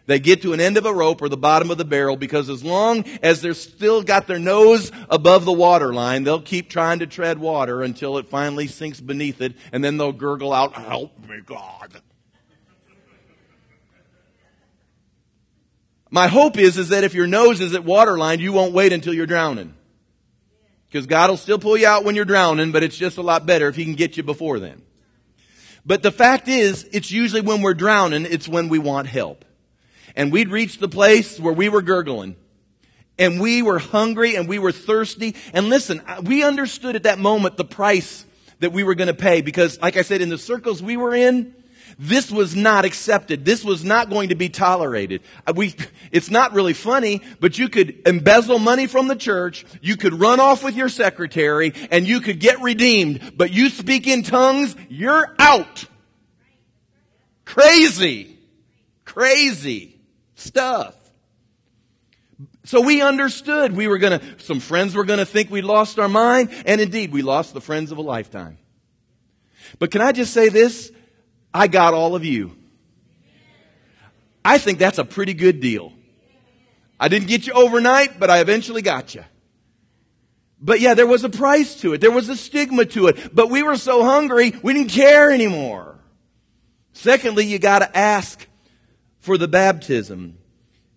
They 0.09 0.19
get 0.19 0.41
to 0.41 0.53
an 0.53 0.59
end 0.59 0.75
of 0.75 0.87
a 0.87 0.93
rope 0.93 1.21
or 1.21 1.29
the 1.29 1.37
bottom 1.37 1.69
of 1.69 1.77
the 1.77 1.85
barrel 1.85 2.17
because 2.17 2.49
as 2.49 2.63
long 2.63 3.05
as 3.21 3.43
they're 3.43 3.53
still 3.53 4.01
got 4.01 4.25
their 4.25 4.39
nose 4.39 4.91
above 5.07 5.45
the 5.45 5.51
water 5.51 5.93
line, 5.93 6.23
they'll 6.23 6.41
keep 6.41 6.67
trying 6.67 6.97
to 6.97 7.05
tread 7.05 7.37
water 7.37 7.83
until 7.83 8.17
it 8.17 8.27
finally 8.27 8.65
sinks 8.65 8.99
beneath 8.99 9.39
it, 9.39 9.53
and 9.71 9.83
then 9.83 9.97
they'll 9.97 10.11
gurgle 10.11 10.51
out, 10.51 10.73
Help 10.73 11.11
me, 11.29 11.41
God. 11.45 12.01
My 16.09 16.27
hope 16.27 16.57
is, 16.57 16.79
is 16.79 16.89
that 16.89 17.03
if 17.03 17.13
your 17.13 17.27
nose 17.27 17.61
is 17.61 17.75
at 17.75 17.85
waterline, 17.85 18.39
you 18.39 18.51
won't 18.51 18.73
wait 18.73 18.91
until 18.91 19.13
you're 19.13 19.27
drowning. 19.27 19.75
Because 20.87 21.05
God 21.05 21.29
will 21.29 21.37
still 21.37 21.59
pull 21.59 21.77
you 21.77 21.85
out 21.85 22.03
when 22.03 22.15
you're 22.15 22.25
drowning, 22.25 22.71
but 22.71 22.81
it's 22.81 22.97
just 22.97 23.19
a 23.19 23.21
lot 23.21 23.45
better 23.45 23.67
if 23.67 23.75
He 23.75 23.85
can 23.85 23.93
get 23.93 24.17
you 24.17 24.23
before 24.23 24.57
then. 24.57 24.81
But 25.85 26.01
the 26.01 26.11
fact 26.11 26.47
is, 26.47 26.89
it's 26.91 27.11
usually 27.11 27.41
when 27.41 27.61
we're 27.61 27.75
drowning, 27.75 28.25
it's 28.25 28.47
when 28.47 28.69
we 28.69 28.79
want 28.79 29.07
help 29.07 29.45
and 30.15 30.31
we'd 30.31 30.49
reached 30.49 30.79
the 30.79 30.89
place 30.89 31.39
where 31.39 31.53
we 31.53 31.69
were 31.69 31.81
gurgling. 31.81 32.35
And 33.17 33.41
we 33.41 33.61
were 33.61 33.79
hungry 33.79 34.35
and 34.35 34.47
we 34.47 34.59
were 34.59 34.71
thirsty. 34.71 35.35
And 35.53 35.67
listen, 35.67 36.01
we 36.23 36.41
understood 36.43 36.95
at 36.95 37.03
that 37.03 37.19
moment 37.19 37.57
the 37.57 37.65
price 37.65 38.25
that 38.59 38.71
we 38.71 38.83
were 38.83 38.95
going 38.95 39.07
to 39.07 39.13
pay 39.13 39.41
because, 39.41 39.79
like 39.81 39.97
I 39.97 40.03
said, 40.03 40.21
in 40.21 40.29
the 40.29 40.37
circles 40.37 40.81
we 40.81 40.95
were 40.95 41.13
in, 41.13 41.53
this 41.97 42.31
was 42.31 42.55
not 42.55 42.85
accepted. 42.85 43.43
This 43.43 43.63
was 43.63 43.83
not 43.83 44.09
going 44.09 44.29
to 44.29 44.35
be 44.35 44.47
tolerated. 44.47 45.21
Uh, 45.45 45.53
we, 45.53 45.75
it's 46.13 46.29
not 46.29 46.53
really 46.53 46.73
funny, 46.73 47.21
but 47.41 47.57
you 47.57 47.67
could 47.67 48.07
embezzle 48.07 48.57
money 48.57 48.87
from 48.87 49.09
the 49.09 49.17
church, 49.17 49.65
you 49.81 49.97
could 49.97 50.13
run 50.13 50.39
off 50.39 50.63
with 50.63 50.75
your 50.75 50.87
secretary, 50.87 51.73
and 51.91 52.07
you 52.07 52.21
could 52.21 52.39
get 52.39 52.61
redeemed. 52.61 53.33
But 53.35 53.51
you 53.51 53.69
speak 53.69 54.07
in 54.07 54.23
tongues, 54.23 54.77
you're 54.87 55.35
out. 55.39 55.85
Crazy. 57.43 58.37
Crazy 59.03 59.98
stuff. 60.39 60.95
So 62.63 62.81
we 62.81 63.01
understood 63.01 63.75
we 63.75 63.87
were 63.87 63.97
gonna, 63.97 64.21
some 64.37 64.59
friends 64.59 64.95
were 64.95 65.03
gonna 65.03 65.25
think 65.25 65.49
we 65.49 65.61
lost 65.61 65.97
our 65.99 66.09
mind, 66.09 66.49
and 66.65 66.79
indeed 66.79 67.11
we 67.11 67.21
lost 67.21 67.53
the 67.53 67.61
friends 67.61 67.91
of 67.91 67.97
a 67.97 68.01
lifetime. 68.01 68.57
But 69.77 69.91
can 69.91 70.01
I 70.01 70.11
just 70.11 70.33
say 70.33 70.49
this? 70.49 70.91
I 71.53 71.67
got 71.67 71.93
all 71.93 72.15
of 72.15 72.23
you. 72.25 72.55
I 74.43 74.57
think 74.57 74.79
that's 74.79 74.97
a 74.97 75.05
pretty 75.05 75.33
good 75.33 75.59
deal. 75.59 75.93
I 76.99 77.07
didn't 77.07 77.27
get 77.27 77.47
you 77.47 77.53
overnight, 77.53 78.19
but 78.19 78.29
I 78.29 78.39
eventually 78.39 78.81
got 78.81 79.15
you. 79.15 79.23
But 80.61 80.81
yeah, 80.81 80.93
there 80.93 81.07
was 81.07 81.23
a 81.23 81.29
price 81.29 81.75
to 81.81 81.93
it. 81.93 82.01
There 82.01 82.11
was 82.11 82.27
a 82.29 82.35
stigma 82.35 82.85
to 82.85 83.07
it. 83.07 83.33
But 83.33 83.49
we 83.49 83.63
were 83.63 83.77
so 83.77 84.03
hungry, 84.03 84.53
we 84.61 84.73
didn't 84.73 84.91
care 84.91 85.31
anymore. 85.31 85.97
Secondly, 86.93 87.45
you 87.45 87.59
gotta 87.59 87.95
ask 87.97 88.45
for 89.19 89.37
the 89.37 89.47
baptism. 89.47 90.37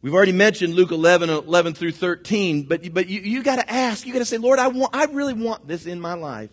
We've 0.00 0.14
already 0.14 0.32
mentioned 0.32 0.74
Luke 0.74 0.90
11, 0.90 1.30
11 1.30 1.74
through 1.74 1.92
13, 1.92 2.64
but, 2.64 2.92
but 2.92 3.08
you, 3.08 3.20
you 3.20 3.42
gotta 3.42 3.70
ask, 3.70 4.04
you 4.06 4.12
gotta 4.12 4.24
say, 4.24 4.38
Lord, 4.38 4.58
I 4.58 4.68
want, 4.68 4.94
I 4.94 5.04
really 5.04 5.34
want 5.34 5.68
this 5.68 5.86
in 5.86 6.00
my 6.00 6.14
life. 6.14 6.50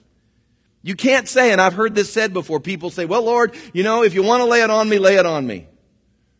You 0.82 0.96
can't 0.96 1.28
say, 1.28 1.52
and 1.52 1.60
I've 1.60 1.74
heard 1.74 1.96
this 1.96 2.12
said 2.12 2.32
before, 2.32 2.60
people 2.60 2.90
say, 2.90 3.06
well, 3.06 3.24
Lord, 3.24 3.56
you 3.74 3.84
know, 3.84 4.04
if 4.04 4.14
you 4.14 4.24
want 4.24 4.42
to 4.42 4.46
lay 4.46 4.62
it 4.62 4.70
on 4.70 4.88
me, 4.88 4.98
lay 4.98 5.16
it 5.16 5.26
on 5.26 5.46
me. 5.46 5.68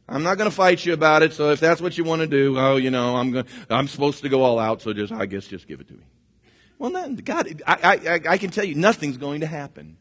I'm 0.08 0.24
not 0.24 0.38
going 0.38 0.50
to 0.50 0.56
fight 0.56 0.86
you 0.86 0.94
about 0.94 1.24
it, 1.24 1.34
so 1.34 1.52
if 1.52 1.60
that's 1.60 1.82
what 1.82 1.98
you 1.98 2.04
want 2.04 2.22
to 2.22 2.28
do, 2.28 2.58
oh, 2.58 2.78
you 2.78 2.90
know, 2.90 3.18
I'm 3.18 3.32
going, 3.32 3.46
I'm 3.70 3.88
supposed 3.88 4.22
to 4.22 4.30
go 4.30 4.44
all 4.44 4.58
out, 4.58 4.82
so 4.82 4.94
just, 4.94 5.12
I 5.12 5.26
guess 5.26 5.46
just 5.46 5.68
give 5.68 5.82
it 5.82 5.88
to 5.90 5.94
me. 5.94 6.04
Well, 6.78 6.92
then, 6.92 7.16
God, 7.16 7.62
I, 7.68 8.00
I, 8.08 8.20
I 8.34 8.38
can 8.38 8.50
tell 8.50 8.64
you, 8.64 8.76
nothing's 8.76 9.18
going 9.18 9.42
to 9.42 9.48
happen. 9.48 9.98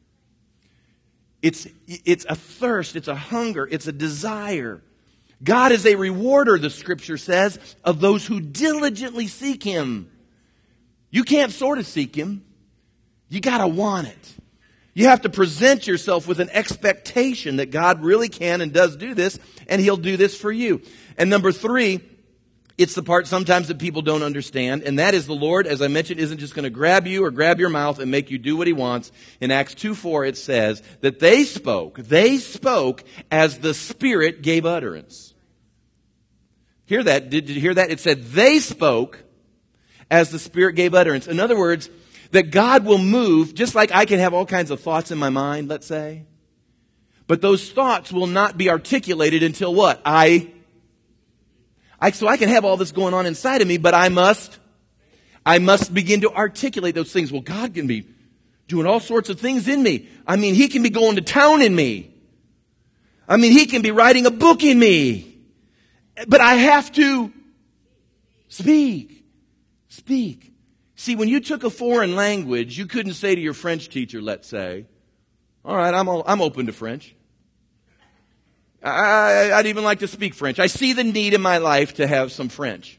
It's, 1.43 1.67
it's 1.87 2.25
a 2.29 2.37
thirst, 2.37 2.97
it's 2.97 3.09
a 3.09 3.15
hunger, 3.15 3.67
it's 3.67 3.87
a 3.87 3.93
desire. 3.93 4.83
God 5.43 5.73
is 5.73 5.87
a 5.87 5.95
rewarder, 5.95 6.59
the 6.59 6.71
scripture 6.71 7.17
says, 7.17 7.59
of 7.85 8.01
those 8.01 8.27
who 8.27 8.41
diligently 8.41 9.29
seek 9.29 9.63
Him. 9.63 10.11
You 11.11 11.23
can't 11.23 11.53
sort 11.53 11.79
of 11.79 11.87
seek 11.87 12.15
Him. 12.15 12.45
You 13.29 13.41
gotta 13.41 13.69
want 13.69 14.09
it. 14.09 14.35
You 14.95 15.07
have 15.07 15.23
to 15.23 15.29
present 15.29 15.87
yourself 15.87 16.27
with 16.27 16.41
an 16.41 16.51
expectation 16.51 17.57
that 17.57 17.71
God 17.71 18.03
really 18.03 18.29
can 18.29 18.61
and 18.61 18.73
does 18.73 18.97
do 18.97 19.15
this, 19.15 19.39
and 19.69 19.81
He'll 19.81 19.97
do 19.97 20.17
this 20.17 20.37
for 20.37 20.51
you. 20.51 20.83
And 21.17 21.31
number 21.31 21.53
three, 21.53 22.01
it's 22.79 22.95
the 22.95 23.03
part 23.03 23.27
sometimes 23.27 23.69
that 23.69 23.79
people 23.79 24.03
don't 24.03 24.23
understand, 24.23 24.83
and 24.83 24.99
that 24.99 25.15
is 25.15 25.27
the 25.27 25.35
Lord, 25.35 25.67
as 25.67 25.83
I 25.83 25.89
mentioned, 25.89 26.21
isn't 26.21 26.39
just 26.39 26.55
going 26.55 26.65
to 26.65 26.71
grab 26.71 27.07
you 27.07 27.25
or 27.25 27.31
grab 27.31 27.59
your 27.59 27.71
mouth 27.71 27.99
and 27.99 28.11
make 28.11 28.31
you 28.31 28.39
do 28.39 28.57
what 28.57 28.67
He 28.67 28.73
wants. 28.73 29.13
In 29.41 29.51
Acts 29.51 29.75
2 29.75 29.95
4, 29.95 30.25
it 30.25 30.37
says 30.37 30.83
that 31.01 31.21
they 31.21 31.45
spoke, 31.45 31.99
they 31.99 32.39
spoke 32.39 33.05
as 33.31 33.59
the 33.59 33.75
Spirit 33.75 34.43
gave 34.43 34.67
utterance. 34.67 35.28
Hear 36.89 37.05
that? 37.05 37.29
Did 37.29 37.51
you 37.51 37.61
hear 37.61 37.75
that? 37.75 37.91
It 37.91 38.01
said 38.01 38.25
they 38.29 38.61
spoke 38.61 39.23
as 40.11 40.31
the 40.31 40.39
Spirit 40.39 40.75
gave 40.75 40.95
utterance. 40.95 41.27
In 41.27 41.39
other 41.39 41.57
words, 41.57 41.91
that 42.31 42.51
God 42.51 42.87
will 42.87 42.97
move, 42.97 43.53
just 43.53 43.75
like 43.75 43.93
I 43.93 44.07
can 44.07 44.19
have 44.19 44.33
all 44.33 44.47
kinds 44.47 44.71
of 44.71 44.81
thoughts 44.81 45.11
in 45.11 45.19
my 45.19 45.29
mind, 45.29 45.69
let's 45.69 45.87
say. 45.87 46.25
But 47.27 47.43
those 47.43 47.71
thoughts 47.71 48.11
will 48.11 48.27
not 48.27 48.57
be 48.57 48.71
articulated 48.71 49.43
until 49.43 49.75
what? 49.75 50.01
I, 50.03 50.51
I, 52.01 52.11
so 52.13 52.27
I 52.27 52.39
can 52.39 52.49
have 52.49 52.65
all 52.65 52.79
this 52.79 52.91
going 52.91 53.13
on 53.13 53.27
inside 53.27 53.61
of 53.61 53.69
me, 53.69 53.77
but 53.77 53.93
I 53.93 54.09
must, 54.09 54.59
I 55.45 55.59
must 55.59 55.93
begin 55.93 56.23
to 56.23 56.33
articulate 56.33 56.95
those 56.95 57.13
things. 57.13 57.31
Well, 57.31 57.43
God 57.43 57.75
can 57.75 57.87
be 57.87 58.09
doing 58.67 58.87
all 58.87 59.01
sorts 59.01 59.29
of 59.29 59.39
things 59.39 59.69
in 59.69 59.83
me. 59.83 60.09
I 60.27 60.37
mean, 60.37 60.55
He 60.55 60.69
can 60.69 60.83
be 60.83 60.89
going 60.89 61.17
to 61.17 61.23
town 61.23 61.61
in 61.61 61.77
me. 61.77 62.15
I 63.29 63.37
mean, 63.37 63.53
He 63.53 63.67
can 63.67 63.83
be 63.83 63.91
writing 63.91 64.25
a 64.25 64.31
book 64.31 64.63
in 64.63 64.79
me. 64.79 65.28
But 66.27 66.41
I 66.41 66.55
have 66.55 66.91
to 66.93 67.33
speak. 68.49 69.25
Speak. 69.89 70.53
See, 70.95 71.15
when 71.15 71.29
you 71.29 71.41
took 71.41 71.65
a 71.65 71.71
foreign 71.71 72.17
language, 72.17 72.77
you 72.77 72.87
couldn't 72.87 73.15
say 73.15 73.35
to 73.35 73.41
your 73.41 73.55
French 73.55 73.89
teacher, 73.89 74.21
let's 74.21 74.49
say, 74.49 74.87
all 75.65 75.77
right, 75.77 75.95
I'm, 75.95 76.09
all, 76.09 76.25
I'm 76.27 76.41
open 76.41 76.67
to 76.67 76.73
French. 76.73 77.15
I, 78.83 79.53
I'd 79.53 79.67
even 79.67 79.85
like 79.85 80.01
to 80.01 80.09
speak 80.09 80.35
French. 80.35 80.59
I 80.59 80.67
see 80.67 80.93
the 80.93 81.05
need 81.05 81.35
in 81.35 81.41
my 81.41 81.59
life 81.59 81.95
to 81.95 82.07
have 82.07 82.33
some 82.33 82.49
French. 82.49 82.99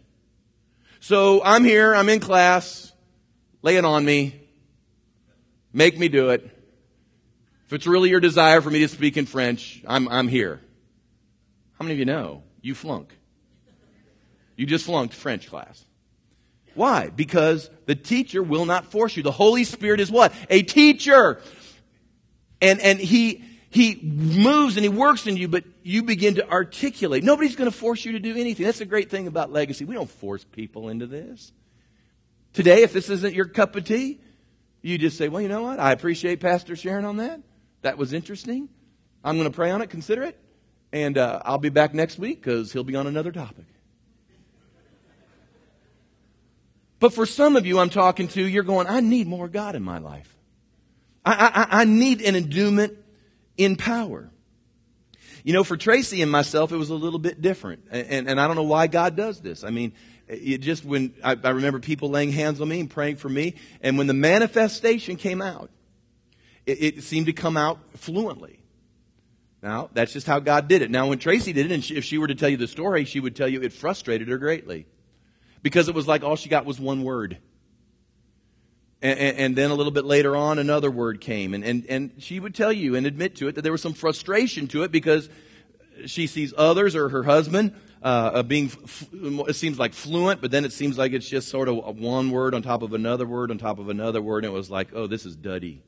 So 1.00 1.42
I'm 1.44 1.64
here, 1.64 1.96
I'm 1.96 2.10
in 2.10 2.20
class, 2.20 2.92
lay 3.62 3.78
it 3.78 3.86
on 3.86 4.04
me, 4.04 4.40
make 5.72 5.98
me 5.98 6.10
do 6.10 6.30
it. 6.30 6.44
If 7.66 7.74
it's 7.74 7.88
really 7.88 8.10
your 8.10 8.20
desire 8.20 8.62
for 8.62 8.70
me 8.70 8.80
to 8.80 8.88
speak 8.88 9.16
in 9.16 9.26
French, 9.26 9.82
I'm, 9.88 10.08
I'm 10.10 10.28
here. 10.28 10.60
How 11.78 11.84
many 11.84 11.94
of 11.94 12.00
you 12.00 12.06
know? 12.06 12.44
You 12.62 12.76
flunk. 12.76 13.16
You 14.56 14.66
just 14.66 14.86
flunked 14.86 15.14
French 15.14 15.48
class. 15.48 15.86
Why? 16.76 17.10
Because 17.10 17.70
the 17.86 17.96
teacher 17.96 18.44
will 18.44 18.66
not 18.66 18.92
force 18.92 19.18
you. 19.18 19.24
The 19.24 19.32
Holy 19.32 19.64
Spirit 19.64 20.00
is 20.00 20.12
what? 20.12 20.34
A 20.50 20.62
teacher. 20.62 21.42
And, 22.62 22.80
and 22.80 23.00
he, 23.00 23.44
he 23.70 24.00
moves 24.02 24.76
and 24.78 24.84
he 24.84 24.90
works 24.90 25.28
in 25.28 25.38
you, 25.38 25.48
but 25.48 25.64
you 25.84 26.04
begin 26.04 26.36
to 26.36 26.50
articulate. 26.50 27.24
Nobody's 27.24 27.56
going 27.56 27.70
to 27.70 27.76
force 27.76 28.04
you 28.06 28.14
to 28.14 28.20
do 28.20 28.36
anything. 28.36 28.66
That's 28.66 28.80
the 28.80 28.86
great 28.86 29.10
thing 29.10 29.28
about 29.28 29.52
legacy. 29.52 29.86
We 29.86 29.96
don't 29.96 30.10
force 30.10 30.44
people 30.44 30.90
into 30.90 31.08
this. 31.08 31.52
Today, 32.54 32.84
if 32.84 32.94
this 32.94 33.10
isn't 33.10 33.34
your 33.34 33.46
cup 33.46 33.76
of 33.76 33.86
tea, 33.86 34.20
you 34.82 34.98
just 34.98 35.18
say, 35.18 35.30
well, 35.30 35.42
you 35.42 35.50
know 35.50 35.64
what? 35.64 35.80
I 35.80 35.92
appreciate 35.92 36.40
Pastor 36.40 36.76
Sharon 36.76 37.06
on 37.06 37.18
that. 37.18 37.42
That 37.82 37.98
was 37.98 38.14
interesting. 38.14 38.70
I'm 39.24 39.38
going 39.38 39.50
to 39.50 39.56
pray 39.56 39.72
on 39.72 39.82
it, 39.82 39.90
consider 39.90 40.24
it, 40.24 40.40
and 40.92 41.18
uh, 41.18 41.42
I'll 41.46 41.58
be 41.58 41.70
back 41.70 41.94
next 41.94 42.18
week 42.18 42.42
because 42.42 42.72
he'll 42.74 42.84
be 42.84 42.96
on 42.96 43.08
another 43.08 43.32
topic. 43.32 43.66
But 47.00 47.14
for 47.14 47.26
some 47.26 47.56
of 47.56 47.66
you 47.66 47.80
I'm 47.80 47.90
talking 47.90 48.28
to, 48.30 48.46
you're 48.46 48.64
going, 48.64 48.88
I 48.88 49.00
need 49.00 49.28
more 49.28 49.48
God 49.48 49.76
in 49.76 49.84
my 49.84 50.00
life. 50.00 50.36
I, 51.26 51.68
I, 51.70 51.82
I 51.82 51.86
need 51.86 52.22
an 52.22 52.36
endowment 52.36 52.98
in 53.58 53.76
power. 53.76 54.30
You 55.44 55.54
know, 55.54 55.64
for 55.64 55.78
Tracy 55.78 56.22
and 56.22 56.32
myself, 56.32 56.72
it 56.72 56.78
was 56.78 56.90
a 56.90 56.96
little 56.96 57.20
bit 57.20 57.42
different. 57.42 57.86
And, 57.90 58.28
and 58.30 58.42
I 58.42 58.48
don't 58.48 58.58
know 58.58 58.64
why 58.64 58.88
God 58.88 59.16
does 59.16 59.40
this. 59.40 59.64
I 59.64 59.70
mean, 59.70 59.94
it 60.28 60.60
just 60.60 60.86
when 60.86 61.14
I, 61.24 61.38
I 61.44 61.50
remember 61.52 61.80
people 61.80 62.10
laying 62.10 62.32
hands 62.32 62.62
on 62.62 62.68
me 62.68 62.82
and 62.82 62.90
praying 62.90 63.16
for 63.16 63.30
me, 63.30 63.56
and 63.82 63.98
when 63.98 64.08
the 64.08 64.14
manifestation 64.14 65.16
came 65.16 65.42
out, 65.42 65.72
it, 66.66 66.98
it 66.98 67.04
seemed 67.04 67.26
to 67.28 67.34
come 67.34 67.58
out 67.58 67.80
fluently. 67.96 68.59
Now, 69.62 69.90
that's 69.94 70.14
just 70.14 70.26
how 70.26 70.40
God 70.40 70.68
did 70.68 70.82
it. 70.82 70.90
Now, 70.90 71.08
when 71.08 71.20
Tracy 71.20 71.52
did 71.52 71.66
it, 71.66 71.72
and 71.72 71.84
she, 71.84 71.96
if 71.96 72.06
she 72.06 72.18
were 72.18 72.28
to 72.28 72.36
tell 72.36 72.50
you 72.50 72.58
the 72.58 72.68
story, 72.68 73.04
she 73.04 73.20
would 73.20 73.36
tell 73.36 73.48
you 73.48 73.62
it 73.62 73.74
frustrated 73.74 74.30
her 74.30 74.38
greatly 74.38 74.86
because 75.62 75.90
it 75.90 75.96
was 75.96 76.08
like 76.08 76.24
all 76.24 76.36
she 76.36 76.50
got 76.50 76.66
was 76.66 76.80
one 76.80 77.04
word. 77.04 77.38
And, 79.02 79.20
and, 79.20 79.38
and, 79.38 79.56
then 79.56 79.72
a 79.72 79.76
little 79.76 79.92
bit 79.92 80.06
later 80.06 80.36
on, 80.36 80.60
another 80.60 80.92
word 80.92 81.22
came. 81.22 81.54
And, 81.54 81.64
and, 81.64 81.86
and 81.88 82.12
she 82.20 82.40
would 82.40 82.54
tell 82.54 82.72
you 82.72 82.96
and 82.96 83.06
admit 83.06 83.38
to 83.38 83.48
it 83.48 83.56
that 83.56 83.62
there 83.62 83.72
was 83.72 83.82
some 83.82 83.94
frustration 83.94 84.68
to 84.70 84.84
it 84.84 84.92
because 84.92 85.30
she 86.06 86.28
sees 86.28 86.54
others 86.58 86.96
or 86.96 87.10
her 87.10 87.24
husband 87.24 87.74
uh, 88.02 88.44
being, 88.44 88.72
it 89.14 89.56
seems 89.56 89.80
like 89.80 89.94
fluent, 89.94 90.42
but 90.42 90.52
then 90.52 90.66
it 90.66 90.74
seems 90.74 90.98
like 90.98 91.14
it's 91.14 91.28
just 91.28 91.50
sort 91.50 91.68
of 91.68 91.98
one 91.98 92.32
word 92.32 92.54
on 92.54 92.62
top 92.62 92.82
of 92.82 92.94
another 92.94 93.26
word 93.26 93.52
on 93.52 93.58
top 93.58 93.80
of 93.80 93.90
another 93.90 94.22
word. 94.22 94.44
And 94.44 94.54
it 94.54 94.56
was 94.56 94.70
like, 94.70 94.90
oh, 94.94 95.08
this 95.08 95.26
is 95.26 95.36
duddy. 95.36 95.82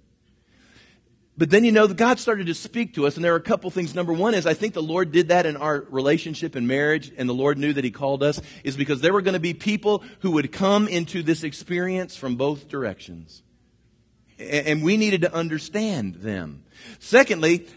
But 1.37 1.49
then 1.49 1.63
you 1.63 1.71
know, 1.71 1.87
God 1.87 2.19
started 2.19 2.47
to 2.47 2.53
speak 2.53 2.95
to 2.95 3.07
us, 3.07 3.15
and 3.15 3.23
there 3.23 3.33
are 3.33 3.37
a 3.37 3.41
couple 3.41 3.69
things. 3.71 3.95
Number 3.95 4.13
one 4.13 4.33
is 4.33 4.45
I 4.45 4.53
think 4.53 4.73
the 4.73 4.83
Lord 4.83 5.11
did 5.11 5.29
that 5.29 5.45
in 5.45 5.55
our 5.55 5.85
relationship 5.89 6.55
and 6.55 6.67
marriage, 6.67 7.11
and 7.17 7.27
the 7.27 7.33
Lord 7.33 7.57
knew 7.57 7.71
that 7.73 7.83
He 7.83 7.91
called 7.91 8.21
us, 8.21 8.41
is 8.63 8.75
because 8.75 9.01
there 9.01 9.13
were 9.13 9.21
going 9.21 9.33
to 9.33 9.39
be 9.39 9.53
people 9.53 10.03
who 10.19 10.31
would 10.31 10.51
come 10.51 10.87
into 10.87 11.23
this 11.23 11.43
experience 11.43 12.17
from 12.17 12.35
both 12.35 12.67
directions. 12.67 13.43
And 14.37 14.83
we 14.83 14.97
needed 14.97 15.21
to 15.21 15.33
understand 15.33 16.15
them. 16.15 16.63
Secondly, 16.99 17.67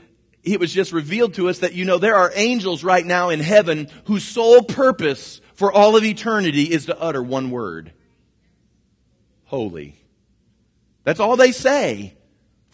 it 0.43 0.59
was 0.59 0.73
just 0.73 0.93
revealed 0.93 1.35
to 1.35 1.49
us 1.49 1.61
that, 1.61 1.75
you 1.75 1.85
know, 1.85 1.99
there 1.99 2.17
are 2.17 2.33
angels 2.35 2.83
right 2.83 3.05
now 3.05 3.29
in 3.29 3.41
heaven 3.41 3.89
whose 4.05 4.25
sole 4.25 4.63
purpose 4.63 5.41
for 5.55 5.71
all 5.73 5.97
of 5.97 6.05
eternity 6.05 6.65
is 6.65 6.87
to 6.87 6.99
utter 6.99 7.23
one 7.23 7.51
word. 7.51 7.93
Holy. 9.45 9.95
That's 11.05 11.21
all 11.21 11.37
they 11.37 11.53
say 11.53 12.17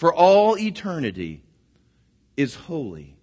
for 0.01 0.15
all 0.15 0.57
eternity 0.57 1.43
is 2.35 2.55
holy. 2.55 3.19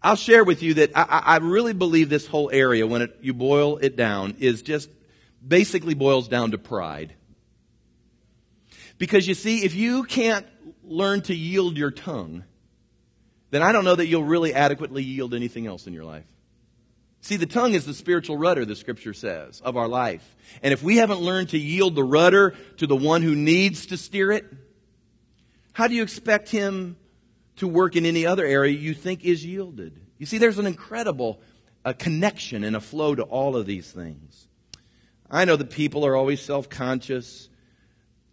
I'll 0.00 0.14
share 0.14 0.44
with 0.44 0.62
you 0.62 0.74
that 0.74 0.92
I, 0.94 1.02
I 1.02 1.36
really 1.38 1.72
believe 1.72 2.08
this 2.08 2.28
whole 2.28 2.48
area, 2.52 2.86
when 2.86 3.02
it, 3.02 3.18
you 3.22 3.34
boil 3.34 3.78
it 3.78 3.96
down, 3.96 4.36
is 4.38 4.62
just 4.62 4.88
basically 5.44 5.94
boils 5.94 6.28
down 6.28 6.52
to 6.52 6.58
pride. 6.58 7.14
Because 8.98 9.26
you 9.26 9.34
see, 9.34 9.64
if 9.64 9.74
you 9.74 10.04
can't 10.04 10.46
learn 10.84 11.22
to 11.22 11.34
yield 11.34 11.76
your 11.76 11.90
tongue, 11.90 12.44
then 13.50 13.62
I 13.62 13.72
don't 13.72 13.84
know 13.84 13.96
that 13.96 14.06
you'll 14.06 14.22
really 14.22 14.54
adequately 14.54 15.02
yield 15.02 15.34
anything 15.34 15.66
else 15.66 15.88
in 15.88 15.92
your 15.92 16.04
life. 16.04 16.24
See, 17.20 17.36
the 17.36 17.46
tongue 17.46 17.74
is 17.74 17.84
the 17.84 17.94
spiritual 17.94 18.36
rudder, 18.36 18.64
the 18.64 18.76
scripture 18.76 19.12
says, 19.12 19.60
of 19.60 19.76
our 19.76 19.88
life. 19.88 20.36
And 20.62 20.72
if 20.72 20.84
we 20.84 20.98
haven't 20.98 21.20
learned 21.20 21.48
to 21.48 21.58
yield 21.58 21.96
the 21.96 22.04
rudder 22.04 22.54
to 22.76 22.86
the 22.86 22.94
one 22.94 23.22
who 23.22 23.34
needs 23.34 23.86
to 23.86 23.96
steer 23.96 24.30
it, 24.30 24.44
how 25.72 25.88
do 25.88 25.94
you 25.94 26.02
expect 26.02 26.50
him 26.50 26.96
to 27.56 27.68
work 27.68 27.96
in 27.96 28.06
any 28.06 28.26
other 28.26 28.44
area 28.44 28.76
you 28.76 28.94
think 28.94 29.24
is 29.24 29.44
yielded? 29.44 30.00
You 30.18 30.26
see, 30.26 30.38
there's 30.38 30.58
an 30.58 30.66
incredible 30.66 31.40
a 31.84 31.94
connection 31.94 32.64
and 32.64 32.76
a 32.76 32.80
flow 32.80 33.14
to 33.14 33.22
all 33.22 33.56
of 33.56 33.66
these 33.66 33.90
things. 33.90 34.46
I 35.30 35.44
know 35.44 35.56
that 35.56 35.70
people 35.70 36.06
are 36.06 36.14
always 36.14 36.40
self 36.40 36.68
conscious. 36.68 37.48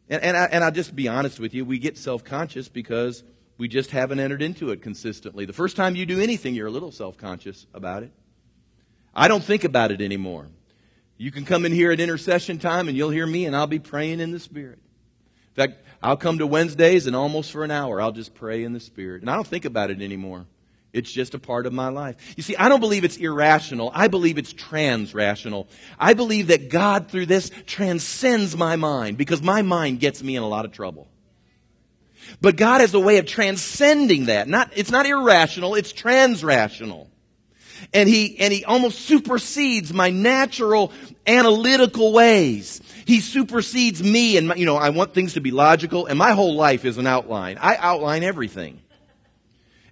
And, 0.09 0.21
and, 0.23 0.37
I, 0.37 0.45
and 0.45 0.63
I'll 0.63 0.71
just 0.71 0.95
be 0.95 1.07
honest 1.07 1.39
with 1.39 1.53
you, 1.53 1.65
we 1.65 1.79
get 1.79 1.97
self 1.97 2.23
conscious 2.23 2.67
because 2.67 3.23
we 3.57 3.67
just 3.67 3.91
haven't 3.91 4.19
entered 4.19 4.41
into 4.41 4.71
it 4.71 4.81
consistently. 4.81 5.45
The 5.45 5.53
first 5.53 5.75
time 5.75 5.95
you 5.95 6.05
do 6.05 6.19
anything, 6.19 6.55
you're 6.55 6.67
a 6.67 6.71
little 6.71 6.91
self 6.91 7.17
conscious 7.17 7.65
about 7.73 8.03
it. 8.03 8.11
I 9.15 9.27
don't 9.27 9.43
think 9.43 9.63
about 9.63 9.91
it 9.91 10.01
anymore. 10.01 10.47
You 11.17 11.31
can 11.31 11.43
come 11.43 11.65
in 11.65 11.71
here 11.71 11.91
at 11.91 11.99
intercession 11.99 12.59
time 12.59 12.87
and 12.87 12.95
you'll 12.95 13.09
hear 13.09 13.25
me 13.25 13.45
and 13.45 13.55
I'll 13.55 13.67
be 13.67 13.79
praying 13.79 14.19
in 14.19 14.31
the 14.31 14.39
Spirit. 14.39 14.79
In 15.49 15.55
fact, 15.55 15.83
I'll 16.01 16.17
come 16.17 16.37
to 16.39 16.47
Wednesdays 16.47 17.07
and 17.07 17.15
almost 17.15 17.51
for 17.51 17.63
an 17.63 17.71
hour 17.71 18.01
I'll 18.01 18.11
just 18.11 18.33
pray 18.33 18.63
in 18.63 18.73
the 18.73 18.79
Spirit. 18.79 19.21
And 19.21 19.29
I 19.29 19.35
don't 19.35 19.47
think 19.47 19.65
about 19.65 19.91
it 19.91 20.01
anymore. 20.01 20.45
It's 20.91 21.11
just 21.11 21.35
a 21.35 21.39
part 21.39 21.65
of 21.67 21.73
my 21.73 21.89
life. 21.89 22.15
You 22.35 22.41
see, 22.41 22.55
I 22.55 22.67
don't 22.67 22.79
believe 22.79 23.03
it's 23.03 23.17
irrational. 23.17 23.91
I 23.93 24.07
believe 24.07 24.37
it's 24.37 24.53
transrational. 24.53 25.67
I 25.99 26.13
believe 26.13 26.47
that 26.47 26.69
God 26.69 27.09
through 27.09 27.27
this 27.27 27.51
transcends 27.67 28.57
my 28.57 28.75
mind 28.75 29.17
because 29.17 29.41
my 29.41 29.61
mind 29.61 29.99
gets 29.99 30.23
me 30.23 30.35
in 30.35 30.41
a 30.41 30.47
lot 30.47 30.65
of 30.65 30.71
trouble. 30.71 31.07
But 32.41 32.55
God 32.55 32.81
has 32.81 32.93
a 32.93 32.99
way 32.99 33.17
of 33.17 33.25
transcending 33.25 34.25
that. 34.25 34.47
Not, 34.47 34.71
it's 34.75 34.91
not 34.91 35.05
irrational, 35.05 35.75
it's 35.75 35.93
transrational. 35.93 37.07
And 37.93 38.07
he, 38.07 38.39
and 38.39 38.53
he 38.53 38.65
almost 38.65 38.99
supersedes 38.99 39.93
my 39.93 40.09
natural 40.09 40.91
analytical 41.25 42.13
ways. 42.13 42.81
He 43.05 43.19
supersedes 43.19 44.03
me 44.03 44.37
and, 44.37 44.49
my, 44.49 44.55
you 44.55 44.65
know, 44.65 44.75
I 44.75 44.89
want 44.89 45.13
things 45.13 45.33
to 45.33 45.41
be 45.41 45.51
logical 45.51 46.05
and 46.05 46.17
my 46.17 46.31
whole 46.31 46.55
life 46.55 46.85
is 46.85 46.97
an 46.97 47.07
outline. 47.07 47.57
I 47.59 47.75
outline 47.77 48.23
everything. 48.23 48.81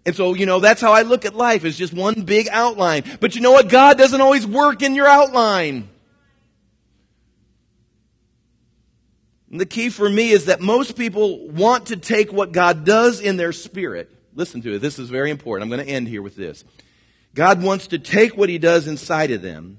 And 0.06 0.16
so, 0.16 0.36
you 0.36 0.46
know, 0.46 0.60
that's 0.60 0.80
how 0.80 0.94
I 0.94 1.02
look 1.02 1.26
at 1.26 1.36
life 1.36 1.66
is 1.66 1.78
just 1.78 1.94
one 1.94 2.22
big 2.22 2.48
outline. 2.50 3.04
But 3.20 3.36
you 3.36 3.42
know 3.42 3.52
what? 3.52 3.68
God 3.68 3.98
doesn't 3.98 4.22
always 4.22 4.48
work 4.48 4.82
in 4.82 4.96
your 4.96 5.08
outline. 5.08 5.90
And 9.52 9.60
the 9.60 9.66
key 9.66 9.90
for 9.90 10.10
me 10.10 10.32
is 10.32 10.46
that 10.46 10.62
most 10.62 10.98
people 10.98 11.48
want 11.50 11.88
to 11.88 11.98
take 11.98 12.32
what 12.32 12.52
God 12.52 12.86
does 12.86 13.20
in 13.20 13.38
their 13.38 13.52
spirit. 13.52 14.12
Listen 14.34 14.62
to 14.62 14.76
it. 14.76 14.80
This 14.80 15.00
is 15.00 15.10
very 15.10 15.32
important. 15.32 15.64
I'm 15.64 15.76
going 15.76 15.86
to 15.86 15.92
end 15.92 16.08
here 16.08 16.22
with 16.22 16.36
this. 16.36 16.64
God 17.38 17.64
wants 17.64 17.88
to 17.88 18.00
take 18.00 18.36
what 18.36 18.50
He 18.50 18.58
does 18.58 18.88
inside 18.88 19.32
of 19.32 19.42
them 19.42 19.78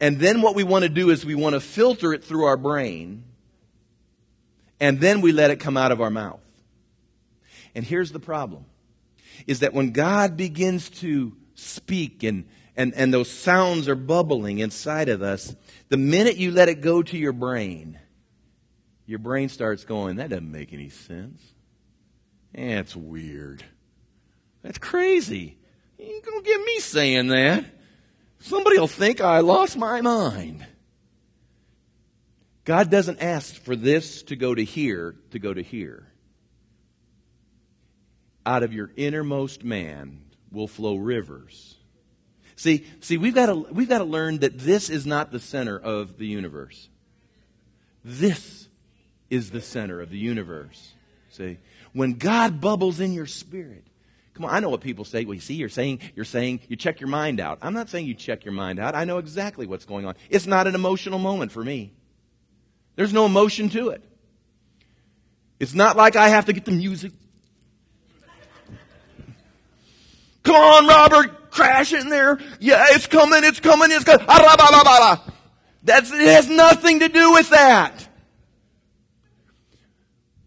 and 0.00 0.18
then 0.18 0.42
what 0.42 0.54
we 0.54 0.64
want 0.64 0.82
to 0.82 0.88
do 0.88 1.10
is 1.10 1.24
we 1.24 1.34
want 1.34 1.54
to 1.54 1.60
filter 1.60 2.12
it 2.12 2.24
through 2.24 2.44
our 2.44 2.56
brain. 2.56 3.24
And 4.80 5.00
then 5.00 5.20
we 5.20 5.32
let 5.32 5.50
it 5.50 5.60
come 5.60 5.76
out 5.76 5.92
of 5.92 6.00
our 6.00 6.10
mouth. 6.10 6.40
And 7.74 7.84
here's 7.84 8.12
the 8.12 8.20
problem 8.20 8.66
is 9.46 9.60
that 9.60 9.72
when 9.72 9.90
God 9.90 10.36
begins 10.36 10.90
to 10.90 11.34
speak 11.54 12.22
and, 12.22 12.44
and, 12.76 12.94
and 12.94 13.12
those 13.12 13.30
sounds 13.30 13.88
are 13.88 13.96
bubbling 13.96 14.58
inside 14.58 15.08
of 15.08 15.22
us, 15.22 15.56
the 15.88 15.96
minute 15.96 16.36
you 16.36 16.50
let 16.50 16.68
it 16.68 16.80
go 16.80 17.02
to 17.02 17.16
your 17.18 17.32
brain, 17.32 17.98
your 19.06 19.18
brain 19.18 19.48
starts 19.48 19.84
going, 19.84 20.16
that 20.16 20.30
doesn't 20.30 20.50
make 20.50 20.72
any 20.72 20.88
sense. 20.88 21.42
That's 22.52 22.94
weird. 22.94 23.64
That's 24.62 24.78
crazy. 24.78 25.56
You 25.98 26.04
ain't 26.06 26.24
gonna 26.24 26.42
get 26.42 26.60
me 26.60 26.80
saying 26.80 27.28
that. 27.28 27.64
Somebody 28.40 28.78
will 28.78 28.88
think 28.88 29.20
I 29.20 29.40
lost 29.40 29.76
my 29.76 30.00
mind. 30.00 30.66
God 32.64 32.90
doesn't 32.90 33.20
ask 33.20 33.54
for 33.54 33.76
this 33.76 34.22
to 34.24 34.36
go 34.36 34.54
to 34.54 34.64
here 34.64 35.14
to 35.30 35.38
go 35.38 35.52
to 35.52 35.62
here. 35.62 36.06
Out 38.46 38.62
of 38.62 38.72
your 38.72 38.90
innermost 38.96 39.64
man 39.64 40.22
will 40.50 40.68
flow 40.68 40.96
rivers. 40.96 41.76
See, 42.56 42.86
see, 43.00 43.18
we've 43.18 43.34
got 43.34 43.46
to, 43.46 43.54
we've 43.54 43.88
got 43.88 43.98
to 43.98 44.04
learn 44.04 44.38
that 44.38 44.58
this 44.58 44.88
is 44.88 45.06
not 45.06 45.32
the 45.32 45.40
center 45.40 45.78
of 45.78 46.18
the 46.18 46.26
universe. 46.26 46.88
This 48.04 48.68
is 49.30 49.50
the 49.50 49.60
center 49.60 50.00
of 50.00 50.10
the 50.10 50.18
universe. 50.18 50.92
See? 51.30 51.58
When 51.92 52.14
God 52.14 52.60
bubbles 52.60 53.00
in 53.00 53.12
your 53.12 53.26
spirit, 53.26 53.84
Come 54.34 54.46
on, 54.46 54.50
I 54.50 54.58
know 54.58 54.68
what 54.68 54.80
people 54.80 55.04
say. 55.04 55.24
Well, 55.24 55.34
you 55.34 55.40
see, 55.40 55.54
you're 55.54 55.68
saying, 55.68 56.00
you're 56.16 56.24
saying 56.24 56.60
you 56.68 56.74
check 56.76 57.00
your 57.00 57.08
mind 57.08 57.38
out. 57.38 57.58
I'm 57.62 57.72
not 57.72 57.88
saying 57.88 58.06
you 58.06 58.14
check 58.14 58.44
your 58.44 58.52
mind 58.52 58.80
out. 58.80 58.94
I 58.96 59.04
know 59.04 59.18
exactly 59.18 59.64
what's 59.66 59.84
going 59.84 60.06
on. 60.06 60.16
It's 60.28 60.46
not 60.46 60.66
an 60.66 60.74
emotional 60.74 61.20
moment 61.20 61.52
for 61.52 61.64
me. 61.64 61.92
There's 62.96 63.12
no 63.12 63.26
emotion 63.26 63.68
to 63.70 63.90
it. 63.90 64.02
It's 65.60 65.74
not 65.74 65.96
like 65.96 66.16
I 66.16 66.28
have 66.28 66.46
to 66.46 66.52
get 66.52 66.64
the 66.64 66.72
music. 66.72 67.12
Come 70.42 70.56
on, 70.56 70.86
Robert, 70.86 71.50
crash 71.50 71.92
in 71.92 72.08
there. 72.08 72.38
Yeah, 72.58 72.86
it's 72.90 73.06
coming, 73.06 73.44
it's 73.44 73.60
coming, 73.60 73.90
it's 73.90 74.04
coming. 74.04 74.26
Ah, 74.28 75.24
That's, 75.82 76.12
it 76.12 76.20
has 76.20 76.48
nothing 76.48 77.00
to 77.00 77.08
do 77.08 77.32
with 77.32 77.50
that. 77.50 78.08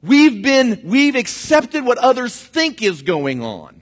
We've 0.04 0.44
been, 0.44 0.82
we've 0.84 1.16
accepted 1.16 1.84
what 1.84 1.98
others 1.98 2.36
think 2.36 2.84
is 2.84 3.02
going 3.02 3.42
on. 3.42 3.77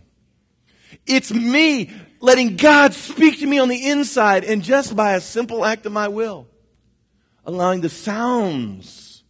It's 1.06 1.32
me 1.32 1.92
letting 2.20 2.56
God 2.56 2.94
speak 2.94 3.40
to 3.40 3.46
me 3.46 3.60
on 3.60 3.70
the 3.70 3.90
inside 3.90 4.44
and 4.44 4.64
just 4.64 4.96
by 4.96 5.14
a 5.14 5.22
simple 5.22 5.64
act 5.64 5.86
of 5.86 5.92
my 5.92 6.08
will, 6.08 6.48
allowing 7.46 7.82
the 7.82 7.90
sounds 7.90 9.24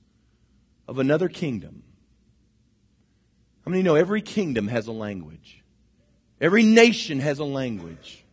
of 0.88 1.00
another 1.00 1.28
kingdom. 1.28 1.84
How 3.66 3.72
many 3.72 3.84
know 3.84 3.96
every 3.96 4.22
kingdom 4.22 4.68
has 4.68 4.88
a 4.88 4.92
language? 4.92 5.64
Every 6.40 6.64
nation 6.64 7.20
has 7.20 7.40
a 7.40 7.46
language. 7.46 8.24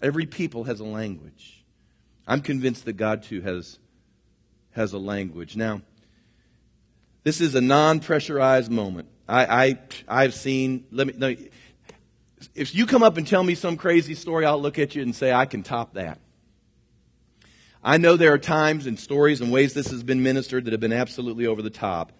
Every 0.00 0.26
people 0.26 0.64
has 0.64 0.80
a 0.80 0.84
language. 0.84 1.64
I'm 2.26 2.40
convinced 2.40 2.84
that 2.86 2.94
God 2.94 3.22
too 3.24 3.40
has, 3.42 3.78
has 4.70 4.92
a 4.92 4.98
language. 4.98 5.56
Now, 5.56 5.82
this 7.24 7.40
is 7.40 7.54
a 7.54 7.60
non-pressurized 7.60 8.70
moment. 8.70 9.08
I, 9.28 9.44
I, 9.66 9.78
I've 10.08 10.34
seen, 10.34 10.86
let 10.90 11.06
me, 11.06 11.14
let 11.18 11.38
me, 11.38 11.50
if 12.54 12.74
you 12.74 12.86
come 12.86 13.02
up 13.02 13.16
and 13.16 13.26
tell 13.26 13.42
me 13.42 13.54
some 13.54 13.76
crazy 13.76 14.14
story, 14.14 14.46
I'll 14.46 14.60
look 14.60 14.78
at 14.78 14.94
you 14.94 15.02
and 15.02 15.14
say, 15.14 15.32
I 15.32 15.46
can 15.46 15.62
top 15.62 15.94
that. 15.94 16.18
I 17.82 17.96
know 17.96 18.16
there 18.16 18.32
are 18.32 18.38
times 18.38 18.86
and 18.86 18.98
stories 18.98 19.40
and 19.40 19.52
ways 19.52 19.74
this 19.74 19.90
has 19.90 20.02
been 20.02 20.22
ministered 20.22 20.64
that 20.64 20.72
have 20.72 20.80
been 20.80 20.92
absolutely 20.92 21.46
over 21.46 21.62
the 21.62 21.70
top. 21.70 22.12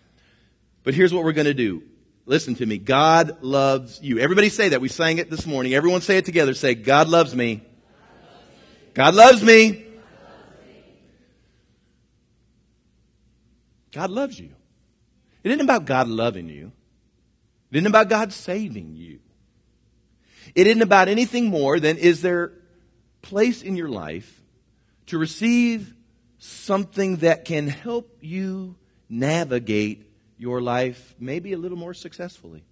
But 0.84 0.94
here's 0.94 1.12
what 1.12 1.24
we're 1.24 1.32
going 1.32 1.46
to 1.46 1.54
do. 1.54 1.82
Listen 2.26 2.54
to 2.56 2.66
me. 2.66 2.78
God 2.78 3.42
loves 3.42 4.00
you. 4.02 4.18
Everybody 4.18 4.50
say 4.50 4.70
that. 4.70 4.80
We 4.80 4.88
sang 4.88 5.18
it 5.18 5.30
this 5.30 5.46
morning. 5.46 5.74
Everyone 5.74 6.00
say 6.00 6.18
it 6.18 6.24
together. 6.24 6.54
Say, 6.54 6.74
God 6.74 7.08
loves 7.08 7.34
me. 7.34 7.62
God 8.94 9.14
loves 9.14 9.42
me. 9.42 9.84
God 13.92 14.10
loves 14.10 14.38
you. 14.38 14.50
It 15.42 15.50
isn't 15.50 15.60
about 15.60 15.86
God 15.86 16.08
loving 16.08 16.48
you. 16.48 16.72
It 17.70 17.78
isn't 17.78 17.86
about 17.86 18.08
God 18.08 18.32
saving 18.32 18.94
you. 18.94 19.20
It 20.54 20.66
isn't 20.66 20.82
about 20.82 21.08
anything 21.08 21.46
more 21.46 21.80
than 21.80 21.96
is 21.96 22.22
there 22.22 22.52
place 23.22 23.62
in 23.62 23.76
your 23.76 23.88
life 23.88 24.40
to 25.06 25.18
receive 25.18 25.94
something 26.38 27.16
that 27.16 27.44
can 27.44 27.66
help 27.66 28.16
you 28.20 28.76
navigate 29.08 30.06
your 30.38 30.60
life 30.60 31.14
maybe 31.18 31.52
a 31.52 31.58
little 31.58 31.78
more 31.78 31.94
successfully. 31.94 32.62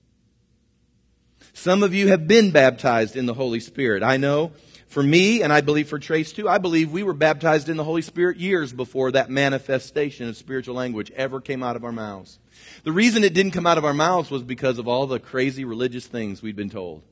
Some 1.52 1.82
of 1.82 1.94
you 1.94 2.08
have 2.08 2.28
been 2.28 2.50
baptized 2.50 3.16
in 3.16 3.26
the 3.26 3.34
Holy 3.34 3.60
Spirit. 3.60 4.02
I 4.02 4.16
know 4.16 4.52
for 4.88 5.02
me, 5.02 5.42
and 5.42 5.52
I 5.52 5.60
believe 5.60 5.88
for 5.88 5.98
Trace 5.98 6.32
too, 6.32 6.48
I 6.48 6.58
believe 6.58 6.92
we 6.92 7.02
were 7.02 7.12
baptized 7.12 7.68
in 7.68 7.76
the 7.76 7.84
Holy 7.84 8.02
Spirit 8.02 8.38
years 8.38 8.72
before 8.72 9.12
that 9.12 9.30
manifestation 9.30 10.28
of 10.28 10.36
spiritual 10.36 10.74
language 10.74 11.10
ever 11.12 11.40
came 11.40 11.62
out 11.62 11.76
of 11.76 11.84
our 11.84 11.92
mouths. 11.92 12.38
The 12.84 12.92
reason 12.92 13.24
it 13.24 13.34
didn't 13.34 13.52
come 13.52 13.66
out 13.66 13.78
of 13.78 13.84
our 13.84 13.94
mouths 13.94 14.30
was 14.30 14.42
because 14.42 14.78
of 14.78 14.86
all 14.86 15.06
the 15.06 15.18
crazy 15.18 15.64
religious 15.64 16.06
things 16.06 16.40
we'd 16.42 16.56
been 16.56 16.70
told. 16.70 17.02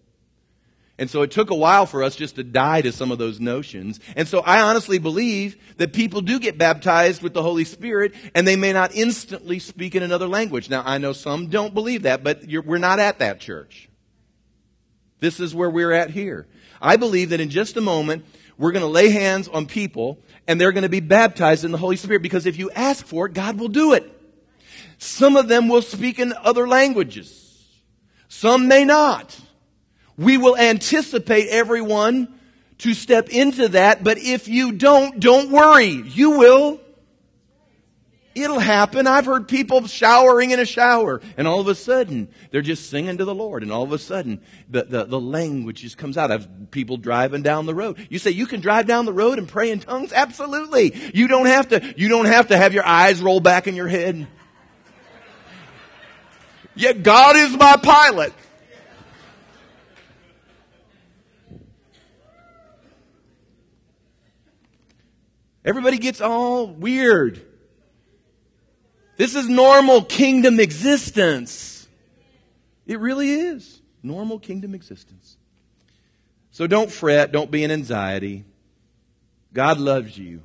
And 0.97 1.11
so 1.11 1.23
it 1.23 1.33
took 1.33 1.51
a 1.51 1.57
while 1.57 1.87
for 1.87 2.05
us 2.05 2.15
just 2.15 2.37
to 2.37 2.45
die 2.45 2.81
to 2.83 2.93
some 2.93 3.11
of 3.11 3.19
those 3.19 3.41
notions. 3.41 3.99
And 4.15 4.29
so 4.29 4.41
I 4.41 4.61
honestly 4.61 4.99
believe 4.99 5.57
that 5.79 5.93
people 5.93 6.21
do 6.21 6.39
get 6.39 6.57
baptized 6.57 7.21
with 7.21 7.35
the 7.35 7.43
Holy 7.43 7.65
Spirit 7.65 8.15
and 8.35 8.47
they 8.47 8.55
may 8.55 8.73
not 8.73 8.95
instantly 8.95 9.59
speak 9.59 9.97
in 9.97 10.05
another 10.05 10.29
language. 10.29 10.71
Now 10.71 10.85
I 10.87 10.99
know 10.99 11.13
some 11.13 11.49
don't 11.49 11.75
believe 11.75 12.03
that, 12.03 12.23
but 12.23 12.45
we're 12.65 12.79
not 12.79 13.01
at 13.01 13.19
that 13.19 13.41
church. 13.41 13.89
This 15.19 15.41
is 15.41 15.55
where 15.55 15.71
we're 15.71 15.93
at 15.93 16.11
here. 16.11 16.47
I 16.81 16.97
believe 16.97 17.31
that 17.31 17.41
in 17.41 17.51
just 17.51 17.77
a 17.77 17.81
moment, 17.81 18.25
we're 18.57 18.73
going 18.73 18.83
to 18.83 18.89
lay 18.89 19.09
hands 19.09 19.49
on 19.49 19.67
people 19.67 20.19
and 20.47 20.61
they're 20.61 20.71
going 20.71 20.83
to 20.83 20.89
be 20.89 21.01
baptized 21.01 21.65
in 21.65 21.73
the 21.73 21.79
Holy 21.79 21.97
Spirit 21.97 22.23
because 22.23 22.47
if 22.47 22.57
you 22.57 22.71
ask 22.71 23.05
for 23.05 23.27
it, 23.27 23.35
God 23.35 23.59
will 23.59 23.69
do 23.69 23.95
it. 23.95 24.11
Some 24.99 25.37
of 25.37 25.49
them 25.49 25.69
will 25.69 25.83
speak 25.83 26.21
in 26.21 26.33
other 26.33 26.69
languages. 26.69 27.67
Some 28.29 28.69
may 28.69 28.85
not. 28.85 29.41
We 30.17 30.39
will 30.39 30.57
anticipate 30.57 31.49
everyone 31.49 32.33
to 32.79 32.95
step 32.95 33.29
into 33.31 33.69
that, 33.69 34.05
but 34.05 34.19
if 34.19 34.49
you 34.49 34.73
don't, 34.73 35.21
don't 35.21 35.51
worry. 35.51 35.87
You 35.87 36.39
will. 36.39 36.81
It'll 38.35 38.59
happen. 38.59 39.07
I've 39.07 39.27
heard 39.27 39.47
people 39.47 39.87
showering 39.87 40.51
in 40.51 40.59
a 40.59 40.65
shower, 40.65 41.21
and 41.37 41.47
all 41.47 41.61
of 41.61 41.69
a 41.69 41.75
sudden, 41.75 42.29
they're 42.51 42.63
just 42.63 42.91
singing 42.91 43.19
to 43.19 43.25
the 43.25 43.35
Lord, 43.35 43.63
and 43.63 43.71
all 43.71 43.85
of 43.85 43.93
a 43.93 43.99
sudden, 43.99 44.41
the, 44.69 44.83
the, 44.83 45.05
the 45.05 45.21
language 45.21 45.83
just 45.83 45.97
comes 45.97 46.17
out. 46.17 46.33
of 46.33 46.49
people 46.73 46.97
driving 46.97 47.43
down 47.43 47.67
the 47.67 47.75
road. 47.75 48.09
You 48.11 48.19
say, 48.19 48.33
you 48.33 48.47
can 48.47 48.61
drive 48.61 48.87
down 48.87 49.05
the 49.05 49.13
road 49.13 49.39
and 49.39 49.49
pray 49.49 49.71
in 49.71 49.79
tongues? 49.79 50.13
Absolutely. 50.13 50.95
You 51.15 51.29
don't 51.29 51.47
have 51.47 51.69
to, 51.69 51.95
you 51.97 52.09
don't 52.09 52.27
have 52.27 52.49
to 52.49 52.57
have 52.57 52.75
your 52.75 52.85
eyes 52.85 53.23
roll 53.23 53.39
back 53.39 53.69
in 53.69 53.77
your 53.77 53.87
head. 53.87 54.27
Yet 56.75 57.05
God 57.05 57.37
is 57.37 57.57
my 57.57 57.77
pilot. 57.77 58.33
Everybody 65.65 65.99
gets 65.99 66.21
all 66.21 66.67
weird. 66.67 67.41
This 69.17 69.35
is 69.35 69.49
normal 69.49 70.03
kingdom 70.03 70.61
existence. 70.61 71.89
It 72.87 73.01
really 73.01 73.31
is. 73.31 73.81
Normal 74.03 74.39
kingdom 74.39 74.75
existence. 74.75 75.37
So 76.51 76.67
don't 76.67 76.91
fret. 76.91 77.33
Don't 77.33 77.51
be 77.51 77.65
in 77.65 77.71
anxiety. 77.71 78.45
God 79.53 79.79
loves 79.79 80.19
you. 80.19 80.43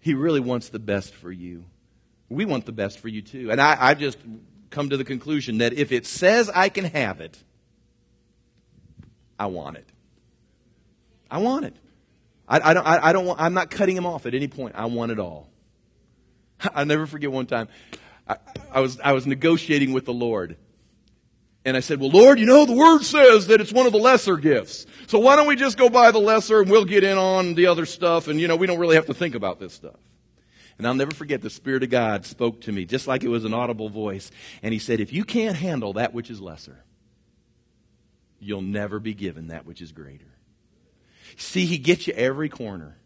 He 0.00 0.14
really 0.14 0.40
wants 0.40 0.70
the 0.70 0.78
best 0.78 1.14
for 1.14 1.30
you. 1.30 1.64
We 2.28 2.44
want 2.44 2.64
the 2.66 2.72
best 2.72 2.98
for 2.98 3.08
you 3.08 3.22
too. 3.22 3.50
And 3.50 3.60
I, 3.60 3.76
I've 3.78 3.98
just 3.98 4.18
come 4.70 4.90
to 4.90 4.96
the 4.96 5.04
conclusion 5.04 5.58
that 5.58 5.74
if 5.74 5.92
it 5.92 6.06
says 6.06 6.48
I 6.48 6.70
can 6.70 6.86
have 6.86 7.20
it, 7.20 7.38
I 9.38 9.46
want 9.46 9.76
it. 9.76 9.86
I 11.30 11.38
want 11.38 11.66
it. 11.66 11.76
I, 12.50 12.70
I 12.70 12.74
don't, 12.74 12.86
I, 12.86 13.08
I 13.08 13.12
don't 13.12 13.26
want, 13.26 13.40
I'm 13.40 13.54
not 13.54 13.70
cutting 13.70 13.96
him 13.96 14.04
off 14.04 14.26
at 14.26 14.34
any 14.34 14.48
point. 14.48 14.74
I 14.76 14.86
want 14.86 15.12
it 15.12 15.20
all. 15.20 15.48
I'll 16.74 16.84
never 16.84 17.06
forget 17.06 17.30
one 17.30 17.46
time. 17.46 17.68
I, 18.28 18.36
I, 18.72 18.80
was, 18.80 18.98
I 19.00 19.12
was 19.12 19.26
negotiating 19.26 19.92
with 19.92 20.04
the 20.04 20.12
Lord. 20.12 20.56
And 21.64 21.76
I 21.76 21.80
said, 21.80 22.00
well, 22.00 22.10
Lord, 22.10 22.40
you 22.40 22.46
know, 22.46 22.66
the 22.66 22.72
word 22.72 23.02
says 23.02 23.46
that 23.48 23.60
it's 23.60 23.72
one 23.72 23.86
of 23.86 23.92
the 23.92 23.98
lesser 23.98 24.36
gifts. 24.36 24.86
So 25.06 25.18
why 25.18 25.36
don't 25.36 25.46
we 25.46 25.56
just 25.56 25.78
go 25.78 25.88
buy 25.88 26.10
the 26.10 26.18
lesser 26.18 26.60
and 26.60 26.70
we'll 26.70 26.86
get 26.86 27.04
in 27.04 27.18
on 27.18 27.54
the 27.54 27.66
other 27.66 27.86
stuff 27.86 28.28
and, 28.28 28.40
you 28.40 28.48
know, 28.48 28.56
we 28.56 28.66
don't 28.66 28.78
really 28.78 28.96
have 28.96 29.06
to 29.06 29.14
think 29.14 29.34
about 29.34 29.60
this 29.60 29.72
stuff. 29.72 29.96
And 30.78 30.86
I'll 30.86 30.94
never 30.94 31.14
forget 31.14 31.42
the 31.42 31.50
Spirit 31.50 31.82
of 31.82 31.90
God 31.90 32.24
spoke 32.24 32.62
to 32.62 32.72
me 32.72 32.86
just 32.86 33.06
like 33.06 33.22
it 33.22 33.28
was 33.28 33.44
an 33.44 33.52
audible 33.52 33.90
voice. 33.90 34.30
And 34.62 34.72
He 34.72 34.78
said, 34.78 34.98
if 34.98 35.12
you 35.12 35.24
can't 35.24 35.56
handle 35.56 35.92
that 35.92 36.14
which 36.14 36.30
is 36.30 36.40
lesser, 36.40 36.82
you'll 38.38 38.62
never 38.62 38.98
be 38.98 39.12
given 39.12 39.48
that 39.48 39.66
which 39.66 39.82
is 39.82 39.92
greater. 39.92 40.29
See, 41.36 41.66
he 41.66 41.78
gets 41.78 42.06
you 42.06 42.12
every 42.14 42.48
corner. 42.48 42.96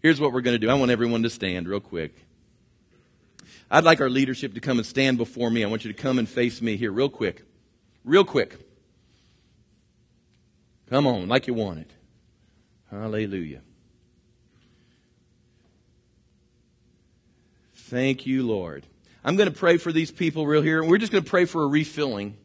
Here's 0.00 0.20
what 0.20 0.32
we're 0.32 0.40
going 0.40 0.54
to 0.54 0.58
do. 0.58 0.70
I 0.70 0.74
want 0.74 0.90
everyone 0.90 1.22
to 1.24 1.30
stand 1.30 1.68
real 1.68 1.80
quick. 1.80 2.14
I'd 3.70 3.84
like 3.84 4.00
our 4.00 4.10
leadership 4.10 4.54
to 4.54 4.60
come 4.60 4.78
and 4.78 4.86
stand 4.86 5.18
before 5.18 5.50
me. 5.50 5.64
I 5.64 5.66
want 5.66 5.84
you 5.84 5.92
to 5.92 6.00
come 6.00 6.18
and 6.18 6.28
face 6.28 6.62
me 6.62 6.76
here 6.76 6.92
real 6.92 7.08
quick. 7.08 7.42
Real 8.04 8.24
quick. 8.24 8.56
Come 10.88 11.06
on, 11.06 11.26
like 11.26 11.48
you 11.48 11.54
want 11.54 11.80
it. 11.80 11.90
Hallelujah. 12.90 13.62
Thank 17.74 18.26
you, 18.26 18.46
Lord. 18.46 18.86
I'm 19.24 19.34
going 19.36 19.48
to 19.48 19.56
pray 19.56 19.76
for 19.76 19.90
these 19.90 20.12
people 20.12 20.46
real 20.46 20.62
here. 20.62 20.84
We're 20.84 20.98
just 20.98 21.10
going 21.10 21.24
to 21.24 21.28
pray 21.28 21.44
for 21.44 21.64
a 21.64 21.66
refilling. 21.66 22.36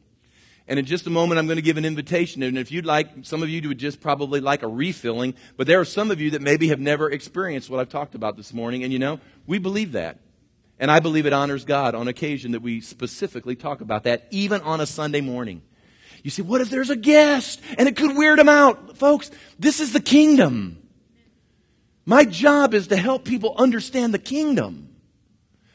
And 0.72 0.80
in 0.80 0.86
just 0.86 1.06
a 1.06 1.10
moment, 1.10 1.38
I'm 1.38 1.48
going 1.48 1.58
to 1.58 1.62
give 1.62 1.76
an 1.76 1.84
invitation. 1.84 2.42
And 2.44 2.58
if 2.58 2.72
you'd 2.72 2.86
like, 2.86 3.10
some 3.24 3.44
of 3.44 3.50
you 3.50 3.68
would 3.68 3.78
just 3.78 4.00
probably 4.00 4.40
like 4.40 4.64
a 4.64 4.70
refilling, 4.70 5.34
but 5.58 5.68
there 5.68 5.82
are 5.82 5.86
some 5.86 6.12
of 6.12 6.22
you 6.22 6.32
that 6.32 6.42
maybe 6.42 6.70
have 6.70 6.80
never 6.80 7.12
experienced 7.12 7.70
what 7.70 7.82
I've 7.82 7.90
talked 7.90 8.16
about 8.16 8.38
this 8.38 8.54
morning. 8.54 8.86
And 8.86 8.94
you 8.94 8.98
know, 8.98 9.20
we 9.46 9.60
believe 9.60 9.92
that. 9.92 10.20
And 10.80 10.90
I 10.90 11.02
believe 11.02 11.26
it 11.26 11.34
honors 11.34 11.66
God 11.66 11.94
on 11.94 12.08
occasion 12.08 12.54
that 12.54 12.62
we 12.62 12.80
specifically 12.80 13.58
talk 13.58 13.82
about 13.82 14.04
that, 14.04 14.28
even 14.32 14.62
on 14.62 14.80
a 14.80 14.86
Sunday 14.86 15.20
morning. 15.20 15.62
You 16.24 16.32
say, 16.32 16.42
what 16.42 16.62
if 16.62 16.70
there's 16.70 16.90
a 16.90 16.96
guest 16.96 17.62
and 17.78 17.90
it 17.90 17.98
could 17.98 18.16
weird 18.16 18.40
them 18.40 18.48
out? 18.48 18.96
Folks, 18.96 19.30
this 19.60 19.82
is 19.82 19.92
the 19.92 20.00
kingdom. 20.00 20.82
My 22.06 22.24
job 22.24 22.74
is 22.74 22.88
to 22.88 22.96
help 22.96 23.26
people 23.26 23.56
understand 23.58 24.14
the 24.14 24.20
kingdom. 24.20 24.91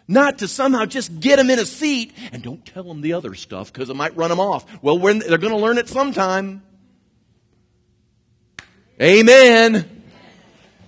Not 0.08 0.38
to 0.38 0.48
somehow 0.48 0.84
just 0.84 1.18
get 1.18 1.36
them 1.36 1.50
in 1.50 1.58
a 1.58 1.64
seat 1.64 2.12
and 2.30 2.42
don't 2.42 2.64
tell 2.64 2.84
them 2.84 3.00
the 3.00 3.14
other 3.14 3.34
stuff 3.34 3.72
because 3.72 3.90
it 3.90 3.96
might 3.96 4.16
run 4.16 4.30
them 4.30 4.38
off. 4.38 4.64
Well, 4.82 4.98
they're 4.98 5.38
going 5.38 5.52
to 5.52 5.56
learn 5.56 5.78
it 5.78 5.88
sometime. 5.88 6.62
Amen. 9.02 10.04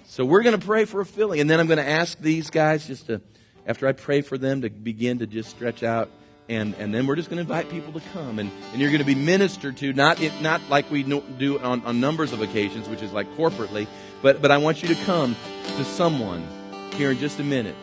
So 0.07 0.25
we're 0.25 0.43
going 0.43 0.59
to 0.59 0.65
pray 0.65 0.85
for 0.85 1.01
a 1.01 1.07
filling. 1.07 1.41
And 1.41 1.51
then 1.51 1.59
I'm 1.59 1.67
going 1.67 1.79
to 1.79 1.89
ask 1.89 2.19
these 2.21 2.51
guys 2.51 2.87
just 2.87 3.07
to, 3.07 3.21
after 3.67 3.89
I 3.89 3.93
pray 3.93 4.21
for 4.21 4.39
them, 4.39 4.63
to 4.63 4.71
begin 4.71 5.19
to 5.19 5.27
just 5.27 5.51
stretch 5.51 5.83
out. 5.83 6.11
And, 6.49 6.75
and 6.77 6.95
then 6.95 7.07
we're 7.07 7.17
just 7.17 7.29
going 7.29 7.37
to 7.37 7.43
invite 7.43 7.71
people 7.71 7.93
to 7.93 8.01
come. 8.13 8.39
And, 8.39 8.51
and 8.73 8.81
you're 8.81 8.91
going 8.91 9.01
to 9.01 9.07
be 9.07 9.17
ministered 9.17 9.77
to, 9.79 9.93
not, 9.93 10.21
not 10.41 10.61
like 10.71 10.91
we 10.91 11.03
do 11.03 11.59
on, 11.59 11.85
on 11.85 12.01
numbers 12.01 12.33
of 12.33 12.41
occasions, 12.41 12.89
which 12.89 13.03
is 13.03 13.13
like 13.13 13.29
corporately, 13.37 13.87
but, 14.23 14.41
but 14.41 14.51
I 14.51 14.59
want 14.59 14.83
you 14.83 14.89
to 14.95 15.05
come 15.05 15.37
to 15.77 15.85
someone 15.85 16.47
here 16.95 17.11
in 17.11 17.19
just 17.19 17.39
a 17.41 17.45
minute. 17.45 17.77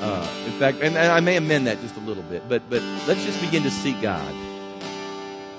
Uh, 0.00 0.28
in 0.46 0.52
fact, 0.58 0.78
and, 0.82 0.96
and 0.96 1.12
I 1.12 1.20
may 1.20 1.36
amend 1.36 1.66
that 1.66 1.80
just 1.80 1.96
a 1.96 2.00
little 2.00 2.22
bit, 2.24 2.48
but, 2.48 2.68
but 2.68 2.82
let's 3.06 3.24
just 3.24 3.40
begin 3.40 3.62
to 3.62 3.70
seek 3.70 4.00
God. 4.02 4.34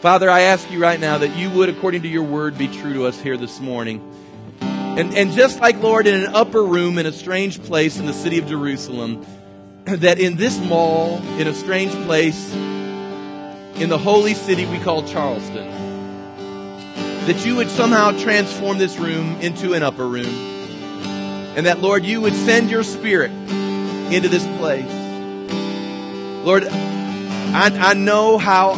Father, 0.01 0.29
I 0.29 0.41
ask 0.41 0.69
you 0.69 0.79
right 0.79 0.99
now 0.99 1.17
that 1.17 1.35
you 1.35 1.49
would, 1.49 1.69
according 1.69 2.03
to 2.03 2.07
your 2.07 2.23
word, 2.23 2.57
be 2.57 2.67
true 2.67 2.93
to 2.93 3.05
us 3.05 3.19
here 3.19 3.37
this 3.37 3.59
morning. 3.59 4.01
And, 4.61 5.15
and 5.15 5.31
just 5.31 5.59
like, 5.59 5.81
Lord, 5.81 6.05
in 6.05 6.13
an 6.13 6.35
upper 6.35 6.63
room 6.63 6.97
in 6.97 7.05
a 7.05 7.11
strange 7.11 7.61
place 7.63 7.97
in 7.97 8.05
the 8.05 8.13
city 8.13 8.37
of 8.37 8.47
Jerusalem, 8.47 9.25
that 9.85 10.19
in 10.19 10.35
this 10.35 10.59
mall, 10.59 11.17
in 11.39 11.47
a 11.47 11.53
strange 11.53 11.91
place, 12.05 12.53
in 12.53 13.89
the 13.89 13.97
holy 13.97 14.35
city 14.35 14.65
we 14.65 14.79
call 14.79 15.03
Charleston, 15.07 15.69
that 17.25 17.43
you 17.45 17.55
would 17.55 17.69
somehow 17.69 18.11
transform 18.11 18.77
this 18.77 18.97
room 18.97 19.41
into 19.41 19.73
an 19.73 19.81
upper 19.81 20.07
room. 20.07 20.27
And 21.57 21.65
that, 21.65 21.79
Lord, 21.79 22.05
you 22.05 22.21
would 22.21 22.33
send 22.33 22.69
your 22.69 22.83
spirit 22.83 23.31
into 24.13 24.29
this 24.29 24.45
place. 24.57 24.85
Lord, 26.45 26.65
I, 26.65 27.71
I 27.73 27.93
know 27.93 28.37
how 28.37 28.73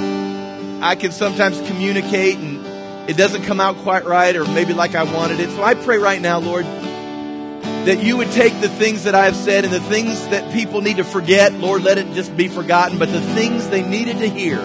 I 0.82 0.96
can 0.96 1.12
sometimes 1.12 1.60
communicate 1.68 2.38
and 2.38 3.10
it 3.10 3.18
doesn't 3.18 3.44
come 3.44 3.60
out 3.60 3.78
quite 3.78 4.06
right 4.06 4.36
or 4.36 4.46
maybe 4.46 4.74
like 4.74 4.96
I 4.96 5.04
wanted 5.04 5.40
it. 5.40 5.50
So 5.50 5.64
I 5.64 5.74
pray 5.74 5.98
right 5.98 6.22
now, 6.22 6.40
Lord, 6.40 6.66
that 6.66 8.04
you 8.04 8.18
would 8.18 8.32
take 8.32 8.60
the 8.62 8.70
things 8.70 9.06
that 9.06 9.16
I 9.16 9.26
have 9.26 9.36
said 9.36 9.64
and 9.66 9.74
the 9.74 9.80
things 9.80 10.28
that 10.28 10.54
people 10.54 10.82
need 10.82 10.98
to 10.98 11.04
forget, 11.04 11.54
Lord, 11.54 11.84
let 11.84 11.98
it 11.98 12.14
just 12.14 12.36
be 12.36 12.48
forgotten, 12.48 13.00
but 13.00 13.12
the 13.12 13.22
things 13.22 13.70
they 13.70 13.82
needed 13.82 14.20
to 14.20 14.30
hear, 14.30 14.60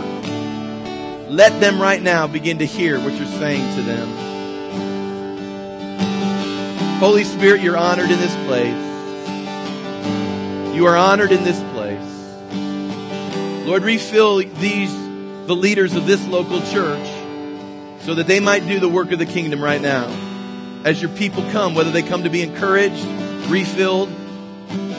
let 1.28 1.58
them 1.60 1.80
right 1.80 2.02
now 2.02 2.26
begin 2.26 2.58
to 2.58 2.66
hear 2.66 2.98
what 2.98 3.14
you're 3.14 3.26
saying 3.26 3.76
to 3.76 3.82
them. 3.82 4.08
Holy 6.98 7.24
Spirit, 7.24 7.62
you're 7.62 7.76
honored 7.76 8.10
in 8.10 8.18
this 8.18 8.34
place. 8.46 8.91
You 10.72 10.86
are 10.86 10.96
honored 10.96 11.32
in 11.32 11.44
this 11.44 11.60
place. 11.72 12.08
Lord, 13.66 13.82
refill 13.82 14.38
these, 14.38 14.92
the 15.46 15.54
leaders 15.54 15.94
of 15.94 16.06
this 16.06 16.26
local 16.26 16.60
church, 16.62 17.06
so 18.00 18.14
that 18.14 18.26
they 18.26 18.40
might 18.40 18.66
do 18.66 18.80
the 18.80 18.88
work 18.88 19.12
of 19.12 19.18
the 19.18 19.26
kingdom 19.26 19.62
right 19.62 19.80
now. 19.80 20.08
As 20.84 21.00
your 21.00 21.10
people 21.10 21.42
come, 21.52 21.74
whether 21.74 21.90
they 21.90 22.02
come 22.02 22.24
to 22.24 22.30
be 22.30 22.42
encouraged, 22.42 23.04
refilled, 23.48 24.10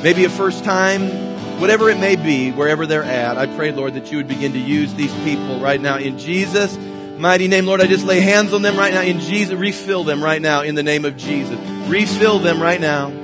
maybe 0.04 0.26
a 0.26 0.30
first 0.30 0.64
time, 0.64 1.60
whatever 1.60 1.90
it 1.90 1.98
may 1.98 2.16
be, 2.16 2.52
wherever 2.52 2.86
they're 2.86 3.04
at, 3.04 3.38
I 3.38 3.48
pray, 3.48 3.72
Lord, 3.72 3.96
that 3.96 4.12
you 4.12 4.18
would 4.18 4.28
begin 4.28 4.54
to 4.54 4.60
use 4.60 4.94
these 4.94 5.14
people 5.24 5.60
right 5.60 5.82
now 5.82 5.98
in 5.98 6.20
Jesus' 6.20 6.78
mighty 7.18 7.48
name. 7.48 7.66
Lord, 7.66 7.82
I 7.82 7.88
just 7.88 8.06
lay 8.06 8.20
hands 8.20 8.54
on 8.54 8.62
them 8.62 8.78
right 8.78 8.94
now 8.94 9.02
in 9.02 9.20
Jesus. 9.20 9.56
Refill 9.56 10.04
them 10.04 10.24
right 10.24 10.42
now 10.42 10.62
in 10.62 10.76
the 10.76 10.84
name 10.84 11.04
of 11.04 11.18
Jesus. 11.18 11.58
Refill 11.90 12.40
them 12.40 12.62
right 12.62 12.80
now. 12.80 13.23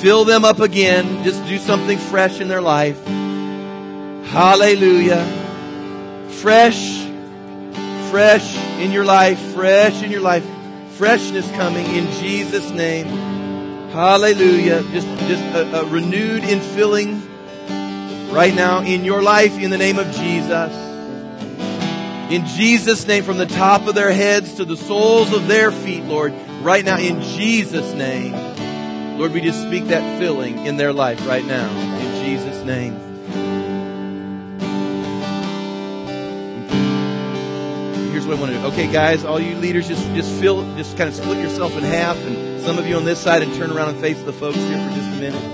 Fill 0.00 0.24
them 0.24 0.46
up 0.46 0.60
again. 0.60 1.22
Just 1.24 1.44
do 1.46 1.58
something 1.58 1.98
fresh 1.98 2.40
in 2.40 2.48
their 2.48 2.62
life. 2.62 3.04
Hallelujah. 4.30 5.26
Fresh, 6.40 7.04
fresh 8.10 8.56
in 8.78 8.92
your 8.92 9.04
life, 9.04 9.38
fresh 9.52 10.02
in 10.02 10.10
your 10.10 10.22
life. 10.22 10.46
Freshness 10.92 11.50
coming 11.50 11.84
in 11.84 12.10
Jesus' 12.12 12.70
name. 12.70 13.08
Hallelujah. 13.90 14.82
Just, 14.84 15.06
just 15.28 15.42
a, 15.54 15.80
a 15.80 15.84
renewed 15.84 16.44
infilling 16.44 17.20
right 18.32 18.54
now 18.54 18.80
in 18.80 19.04
your 19.04 19.20
life 19.20 19.58
in 19.58 19.70
the 19.70 19.78
name 19.78 19.98
of 19.98 20.10
Jesus. 20.12 20.72
In 22.32 22.46
Jesus' 22.46 23.06
name, 23.06 23.24
from 23.24 23.36
the 23.36 23.46
top 23.46 23.86
of 23.86 23.94
their 23.94 24.12
heads 24.12 24.54
to 24.54 24.64
the 24.64 24.76
soles 24.76 25.32
of 25.34 25.46
their 25.46 25.70
feet, 25.70 26.04
Lord, 26.04 26.32
right 26.62 26.84
now 26.84 26.96
in 26.96 27.20
Jesus' 27.20 27.92
name. 27.92 28.49
Lord, 29.20 29.32
we 29.32 29.42
just 29.42 29.60
speak 29.60 29.84
that 29.88 30.18
filling 30.18 30.64
in 30.64 30.78
their 30.78 30.94
life 30.94 31.28
right 31.28 31.44
now 31.44 31.68
in 31.98 32.24
Jesus' 32.24 32.64
name. 32.64 32.94
Here's 38.12 38.26
what 38.26 38.38
I 38.38 38.40
want 38.40 38.52
to 38.52 38.58
do. 38.58 38.64
Okay, 38.68 38.90
guys, 38.90 39.26
all 39.26 39.38
you 39.38 39.56
leaders, 39.56 39.86
just 39.88 40.02
just 40.14 40.32
fill, 40.40 40.62
just 40.74 40.96
kind 40.96 41.06
of 41.06 41.14
split 41.14 41.36
yourself 41.36 41.76
in 41.76 41.84
half, 41.84 42.16
and 42.16 42.62
some 42.62 42.78
of 42.78 42.86
you 42.86 42.96
on 42.96 43.04
this 43.04 43.18
side, 43.18 43.42
and 43.42 43.52
turn 43.56 43.70
around 43.70 43.90
and 43.90 44.00
face 44.00 44.22
the 44.22 44.32
folks 44.32 44.56
here 44.56 44.88
for 44.88 44.94
just 44.94 45.10
a 45.10 45.20
minute. 45.20 45.44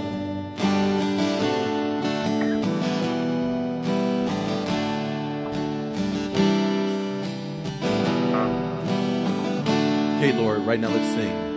Okay, 10.18 10.32
Lord, 10.40 10.60
right 10.60 10.78
now 10.78 10.90
let's 10.90 11.12
sing. 11.16 11.55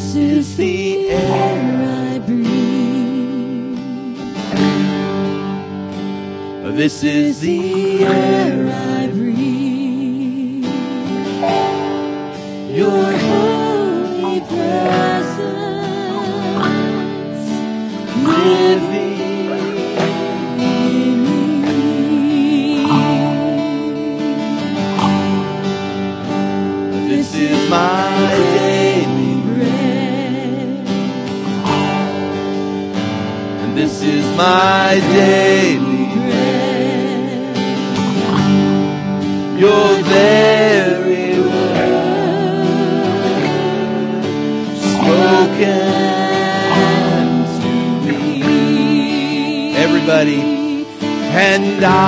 This 0.00 0.14
is 0.16 0.56
the 0.56 1.10
air 1.10 2.14
I 2.14 2.18
breathe. 2.20 3.76
This 6.74 7.04
is 7.04 7.40
the 7.40 8.04
air 8.04 8.72
I 8.98 9.08
breathe. 9.08 10.64
Your 12.74 13.12
holy 13.12 14.40
presence 14.40 15.09
my 34.40 34.94
daily 35.16 36.06
bread. 36.14 37.56
Your 39.62 39.88
very 40.14 41.32
spoken 44.86 45.92
to 47.58 47.70
me. 48.06 49.76
Everybody. 49.84 50.40
and 51.32 51.84
I 51.84 52.00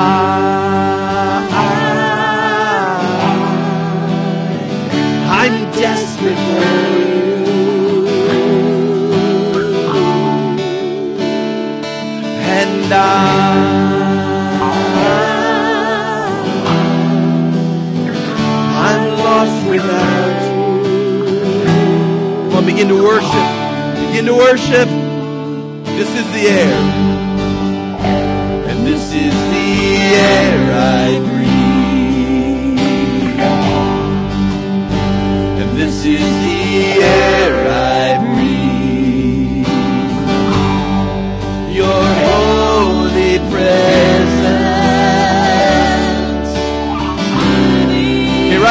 I'm 5.41 5.57
desperate 5.73 6.43
for 6.49 7.02
I'm 18.85 19.03
lost 19.19 19.67
without 19.69 20.41
you. 20.47 20.63
Come 22.49 22.57
on, 22.57 22.65
begin 22.67 22.89
to 22.89 23.03
worship. 23.03 23.49
Begin 24.09 24.25
to 24.27 24.35
worship. 24.35 24.89
This 25.97 26.11
is 26.21 26.27
the 26.33 26.49
air. 26.49 26.83
And 28.69 28.87
this 28.87 29.13
is 29.15 29.35
the 29.53 29.69
air 30.17 30.73
I 30.75 31.19
breathe. 31.19 31.49
And 35.61 35.71
this 35.79 36.05
is 36.05 36.21
the 36.21 37.03
air 37.03 37.69
I 37.69 37.92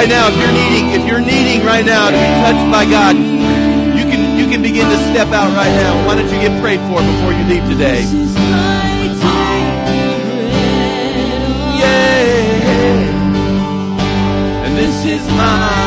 right 0.02 0.10
now, 0.10 0.30
if 0.30 0.38
you're 0.38 0.52
needing, 0.52 0.90
if 1.00 1.06
you're 1.08 1.22
needing 1.22 1.64
right 1.64 1.86
now 1.86 2.10
to 2.10 2.18
be 2.18 2.26
touched 2.42 2.72
by 2.72 2.86
God, 2.90 3.16
you 3.16 4.04
can 4.10 4.36
you 4.36 4.48
can 4.50 4.64
begin 4.64 4.90
to 4.90 4.98
step 5.12 5.28
out 5.28 5.54
right 5.54 5.70
now. 5.70 6.08
Why 6.08 6.16
don't 6.16 6.26
you 6.26 6.42
get 6.42 6.60
prayed 6.60 6.80
for 6.90 7.02
before 7.02 7.34
you 7.34 7.44
leave 7.46 7.64
today? 7.70 8.02
This 8.02 8.14
is 8.14 8.34
my 8.34 8.82
daily 8.98 9.62
bread. 9.86 10.58
Yeah. 11.78 12.26
And 14.66 14.76
this 14.76 15.06
is 15.06 15.22
my 15.38 15.81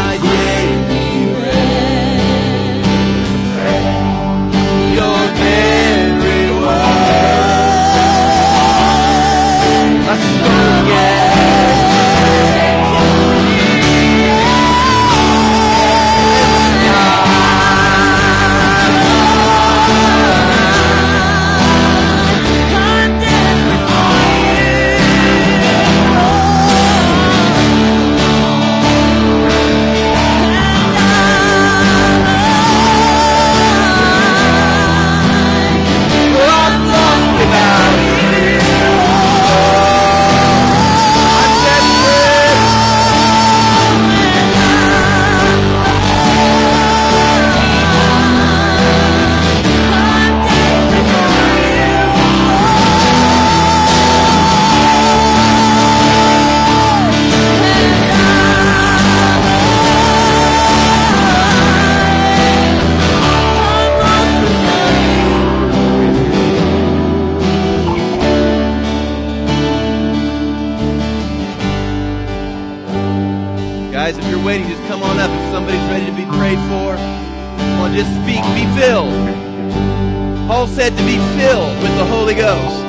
Paul 80.64 80.72
said 80.72 80.96
to 80.96 81.04
be 81.04 81.18
filled 81.38 81.76
with 81.82 81.94
the 81.98 82.06
Holy 82.06 82.32
Ghost. 82.32 82.80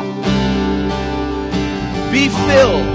Be 2.10 2.30
filled. 2.48 2.86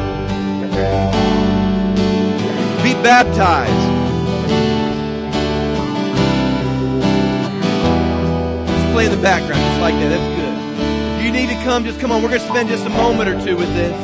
Be 2.83 2.95
baptized. 3.03 3.75
Just 8.69 8.93
play 8.95 9.05
in 9.05 9.11
the 9.11 9.21
background, 9.21 9.61
just 9.61 9.81
like 9.83 9.95
that. 9.97 10.09
That's 10.09 10.41
good. 10.41 11.19
If 11.19 11.25
you 11.27 11.31
need 11.31 11.55
to 11.55 11.63
come, 11.63 11.85
just 11.85 12.01
come 12.01 12.11
on. 12.11 12.23
We're 12.23 12.31
going 12.31 12.41
to 12.41 12.49
spend 12.49 12.71
just 12.71 12.87
a 12.87 12.89
moment 12.89 13.29
or 13.29 13.35
two 13.45 13.59
with 13.59 13.69
this. 13.75 13.95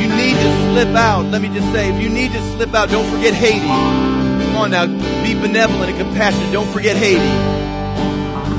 You 0.00 0.08
need 0.16 0.36
to 0.40 0.72
slip 0.72 0.96
out, 0.96 1.26
let 1.26 1.42
me 1.42 1.48
just 1.48 1.70
say, 1.74 1.94
if 1.94 2.00
you 2.02 2.08
need 2.08 2.32
to 2.32 2.40
slip 2.54 2.74
out, 2.74 2.88
don't 2.88 3.04
forget 3.14 3.34
Haiti. 3.34 4.15
Come 4.56 4.64
on 4.64 4.70
now, 4.70 4.86
be 5.22 5.34
benevolent 5.34 5.90
and 5.90 5.98
compassionate. 6.00 6.50
Don't 6.50 6.72
forget 6.72 6.96
Haiti. 6.96 7.20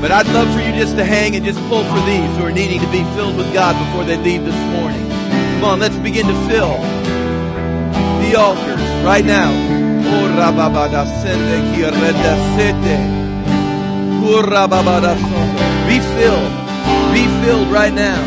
But 0.00 0.12
I'd 0.12 0.28
love 0.28 0.46
for 0.54 0.60
you 0.60 0.70
just 0.78 0.94
to 0.94 1.04
hang 1.04 1.34
and 1.34 1.44
just 1.44 1.58
pull 1.66 1.82
for 1.82 1.98
these 2.06 2.30
who 2.38 2.44
are 2.44 2.52
needing 2.52 2.78
to 2.78 2.86
be 2.92 3.02
filled 3.18 3.36
with 3.36 3.52
God 3.52 3.74
before 3.74 4.04
they 4.04 4.16
leave 4.16 4.44
this 4.44 4.54
morning. 4.78 5.02
Come 5.58 5.64
on, 5.64 5.80
let's 5.80 5.96
begin 5.96 6.28
to 6.28 6.34
fill 6.46 6.78
the 8.22 8.38
altars 8.38 8.78
right 9.02 9.24
now. 9.26 9.50
Be 15.90 15.98
filled. 16.14 16.54
Be 17.10 17.26
filled 17.42 17.74
right 17.74 17.92
now. 17.92 18.22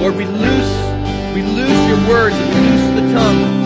Lord, 0.00 0.16
we 0.16 0.24
loose, 0.24 0.74
we 1.36 1.42
loose 1.42 1.82
your 1.84 2.00
words 2.08 2.34
and 2.34 2.48
we 2.48 2.60
loose 2.72 3.04
the 3.04 3.12
tongue. 3.12 3.65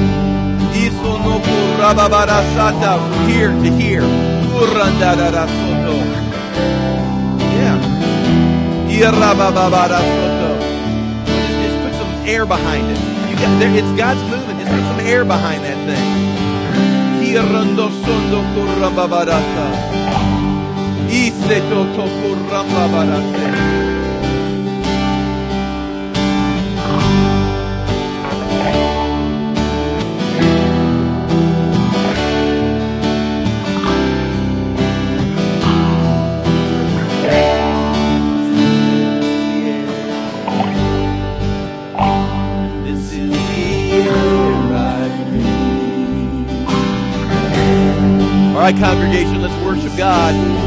From 3.09 3.29
here 3.29 3.49
to 3.49 3.69
here. 3.77 4.01
Yeah. 7.55 7.77
Just, 11.63 11.77
put 11.83 11.93
some 11.93 12.13
air 12.27 12.45
behind 12.45 12.85
it. 12.91 12.99
You 13.29 13.35
got 13.37 13.59
there. 13.59 13.71
It's 13.77 13.91
God's 13.97 14.21
movement. 14.29 14.59
Just 14.59 14.71
put 14.71 14.81
some 14.81 14.99
air 15.01 15.23
behind 15.25 15.63
that 15.63 15.77
thing. 15.87 16.05
Corrababarasa. 22.21 23.60
Congregation, 48.73 49.41
let's 49.41 49.55
worship 49.63 49.95
God. 49.97 50.60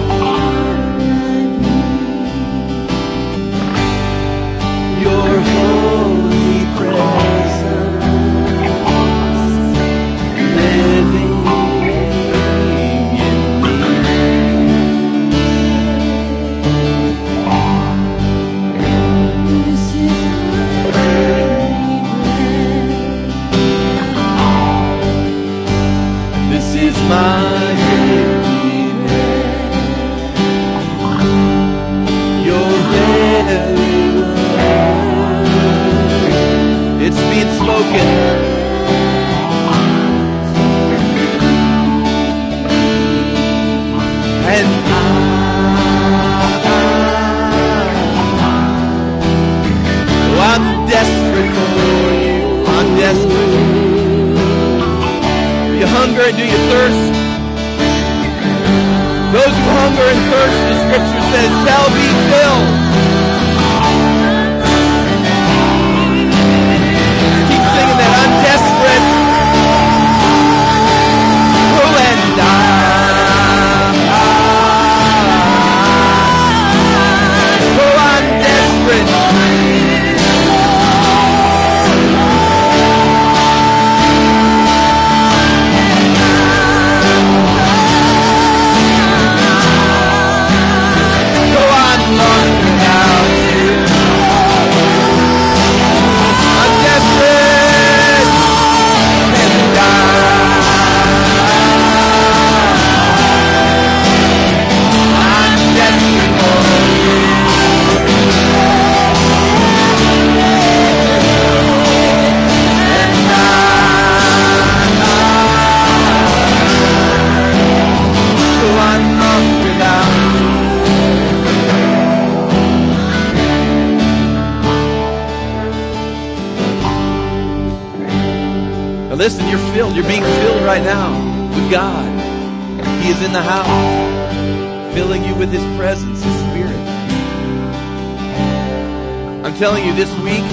Telling 139.65 139.87
you, 139.87 139.95
this 139.95 140.13
week, 140.21 140.45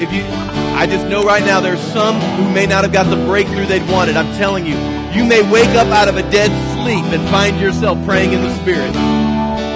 if 0.00 0.10
you, 0.14 0.24
I 0.72 0.86
just 0.86 1.06
know 1.08 1.24
right 1.24 1.44
now 1.44 1.60
there's 1.60 1.78
some 1.92 2.18
who 2.40 2.50
may 2.50 2.64
not 2.64 2.84
have 2.84 2.92
got 2.94 3.04
the 3.04 3.22
breakthrough 3.26 3.66
they'd 3.66 3.86
wanted. 3.90 4.16
I'm 4.16 4.32
telling 4.38 4.64
you, 4.64 4.72
you 5.12 5.28
may 5.28 5.42
wake 5.52 5.68
up 5.76 5.88
out 5.88 6.08
of 6.08 6.16
a 6.16 6.22
dead 6.30 6.48
sleep 6.72 7.04
and 7.12 7.22
find 7.28 7.60
yourself 7.60 8.02
praying 8.06 8.32
in 8.32 8.40
the 8.40 8.54
Spirit. 8.62 8.94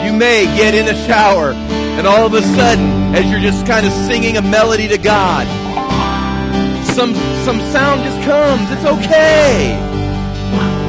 You 0.07 0.15
may 0.17 0.47
get 0.57 0.75
in 0.75 0.89
a 0.89 0.97
shower 1.07 1.53
And 1.53 2.07
all 2.07 2.25
of 2.25 2.33
a 2.33 2.41
sudden, 2.41 3.15
as 3.15 3.31
you're 3.31 3.39
just 3.39 3.67
kind 3.67 3.87
of 3.87 3.93
singing 3.93 4.39
a 4.39 4.43
melody 4.43 4.89
to 4.89 4.97
God, 4.97 5.47
some 6.97 7.13
some 7.45 7.61
sound 7.71 8.03
just 8.03 8.23
comes. 8.25 8.71
It's 8.71 8.87
okay. 8.97 9.77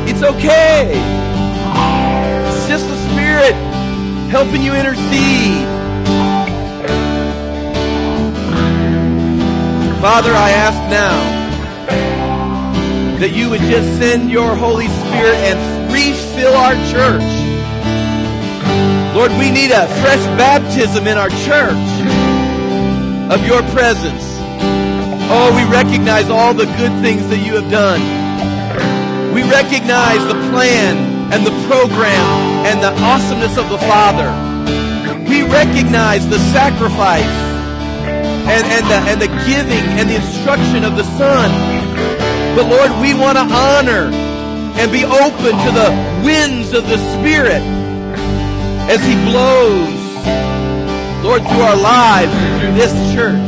It's 0.08 0.24
okay. 0.24 0.94
It's 2.48 2.68
just 2.70 2.88
the 2.88 2.96
Spirit 3.12 3.54
helping 4.32 4.62
you 4.62 4.74
intercede. 4.74 5.77
Father, 10.02 10.30
I 10.32 10.52
ask 10.52 10.78
now 10.92 11.18
that 13.18 13.32
you 13.34 13.50
would 13.50 13.62
just 13.62 13.98
send 13.98 14.30
your 14.30 14.56
Holy 14.56 14.86
Spirit 14.86 15.34
and 15.42 15.58
refill 15.92 16.54
our 16.54 16.78
church. 16.94 17.26
Lord, 19.18 19.32
we 19.42 19.50
need 19.50 19.72
a 19.72 19.90
fresh 20.06 20.22
baptism 20.38 21.08
in 21.08 21.18
our 21.18 21.34
church 21.50 21.88
of 23.34 23.42
your 23.48 23.66
presence. 23.74 24.22
Oh, 25.34 25.50
we 25.58 25.66
recognize 25.74 26.30
all 26.30 26.54
the 26.54 26.70
good 26.78 26.94
things 27.02 27.28
that 27.30 27.42
you 27.42 27.58
have 27.58 27.72
done. 27.72 28.00
We 29.34 29.42
recognize 29.50 30.22
the 30.30 30.38
plan 30.54 31.34
and 31.34 31.42
the 31.44 31.58
program 31.66 32.70
and 32.70 32.84
the 32.84 32.94
awesomeness 33.02 33.58
of 33.58 33.68
the 33.74 33.80
Father. 33.80 34.30
We 35.28 35.42
recognize 35.42 36.30
the 36.30 36.38
sacrifice 36.54 37.47
and, 38.48 38.66
and, 38.66 38.86
the, 38.88 39.00
and 39.12 39.22
the 39.22 39.28
giving 39.46 39.86
and 40.00 40.10
the 40.10 40.16
instruction 40.16 40.84
of 40.84 40.96
the 40.96 41.04
Son. 41.20 41.52
But 42.56 42.68
Lord, 42.68 42.92
we 43.02 43.14
want 43.14 43.38
to 43.38 43.44
honor 43.44 44.10
and 44.80 44.92
be 44.92 45.04
open 45.04 45.52
to 45.52 45.72
the 45.76 45.90
winds 46.24 46.74
of 46.74 46.88
the 46.88 46.98
Spirit 47.18 47.62
as 48.90 49.04
He 49.04 49.16
blows, 49.26 49.98
Lord, 51.24 51.42
through 51.44 51.62
our 51.62 51.76
lives 51.76 52.32
and 52.32 52.62
through 52.62 52.74
this 52.74 52.94
church. 53.14 53.48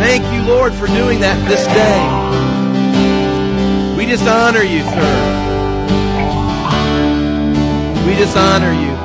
Thank 0.00 0.24
you, 0.32 0.42
Lord, 0.48 0.72
for 0.72 0.86
doing 0.86 1.20
that 1.20 1.36
this 1.48 1.66
day. 1.66 1.98
We 3.96 4.06
just 4.06 4.26
honor 4.26 4.62
you, 4.62 4.80
sir. 4.80 5.36
We 8.06 8.14
just 8.14 8.36
honor 8.36 8.72
you. 8.72 8.96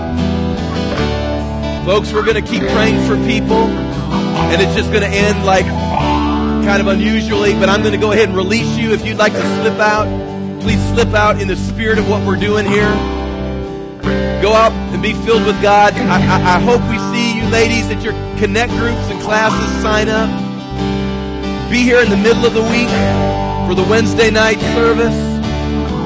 Folks, 1.86 2.14
we're 2.14 2.24
going 2.24 2.42
to 2.42 2.50
keep 2.50 2.62
praying 2.62 3.06
for 3.08 3.18
people, 3.28 3.68
and 4.36 4.62
it's 4.62 4.76
just 4.76 4.90
going 4.92 5.04
to 5.04 5.10
end 5.10 5.46
like 5.46 5.66
kind 6.66 6.82
of 6.82 6.88
unusually, 6.88 7.54
but 7.54 7.70
I'm 7.70 7.82
going 7.82 7.94
to 7.94 8.00
go 8.00 8.12
ahead 8.12 8.30
and 8.30 8.38
release 8.38 8.78
you. 8.78 8.92
If 8.92 9.06
you'd 9.06 9.18
like 9.18 9.34
to 9.34 9.62
slip 9.62 9.80
out, 9.80 10.08
please 10.62 10.82
slip 10.90 11.14
out 11.14 11.42
in 11.42 11.48
the 11.48 11.56
spirit 11.56 12.00
of 12.00 12.10
what 12.10 12.26
we're 12.26 12.40
doing 12.40 12.66
here. 12.66 12.92
Go 14.42 14.54
out 14.54 14.72
and 14.94 15.02
be 15.02 15.14
filled 15.14 15.46
with 15.46 15.62
God. 15.62 15.94
I, 15.94 16.18
I, 16.18 16.58
I 16.58 16.60
hope 16.60 16.82
we 16.90 16.98
see 17.12 17.38
you 17.38 17.48
ladies 17.50 17.90
at 17.90 18.02
your 18.02 18.14
connect 18.40 18.72
groups 18.74 19.06
and 19.12 19.22
classes. 19.22 19.82
Sign 19.82 20.10
up. 20.10 20.30
Be 21.70 21.84
here 21.84 22.00
in 22.00 22.10
the 22.10 22.18
middle 22.18 22.46
of 22.46 22.54
the 22.54 22.62
week 22.62 22.90
for 23.68 23.76
the 23.76 23.86
Wednesday 23.90 24.30
night 24.30 24.60
service. 24.76 25.16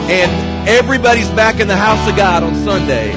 And 0.09 0.67
everybody's 0.67 1.29
back 1.29 1.59
in 1.59 1.67
the 1.67 1.75
house 1.75 2.07
of 2.09 2.15
God 2.15 2.43
on 2.43 2.55
Sunday. 2.55 3.09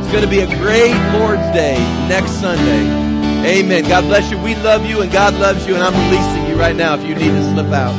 It's 0.00 0.12
going 0.12 0.24
to 0.24 0.30
be 0.30 0.40
a 0.40 0.46
great 0.46 0.94
Lord's 1.18 1.52
Day 1.52 1.76
next 2.08 2.32
Sunday. 2.40 3.05
Amen. 3.44 3.84
God 3.84 4.04
bless 4.04 4.30
you. 4.30 4.38
We 4.38 4.54
love 4.56 4.86
you 4.86 5.02
and 5.02 5.10
God 5.12 5.34
loves 5.34 5.66
you. 5.66 5.74
And 5.74 5.82
I'm 5.82 5.94
releasing 5.94 6.46
you 6.48 6.56
right 6.56 6.76
now 6.76 6.94
if 6.94 7.02
you 7.04 7.14
need 7.14 7.30
to 7.30 7.42
slip 7.52 7.72
out. 7.72 7.94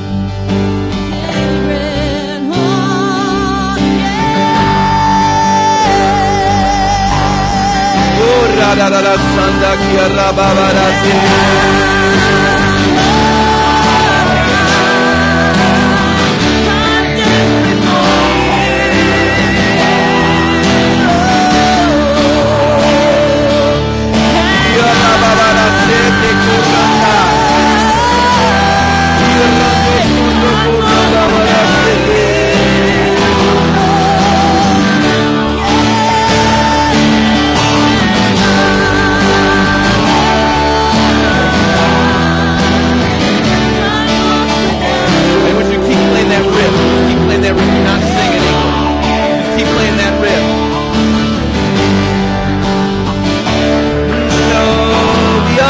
Oh, 8.20 8.56
ra, 8.60 8.74
ra, 8.74 8.88
ra, 8.88 9.00
ra, 9.00 9.16
sanda, 9.16 9.72
kia, 9.78 10.08
ra, 10.16 10.32
ba, 10.32 10.48
ba, 10.56 10.68
ra, 10.74 11.87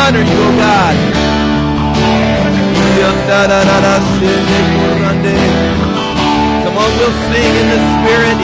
honor 0.07 0.23
you, 0.23 0.39
O 0.39 0.51
God. 0.55 0.95
Come 6.63 6.77
on, 6.81 6.91
we'll 6.97 7.17
sing 7.27 7.51
in 7.61 7.67
the 7.73 7.79
spirit. 7.91 8.37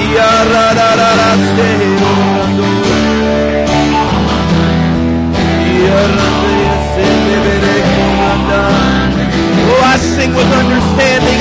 Oh, 9.66 9.82
I 9.82 9.98
sing 9.98 10.32
with 10.36 10.52
understanding. 10.52 11.34